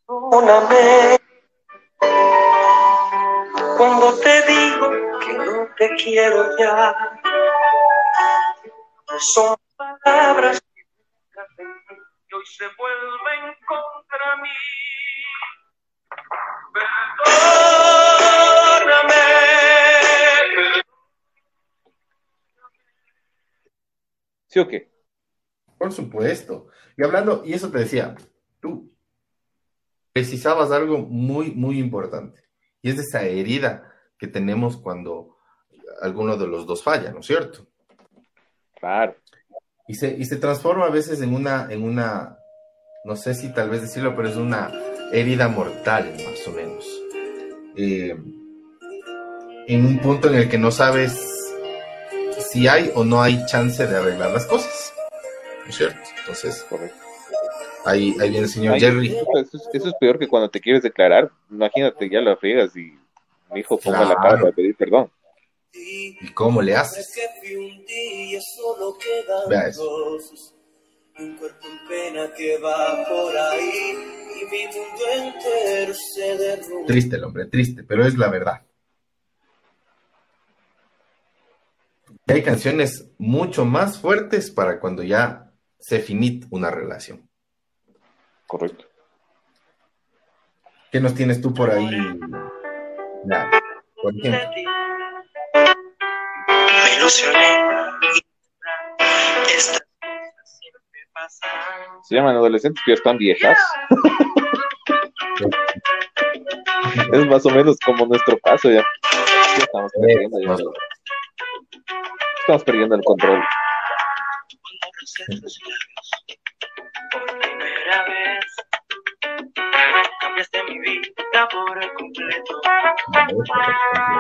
este, 0.09 1.21
cuando 3.77 4.19
te 4.21 4.43
digo 4.47 4.91
que 5.21 5.33
no 5.35 5.69
te 5.77 5.95
quiero 5.97 6.57
ya. 6.59 6.95
Son 9.19 9.57
palabras 9.77 10.63
que 12.29 12.35
hoy 12.37 12.47
se 12.47 12.67
vuelven 12.77 13.55
contra 13.67 14.37
mí. 14.43 14.49
Perdóname. 18.85 19.15
¿Sí 24.47 24.59
o 24.61 24.69
qué? 24.69 24.91
Por 25.79 25.93
supuesto. 25.93 26.69
Y 26.97 27.05
hablando, 27.05 27.43
y 27.45 27.53
eso 27.55 27.71
te 27.71 27.79
decía, 27.79 28.15
tú, 28.61 28.96
precisabas 30.17 30.71
algo 30.71 30.97
muy, 30.97 31.51
muy 31.51 31.79
importante. 31.79 32.43
Y 32.81 32.89
es 32.89 32.99
esa 32.99 33.25
herida 33.25 33.93
que 34.19 34.27
tenemos 34.27 34.79
cuando 34.79 35.37
alguno 36.01 36.39
de 36.39 36.47
los 36.47 36.67
dos 36.67 36.83
falla, 36.83 37.11
¿no 37.11 37.21
es 37.21 37.27
cierto? 37.27 37.67
Claro. 38.81 39.15
Y 39.87 39.95
se, 39.95 40.17
y 40.17 40.25
se 40.25 40.37
transforma 40.37 40.87
a 40.87 40.91
veces 40.91 41.21
en 41.21 41.35
una, 41.35 41.71
en 41.71 41.83
una, 41.83 42.39
no 43.05 43.15
sé 43.15 43.35
si 43.35 43.53
tal 43.53 43.69
vez 43.69 43.83
decirlo, 43.83 44.17
pero 44.17 44.31
es 44.31 44.37
una 44.37 44.73
herida 45.13 45.49
mortal, 45.49 46.11
más 46.15 46.49
o 46.49 46.53
menos. 46.53 46.87
Eh, 47.77 48.17
en 49.69 49.85
un 49.85 49.99
punto 49.99 50.29
en 50.29 50.37
el 50.37 50.49
que 50.49 50.57
no 50.57 50.71
sabes 50.71 51.13
si 52.51 52.67
hay 52.69 52.91
o 52.95 53.05
no 53.05 53.21
hay 53.21 53.45
chance 53.45 53.87
de 53.87 53.95
arreglar 53.95 54.31
las 54.31 54.47
cosas. 54.47 54.95
¿No 55.63 55.69
es 55.69 55.77
cierto? 55.77 56.01
Entonces, 56.21 56.65
correcto. 56.71 57.06
Ahí, 57.87 58.15
ahí 58.21 58.31
viene 58.31 58.47
el 58.47 58.49
señor 58.49 58.79
Jerry. 58.79 59.17
Eso 59.73 59.89
es, 59.89 59.95
peor 60.01 60.19
que 60.19 60.27
cuando 60.29 60.51
te 60.51 60.61
quieres 60.61 60.83
declarar. 60.83 61.31
Imagínate, 61.51 62.11
ya 62.11 62.21
la 62.21 62.37
friegas 62.37 62.77
y 62.77 62.93
mi 63.53 63.61
hijo 63.61 63.79
ponga 63.79 64.05
la 64.05 64.17
cara 64.17 64.41
para 64.41 64.53
pedir 64.53 64.75
perdón. 64.77 65.11
¿Y 65.73 66.33
cómo 66.33 66.63
le 66.63 66.75
haces? 66.75 67.15
Vea 69.49 69.69
eso. 69.69 70.19
Un 71.19 71.37
cuerpo 71.37 71.67
en 71.67 71.89
pena 71.89 72.35
que 72.35 72.59
va 72.59 73.07
por 73.09 73.37
ahí 73.37 73.95
y 74.35 74.45
mi 74.45 74.67
mundo 74.67 75.05
entero 75.15 75.95
se 76.15 76.37
derrumba. 76.37 76.87
Triste 76.87 77.17
el 77.17 77.25
hombre, 77.25 77.47
triste, 77.47 77.85
pero 77.85 78.05
es 78.07 78.19
la 78.19 78.29
verdad. 78.29 78.63
hay 82.27 82.43
canciones 82.43 83.09
mucho 83.19 83.65
más 83.65 83.99
fuertes 83.99 84.51
para 84.51 84.81
cuando 84.81 85.03
ya 85.03 85.53
se 85.79 86.01
finit 86.01 86.45
una 86.51 86.71
relación. 86.71 87.26
Correcto. 88.47 88.85
¿Qué 90.93 91.01
nos 91.01 91.15
tienes 91.15 91.41
tú 91.41 91.53
por 91.53 91.69
ahí? 91.71 91.91
Nada, 93.25 93.51
por 94.01 94.15
ejemplo. 94.17 94.41
Me 95.55 96.97
ilusioné. 96.97 97.67
Se 102.05 102.15
llaman 102.15 102.37
adolescentes 102.37 102.81
que 102.87 102.93
están 102.93 103.19
viejas. 103.19 103.59
es 107.13 107.27
más 107.27 107.45
o 107.47 107.51
menos 107.51 107.77
como 107.85 108.07
nuestro 108.07 108.39
caso 108.39 108.71
ya. 108.71 108.85
Estamos 109.59 109.91
perdiendo, 110.01 110.39
ya. 110.41 110.55
estamos 112.41 112.65
perdiendo 112.65 112.95
el 112.95 113.05
control. 113.05 113.43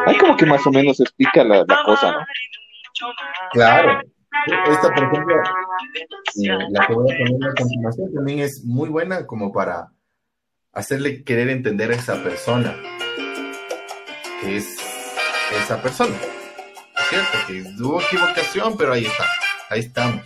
Hay 0.07 0.19
como 0.19 0.37
que 0.37 0.47
más 0.47 0.67
o 0.67 0.71
menos 0.71 1.01
explica 1.01 1.45
la, 1.45 1.64
la 1.67 1.83
cosa, 1.85 2.12
¿no? 2.12 2.27
Claro. 3.53 4.01
Esta, 4.69 4.95
por 4.95 5.05
ejemplo, 5.05 5.37
eh, 5.37 6.59
la 6.71 6.87
que 6.87 6.93
voy 6.93 7.12
a 7.12 7.17
poner 7.17 7.51
a 7.51 7.55
continuación 7.55 8.14
también 8.14 8.41
es 8.41 8.64
muy 8.64 8.89
buena 8.89 9.27
como 9.27 9.53
para 9.53 9.91
hacerle 10.73 11.25
querer 11.25 11.49
entender 11.49 11.91
a 11.91 11.95
esa 11.95 12.23
persona 12.23 12.77
que 14.41 14.57
es 14.57 14.77
esa 15.53 15.81
persona. 15.81 16.14
Cierto 17.09 17.39
que 17.47 17.83
hubo 17.83 18.01
equivocación, 18.01 18.77
pero 18.77 18.93
ahí 18.93 19.07
está, 19.07 19.25
ahí 19.71 19.81
estamos. 19.81 20.23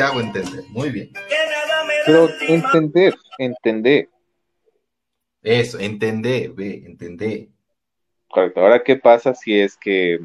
Te 0.00 0.04
hago 0.04 0.20
entender? 0.22 0.64
Muy 0.70 0.88
bien. 0.88 1.12
Pero 2.06 2.26
entender, 2.48 3.14
entender. 3.36 4.08
Eso, 5.42 5.78
entender, 5.78 6.52
ve, 6.54 6.84
entender. 6.86 7.48
Correcto. 8.26 8.60
Ahora, 8.60 8.82
¿qué 8.82 8.96
pasa 8.96 9.34
si 9.34 9.60
es 9.60 9.76
que 9.76 10.18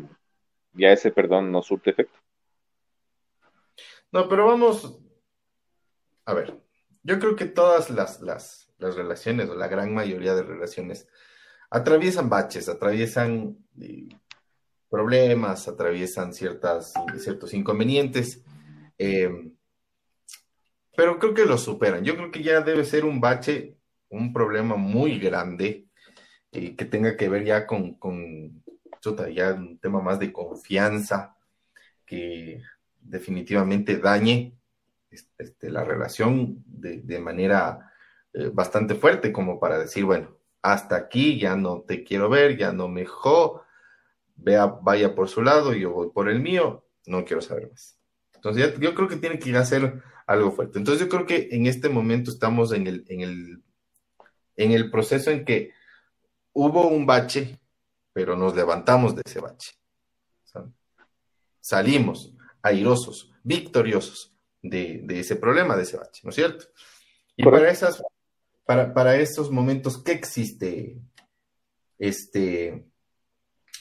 ya 0.72 0.94
ese 0.94 1.12
perdón 1.12 1.52
no 1.52 1.62
surte 1.62 1.90
efecto? 1.90 2.18
No, 4.14 4.30
pero 4.30 4.48
vamos. 4.48 4.98
A 6.24 6.34
ver, 6.34 6.58
yo 7.04 7.20
creo 7.20 7.36
que 7.36 7.44
todas 7.44 7.90
las, 7.90 8.22
las, 8.22 8.74
las 8.78 8.96
relaciones, 8.96 9.50
o 9.50 9.56
la 9.56 9.68
gran 9.68 9.94
mayoría 9.94 10.36
de 10.36 10.44
relaciones, 10.44 11.06
atraviesan 11.70 12.30
baches, 12.30 12.70
atraviesan 12.70 13.58
eh, 13.82 14.08
problemas, 14.90 15.68
atraviesan 15.68 16.34
ciertas, 16.34 16.94
ciertos 17.18 17.54
inconvenientes, 17.54 18.42
eh, 18.98 19.52
pero 20.96 21.20
creo 21.20 21.34
que 21.34 21.46
lo 21.46 21.58
superan. 21.58 22.04
Yo 22.04 22.16
creo 22.16 22.32
que 22.32 22.44
ya 22.44 22.62
debe 22.62 22.86
ser 22.86 23.06
un 23.06 23.20
bache, 23.20 23.78
un 24.10 24.34
problema 24.34 24.76
muy 24.76 25.20
grande 25.20 25.88
eh, 26.52 26.76
que 26.76 26.86
tenga 26.86 27.18
que 27.18 27.30
ver 27.30 27.44
ya 27.44 27.68
con, 27.68 27.96
con 27.96 28.64
ya 29.34 29.54
un 29.54 29.78
tema 29.78 30.02
más 30.02 30.20
de 30.20 30.32
confianza, 30.32 31.38
que 32.06 32.62
definitivamente 33.00 33.98
dañe 33.98 34.58
este, 35.38 35.70
la 35.70 35.84
relación 35.84 36.64
de, 36.66 37.20
manera 37.20 37.92
eh, 38.34 38.50
bastante 38.52 38.96
fuerte, 38.96 39.32
como 39.32 39.60
para 39.60 39.78
decir, 39.78 40.06
bueno, 40.06 40.36
hasta 40.62 40.96
aquí 40.96 41.40
ya 41.40 41.56
no 41.56 41.82
te 41.82 42.04
quiero 42.04 42.30
ver, 42.30 42.58
ya 42.58 42.72
no 42.72 42.88
me 42.88 43.06
vea, 44.36 44.66
vaya 44.66 45.16
por 45.16 45.30
su 45.30 45.42
lado, 45.42 45.74
yo 45.74 45.92
voy 45.92 46.10
por 46.10 46.30
el 46.30 46.40
mío, 46.40 46.86
no 47.06 47.24
quiero 47.24 47.42
saber 47.42 47.70
más. 47.70 47.98
Entonces 48.34 48.78
yo 48.80 48.94
creo 48.94 49.08
que 49.08 49.16
tiene 49.18 49.40
que 49.40 49.56
hacer 49.56 50.02
algo 50.26 50.52
fuerte. 50.52 50.80
Entonces 50.80 51.06
yo 51.06 51.10
creo 51.10 51.26
que 51.26 51.50
en 51.52 51.68
este 51.68 51.90
momento 51.90 52.32
estamos 52.32 52.72
en 52.74 52.88
el, 52.88 53.06
en 53.08 53.22
el, 53.22 53.64
en 54.56 54.72
el 54.72 54.90
proceso 54.90 55.32
en 55.32 55.46
que 55.46 55.72
hubo 56.54 56.88
un 56.88 57.06
bache, 57.06 57.60
pero 58.14 58.36
nos 58.36 58.56
levantamos 58.56 59.16
de 59.16 59.22
ese 59.26 59.40
bache. 59.40 59.74
Salimos 61.60 62.34
airosos, 62.62 63.32
victoriosos 63.44 64.36
de, 64.62 65.02
de, 65.04 65.20
ese 65.20 65.36
problema, 65.36 65.76
de 65.76 65.84
ese 65.84 65.98
bache, 65.98 66.22
¿no 66.24 66.30
es 66.30 66.36
cierto? 66.36 66.66
Y 67.36 67.44
para 67.44 67.70
esas, 67.70 68.04
para, 68.66 68.94
para 68.94 69.18
esos 69.18 69.52
momentos, 69.52 70.02
¿qué 70.04 70.12
existe? 70.12 71.00
Este, 71.98 72.86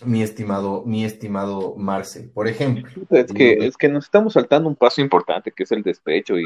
mi 0.05 0.23
estimado, 0.23 0.83
mi 0.85 1.05
estimado 1.05 1.75
Marce, 1.77 2.29
por 2.33 2.49
ejemplo. 2.49 2.89
Es 3.11 3.33
que, 3.33 3.53
es 3.67 3.77
que 3.77 3.89
nos 3.89 4.05
estamos 4.05 4.35
saltando 4.35 4.69
un 4.69 4.77
paso 4.77 5.01
importante, 5.01 5.53
que 5.53 5.65
es 5.65 5.73
el 5.73 5.83
despecho 5.83 6.39
y... 6.39 6.45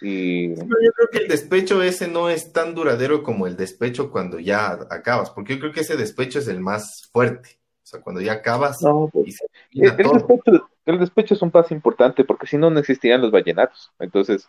y... 0.00 0.54
yo 0.54 0.64
creo 0.64 1.08
que 1.10 1.18
el 1.18 1.28
despecho 1.28 1.82
ese 1.82 2.08
no 2.08 2.28
es 2.30 2.52
tan 2.52 2.74
duradero 2.74 3.22
como 3.22 3.46
el 3.46 3.56
despecho 3.56 4.10
cuando 4.10 4.38
ya 4.38 4.78
acabas, 4.90 5.30
porque 5.30 5.54
yo 5.54 5.60
creo 5.60 5.72
que 5.72 5.80
ese 5.80 5.96
despecho 5.96 6.38
es 6.38 6.48
el 6.48 6.60
más 6.60 7.08
fuerte. 7.12 7.58
O 7.82 7.86
sea, 7.86 8.00
cuando 8.00 8.20
ya 8.20 8.32
acabas... 8.32 8.78
Pues, 9.12 9.38
el, 9.72 10.98
despecho, 10.98 11.34
es 11.34 11.42
un 11.42 11.50
paso 11.50 11.74
importante, 11.74 12.24
porque 12.24 12.46
si 12.46 12.58
no, 12.58 12.70
no 12.70 12.80
existirían 12.80 13.20
los 13.20 13.30
vallenatos. 13.30 13.92
Entonces, 13.98 14.48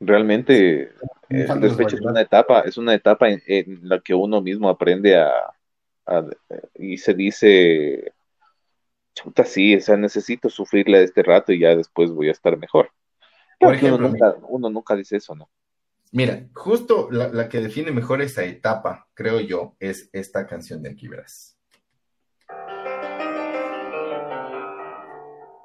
realmente 0.00 0.92
el 1.28 1.60
despecho 1.60 1.96
es 1.96 2.02
una 2.02 2.20
etapa, 2.20 2.60
es 2.60 2.78
una 2.78 2.94
etapa 2.94 3.28
en 3.28 3.80
la 3.82 4.00
que 4.00 4.14
uno 4.14 4.40
mismo 4.40 4.68
aprende 4.68 5.16
a, 5.16 5.30
y 6.74 6.98
se 6.98 7.14
dice, 7.14 8.12
chuta, 9.14 9.44
sí, 9.44 9.76
o 9.76 9.80
sea, 9.80 9.96
necesito 9.96 10.48
sufrirle 10.48 11.02
este 11.02 11.22
rato 11.22 11.52
y 11.52 11.60
ya 11.60 11.74
después 11.74 12.10
voy 12.10 12.28
a 12.28 12.32
estar 12.32 12.56
mejor. 12.56 12.90
Por 13.58 13.74
ejemplo, 13.74 14.12
uno 14.48 14.70
nunca, 14.70 14.94
dice 14.94 15.16
eso, 15.16 15.34
¿no? 15.34 15.50
Mira, 16.12 16.48
justo 16.54 17.08
la, 17.10 17.48
que 17.48 17.60
define 17.60 17.90
mejor 17.90 18.22
esa 18.22 18.44
etapa, 18.44 19.08
creo 19.14 19.40
yo, 19.40 19.76
es 19.78 20.08
esta 20.12 20.46
canción 20.46 20.82
de 20.82 20.90
aquí, 20.90 21.08
verás. 21.08 21.58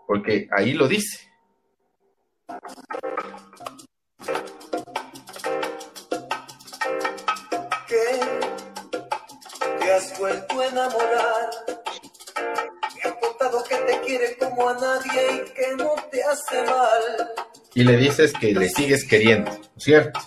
Porque 0.08 0.48
ahí 0.52 0.74
lo 0.74 0.88
dice. 0.88 1.30
Enamorar. 10.68 11.50
Me 12.96 13.10
ha 13.10 13.20
contado 13.20 13.64
que 13.64 13.76
te 13.76 14.00
quiere 14.02 14.38
como 14.38 14.70
a 14.70 14.74
nadie 14.74 15.46
y 15.46 15.54
que 15.54 15.76
no 15.78 15.96
te 16.12 16.24
hace 16.24 16.64
mal. 16.64 17.34
Y 17.74 17.84
le 17.84 17.98
dices 17.98 18.34
que 18.34 18.54
le 18.54 18.70
sigues 18.70 19.08
queriendo, 19.08 19.52
¿cierto? 19.78 20.20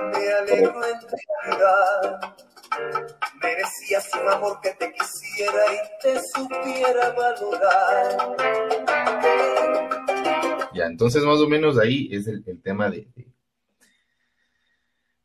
Me 0.00 0.32
alegro 0.32 0.84
en 0.86 1.00
realidad. 1.44 2.34
Merecías 3.42 4.08
un 4.14 4.28
amor 4.28 4.60
que 4.62 4.70
te 4.74 4.92
quisiera 4.92 5.62
y 5.74 6.02
te 6.02 6.20
supiera 6.34 7.10
valorar. 7.10 8.36
Ya, 10.74 10.86
entonces 10.86 11.22
más 11.24 11.38
o 11.40 11.48
menos 11.48 11.78
ahí 11.78 12.08
es 12.12 12.26
el, 12.26 12.42
tema 12.62 12.88
de, 12.88 13.06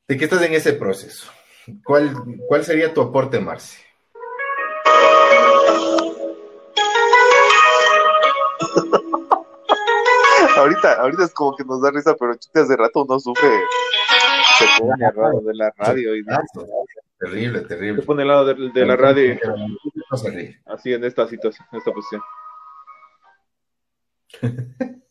de, 0.08 0.18
que 0.18 0.26
estás 0.26 0.42
en 0.42 0.54
ese 0.54 0.74
proceso. 0.74 1.32
¿Cuál, 1.86 2.14
cuál 2.48 2.66
sería 2.66 2.94
tu 2.94 3.02
aporte, 3.02 3.40
Marce? 3.40 3.87
Ahorita, 10.58 10.94
ahorita 11.02 11.24
es 11.24 11.34
como 11.34 11.56
que 11.56 11.64
nos 11.64 11.82
da 11.82 11.92
risa, 11.92 12.16
pero 12.16 12.36
chute 12.36 12.60
hace 12.60 12.76
rato 12.76 13.04
uno 13.04 13.20
sufre, 13.20 13.50
se 14.58 14.66
pone 14.80 15.06
al 15.06 15.16
lado 15.16 15.42
de 15.42 15.54
la 15.54 15.74
radio 15.78 16.16
y 16.16 16.24
terrible, 17.20 17.62
terrible. 17.62 18.02
Se 18.02 18.06
pone 18.06 18.22
al 18.24 18.28
lado 18.28 18.46
de, 18.46 18.86
la 18.86 18.96
radio 18.96 19.38
así 20.66 20.94
en 20.94 21.04
esta 21.04 21.28
situación, 21.28 21.68
en 21.72 21.78
esta 21.78 21.92
posición. 21.92 22.22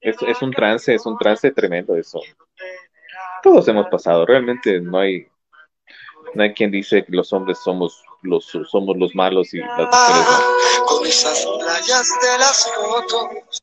Es, 0.00 0.16
es 0.22 0.42
un 0.42 0.50
trance, 0.52 0.94
es 0.94 1.06
un 1.06 1.16
trance 1.18 1.50
tremendo 1.50 1.96
eso. 1.96 2.20
Todos 3.46 3.68
hemos 3.68 3.86
pasado, 3.86 4.26
realmente 4.26 4.80
no 4.80 4.98
hay, 4.98 5.28
no 6.34 6.42
hay 6.42 6.52
quien 6.52 6.72
dice 6.72 7.04
que 7.04 7.12
los 7.12 7.32
hombres 7.32 7.60
somos 7.62 8.02
los, 8.22 8.44
somos 8.44 8.96
los 8.96 9.14
malos 9.14 9.54
y 9.54 9.58
las 9.58 9.68
mujeres 9.68 10.26
no. 10.80 10.86
Con 10.86 11.06
esas 11.06 11.46
playas 11.46 12.08
de 12.22 12.38
las 12.40 12.74
fotos. 12.74 13.62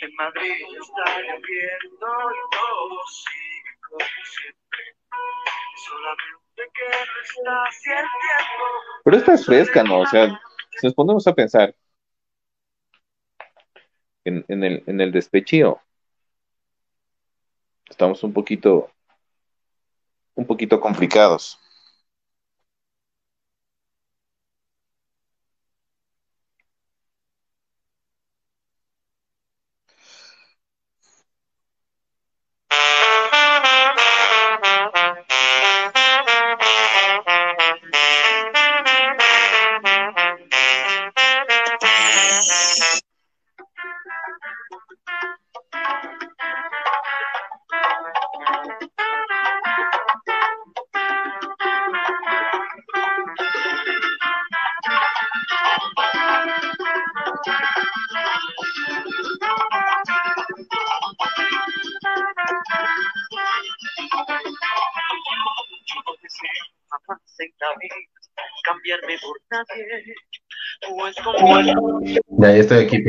En 0.00 0.14
Madrid 0.14 0.52
está 0.80 1.20
lloviendo 1.22 2.06
y 2.06 2.42
todo 2.52 3.00
sigue 3.10 3.72
como 3.88 3.98
siempre. 4.22 4.84
Solamente 5.88 6.70
que 6.72 6.86
no 6.86 7.20
está 7.20 7.64
así 7.64 7.90
el 7.90 7.96
tiempo. 7.96 8.64
Pero 9.02 9.16
esta 9.16 9.34
es 9.34 9.44
fresca, 9.44 9.82
¿no? 9.82 10.02
O 10.02 10.06
sea, 10.06 10.40
si 10.78 10.86
nos 10.86 10.94
ponemos 10.94 11.26
a 11.26 11.34
pensar, 11.34 11.74
en, 14.26 14.64
el, 14.64 14.82
en 14.86 15.00
el 15.00 15.12
despechío. 15.12 15.80
Estamos 17.88 18.22
un 18.24 18.32
poquito, 18.32 18.90
un 20.34 20.46
poquito 20.46 20.80
complicados. 20.80 21.58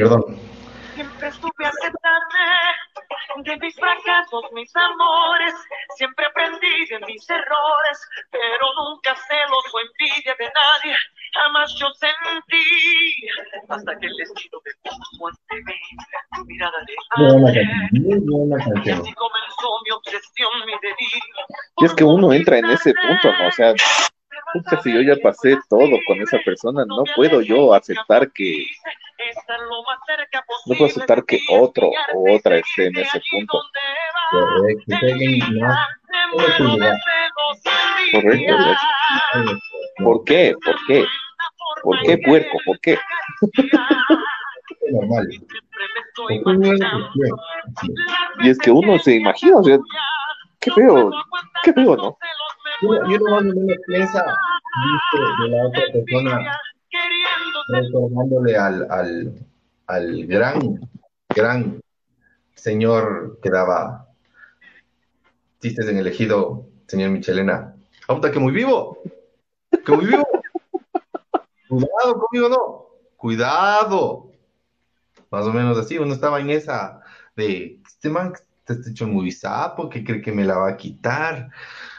Perdón. 0.07 0.23
Siempre 0.95 1.27
estuve 1.27 1.65
a 1.65 1.69
aceptarme 1.69 2.39
de 3.43 3.57
mis 3.57 3.75
fracasos, 3.75 4.43
mis 4.53 4.75
amores. 4.75 5.53
Siempre 5.95 6.25
aprendí 6.25 6.85
de 6.89 6.99
mis 7.05 7.29
errores, 7.29 7.97
pero 8.31 8.65
nunca 8.77 9.15
celos 9.15 9.63
o 9.73 9.79
envidia 9.79 10.35
de 10.39 10.45
nadie. 10.45 10.97
Jamás 11.33 11.75
yo 11.75 11.87
sentí 11.93 13.29
hasta 13.69 13.99
que 13.99 14.07
el 14.07 14.15
destino 14.17 14.57
me 14.65 14.71
puso 14.89 15.27
ante 15.27 15.55
mí. 15.65 15.79
Tu 16.35 16.45
mirada 16.45 16.77
de 16.87 16.93
Y 18.85 18.89
así 18.89 19.13
comenzó 19.13 19.81
mi 19.83 19.91
obsesión, 19.91 20.51
mi 20.65 20.73
delirio. 20.81 21.45
Y 21.77 21.85
es 21.85 21.93
que 21.93 22.03
uno 22.03 22.33
entra 22.33 22.57
en 22.57 22.65
ese 22.65 22.93
punto, 22.93 23.31
¿no? 23.37 23.47
O 23.47 23.51
sea, 23.51 23.75
si 24.81 24.93
yo 24.93 25.01
ya 25.01 25.15
pasé 25.21 25.57
todo 25.69 25.91
con 26.07 26.21
esa 26.21 26.39
persona, 26.39 26.85
no 26.87 27.03
puedo 27.15 27.41
yo 27.41 27.73
aceptar 27.73 28.31
que 28.31 28.65
no 30.65 30.75
puedo 30.75 30.85
aceptar 30.85 31.23
que 31.25 31.39
otro 31.49 31.89
o 32.13 32.35
otra 32.35 32.57
esté 32.57 32.87
en 32.87 32.97
ese 32.97 33.21
punto. 33.31 33.61
Correcto. 38.11 38.55
¿Por 40.03 40.23
qué? 40.25 40.55
¿Por 40.63 40.75
qué? 40.87 41.05
¿Por 41.83 41.99
qué 42.01 42.17
puerco? 42.19 42.57
¿Por 42.65 42.79
qué? 42.79 42.99
Normal. 44.91 45.27
Y 48.41 48.49
es 48.49 48.57
que 48.59 48.71
uno 48.71 48.97
se 48.99 49.15
imagina, 49.15 49.57
o 49.57 49.63
sea, 49.63 49.77
qué 50.59 50.71
feo, 50.71 51.11
qué 51.63 51.73
feo, 51.73 51.95
¿no? 51.95 52.17
Yo, 52.81 53.09
yo 53.09 53.17
no 53.19 53.41
menos 53.41 53.77
piensa 53.87 54.23
de 55.39 55.49
la 55.49 55.67
otra 55.67 55.83
persona 55.93 56.59
retornándole 57.67 58.57
al, 58.57 58.87
al, 58.89 59.33
al 59.87 60.25
gran, 60.25 60.89
gran 61.35 61.81
señor 62.55 63.39
que 63.41 63.49
daba 63.49 64.07
chistes 65.61 65.87
en 65.87 65.97
el 65.97 66.07
ejido, 66.07 66.65
señor 66.87 67.11
Michelena. 67.11 67.75
Apunta 68.07 68.31
que 68.31 68.39
muy 68.39 68.53
vivo, 68.53 68.99
que 69.85 69.91
muy 69.91 70.05
vivo. 70.05 70.25
Cuidado 71.67 72.19
conmigo, 72.19 72.49
no. 72.49 72.85
Cuidado. 73.17 74.31
Más 75.29 75.45
o 75.45 75.51
menos 75.51 75.77
así, 75.77 75.97
uno 75.97 76.13
estaba 76.13 76.39
en 76.39 76.49
esa 76.49 77.01
de, 77.35 77.81
este 77.85 78.09
man 78.09 78.33
te 78.63 78.73
está 78.73 78.89
hecho 78.89 79.07
muy 79.07 79.31
sapo, 79.31 79.89
que 79.89 80.03
cree 80.03 80.21
que 80.21 80.31
me 80.31 80.45
la 80.45 80.57
va 80.57 80.69
a 80.69 80.77
quitar. 80.77 81.49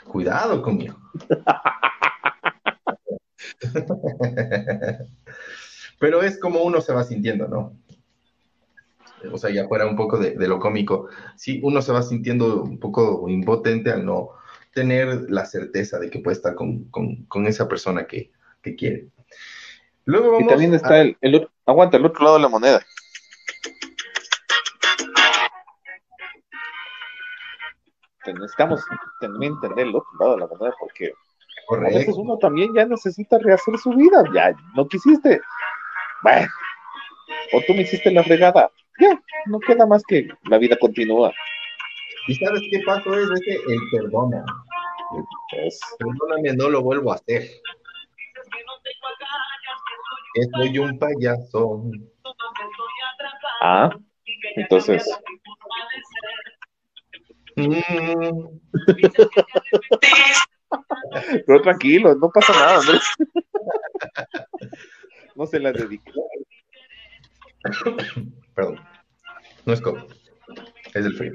Cuidado 0.04 0.62
conmigo. 0.62 0.96
Pero 5.98 6.22
es 6.22 6.38
como 6.38 6.62
uno 6.62 6.80
se 6.80 6.92
va 6.92 7.04
sintiendo, 7.04 7.48
¿no? 7.48 7.72
O 9.32 9.38
sea, 9.38 9.50
ya 9.50 9.66
fuera 9.66 9.86
un 9.86 9.96
poco 9.96 10.18
de, 10.18 10.34
lo 10.46 10.60
cómico, 10.60 11.08
sí, 11.36 11.60
uno 11.64 11.82
se 11.82 11.92
va 11.92 12.02
sintiendo 12.02 12.62
un 12.62 12.78
poco 12.78 13.28
impotente 13.28 13.90
al 13.90 14.04
no 14.04 14.30
tener 14.72 15.28
la 15.28 15.44
certeza 15.44 15.98
de 15.98 16.08
que 16.08 16.20
puede 16.20 16.36
estar 16.36 16.54
con, 16.54 17.46
esa 17.46 17.66
persona 17.66 18.06
que, 18.06 18.30
quiere. 18.76 19.08
Luego 20.04 20.40
y 20.40 20.46
también 20.46 20.74
está 20.74 21.00
el, 21.00 21.16
el, 21.22 21.48
aguanta, 21.64 21.96
el 21.96 22.04
otro 22.04 22.22
lado 22.22 22.36
de 22.36 22.42
la 22.42 22.48
moneda. 22.48 22.82
necesitamos 28.32 28.84
también 29.20 29.52
entender 29.54 29.86
el 29.86 29.96
otro 29.96 30.10
lado 30.18 30.32
de 30.34 30.40
la 30.40 30.46
moneda 30.46 30.74
porque 30.78 31.12
a 31.70 31.88
veces 31.88 32.14
uno 32.16 32.38
también 32.38 32.72
ya 32.74 32.86
necesita 32.86 33.38
rehacer 33.38 33.76
su 33.78 33.90
vida, 33.90 34.22
ya 34.34 34.54
no 34.74 34.86
quisiste, 34.88 35.40
bueno, 36.22 36.48
o 37.52 37.60
tú 37.66 37.74
me 37.74 37.82
hiciste 37.82 38.10
la 38.10 38.22
fregada, 38.22 38.70
ya, 39.00 39.20
no 39.46 39.58
queda 39.60 39.86
más 39.86 40.02
que 40.06 40.28
la 40.44 40.58
vida 40.58 40.76
continúa. 40.80 41.32
¿Y 42.26 42.34
sabes 42.34 42.60
qué 42.70 42.80
paso 42.84 43.14
es 43.14 43.40
ese? 43.40 43.54
El 43.54 43.80
perdona. 43.90 44.44
perdóname, 45.98 46.54
no 46.54 46.68
lo 46.68 46.82
vuelvo 46.82 47.12
a 47.12 47.16
hacer. 47.16 47.42
Soy 50.54 50.78
un 50.78 50.98
payaso. 50.98 51.82
Ah, 53.60 53.90
entonces 54.56 55.08
Mm. 57.58 58.60
Pero 61.46 61.62
tranquilo, 61.62 62.14
no 62.14 62.30
pasa 62.30 62.52
nada, 62.52 62.78
Andrés. 62.78 63.02
No 63.34 63.37
se 65.50 65.60
la 65.60 65.72
dedico. 65.72 66.28
Perdón. 68.54 68.80
No 69.66 69.72
es 69.72 69.80
como. 69.80 70.06
Es 70.94 71.04
el 71.04 71.14
frío. 71.14 71.32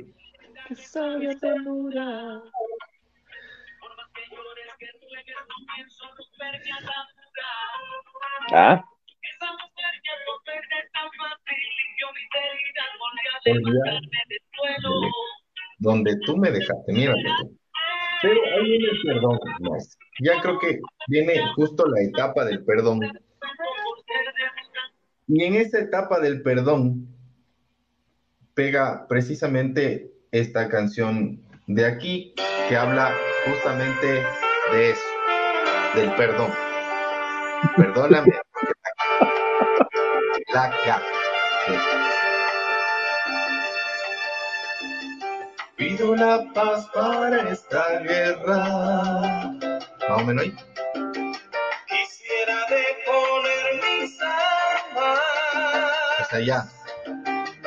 Ah. 8.51 8.83
donde 15.79 16.15
tú 16.25 16.37
me 16.37 16.49
dejaste, 16.49 16.93
mira. 16.93 17.13
Pero 18.21 18.39
ahí 18.55 18.63
viene 18.63 18.87
el 18.87 19.01
perdón, 19.05 19.39
Ya 20.21 20.41
creo 20.41 20.57
que 20.59 20.79
viene 21.07 21.35
justo 21.55 21.85
la 21.87 22.01
etapa 22.03 22.45
del 22.45 22.63
perdón. 22.63 23.01
Y 25.35 25.43
en 25.45 25.55
esa 25.55 25.79
etapa 25.79 26.19
del 26.19 26.43
perdón 26.43 27.07
pega 28.53 29.07
precisamente 29.07 30.13
esta 30.31 30.69
canción 30.69 31.41
de 31.65 31.87
aquí 31.87 32.35
que 32.69 32.77
habla 32.77 33.11
justamente 33.43 34.21
de 34.71 34.91
eso, 34.91 35.01
del 35.95 36.13
perdón. 36.13 36.51
Perdóname, 37.75 38.31
la, 40.53 40.69
la, 40.85 41.01
Pido 45.75 46.15
la 46.15 46.45
paz 46.53 46.87
para 46.93 47.49
esta 47.49 48.01
guerra. 48.01 49.51
Más 50.09 50.21
o 50.21 50.25
menos 50.25 50.43
ahí. 50.43 50.72
Hasta 56.33 56.41
allá. 56.41 56.67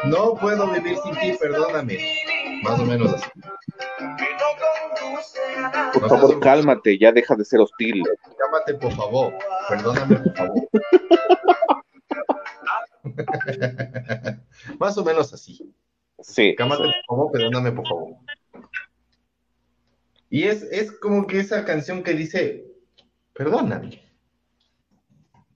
No 0.07 0.35
puedo 0.35 0.69
vivir 0.73 0.99
sin 0.99 1.15
ti, 1.15 1.39
perdóname. 1.39 1.99
Más 2.65 2.81
o 2.81 2.85
menos 2.85 3.15
así. 3.15 3.31
Por 5.93 6.09
favor, 6.09 6.41
cálmate, 6.41 6.99
ya 6.99 7.13
deja 7.13 7.37
de 7.37 7.45
ser 7.45 7.61
hostil. 7.61 8.03
Cálmate, 8.37 8.75
por 8.75 8.93
favor. 8.93 9.33
Perdóname, 9.69 10.17
por 10.17 10.37
favor. 10.37 10.69
Más 14.81 14.99
o 14.99 15.05
menos 15.05 15.33
así. 15.33 15.73
Sí. 16.19 16.57
Cálmate, 16.57 16.83
por 16.83 16.93
favor, 17.07 17.31
perdóname, 17.31 17.71
por 17.71 17.87
favor. 17.87 18.17
Y 20.29 20.43
es, 20.43 20.65
es 20.73 20.91
como 20.91 21.29
que 21.29 21.39
esa 21.39 21.65
canción 21.65 22.03
que 22.03 22.15
dice, 22.15 22.67
perdóname. 23.33 24.06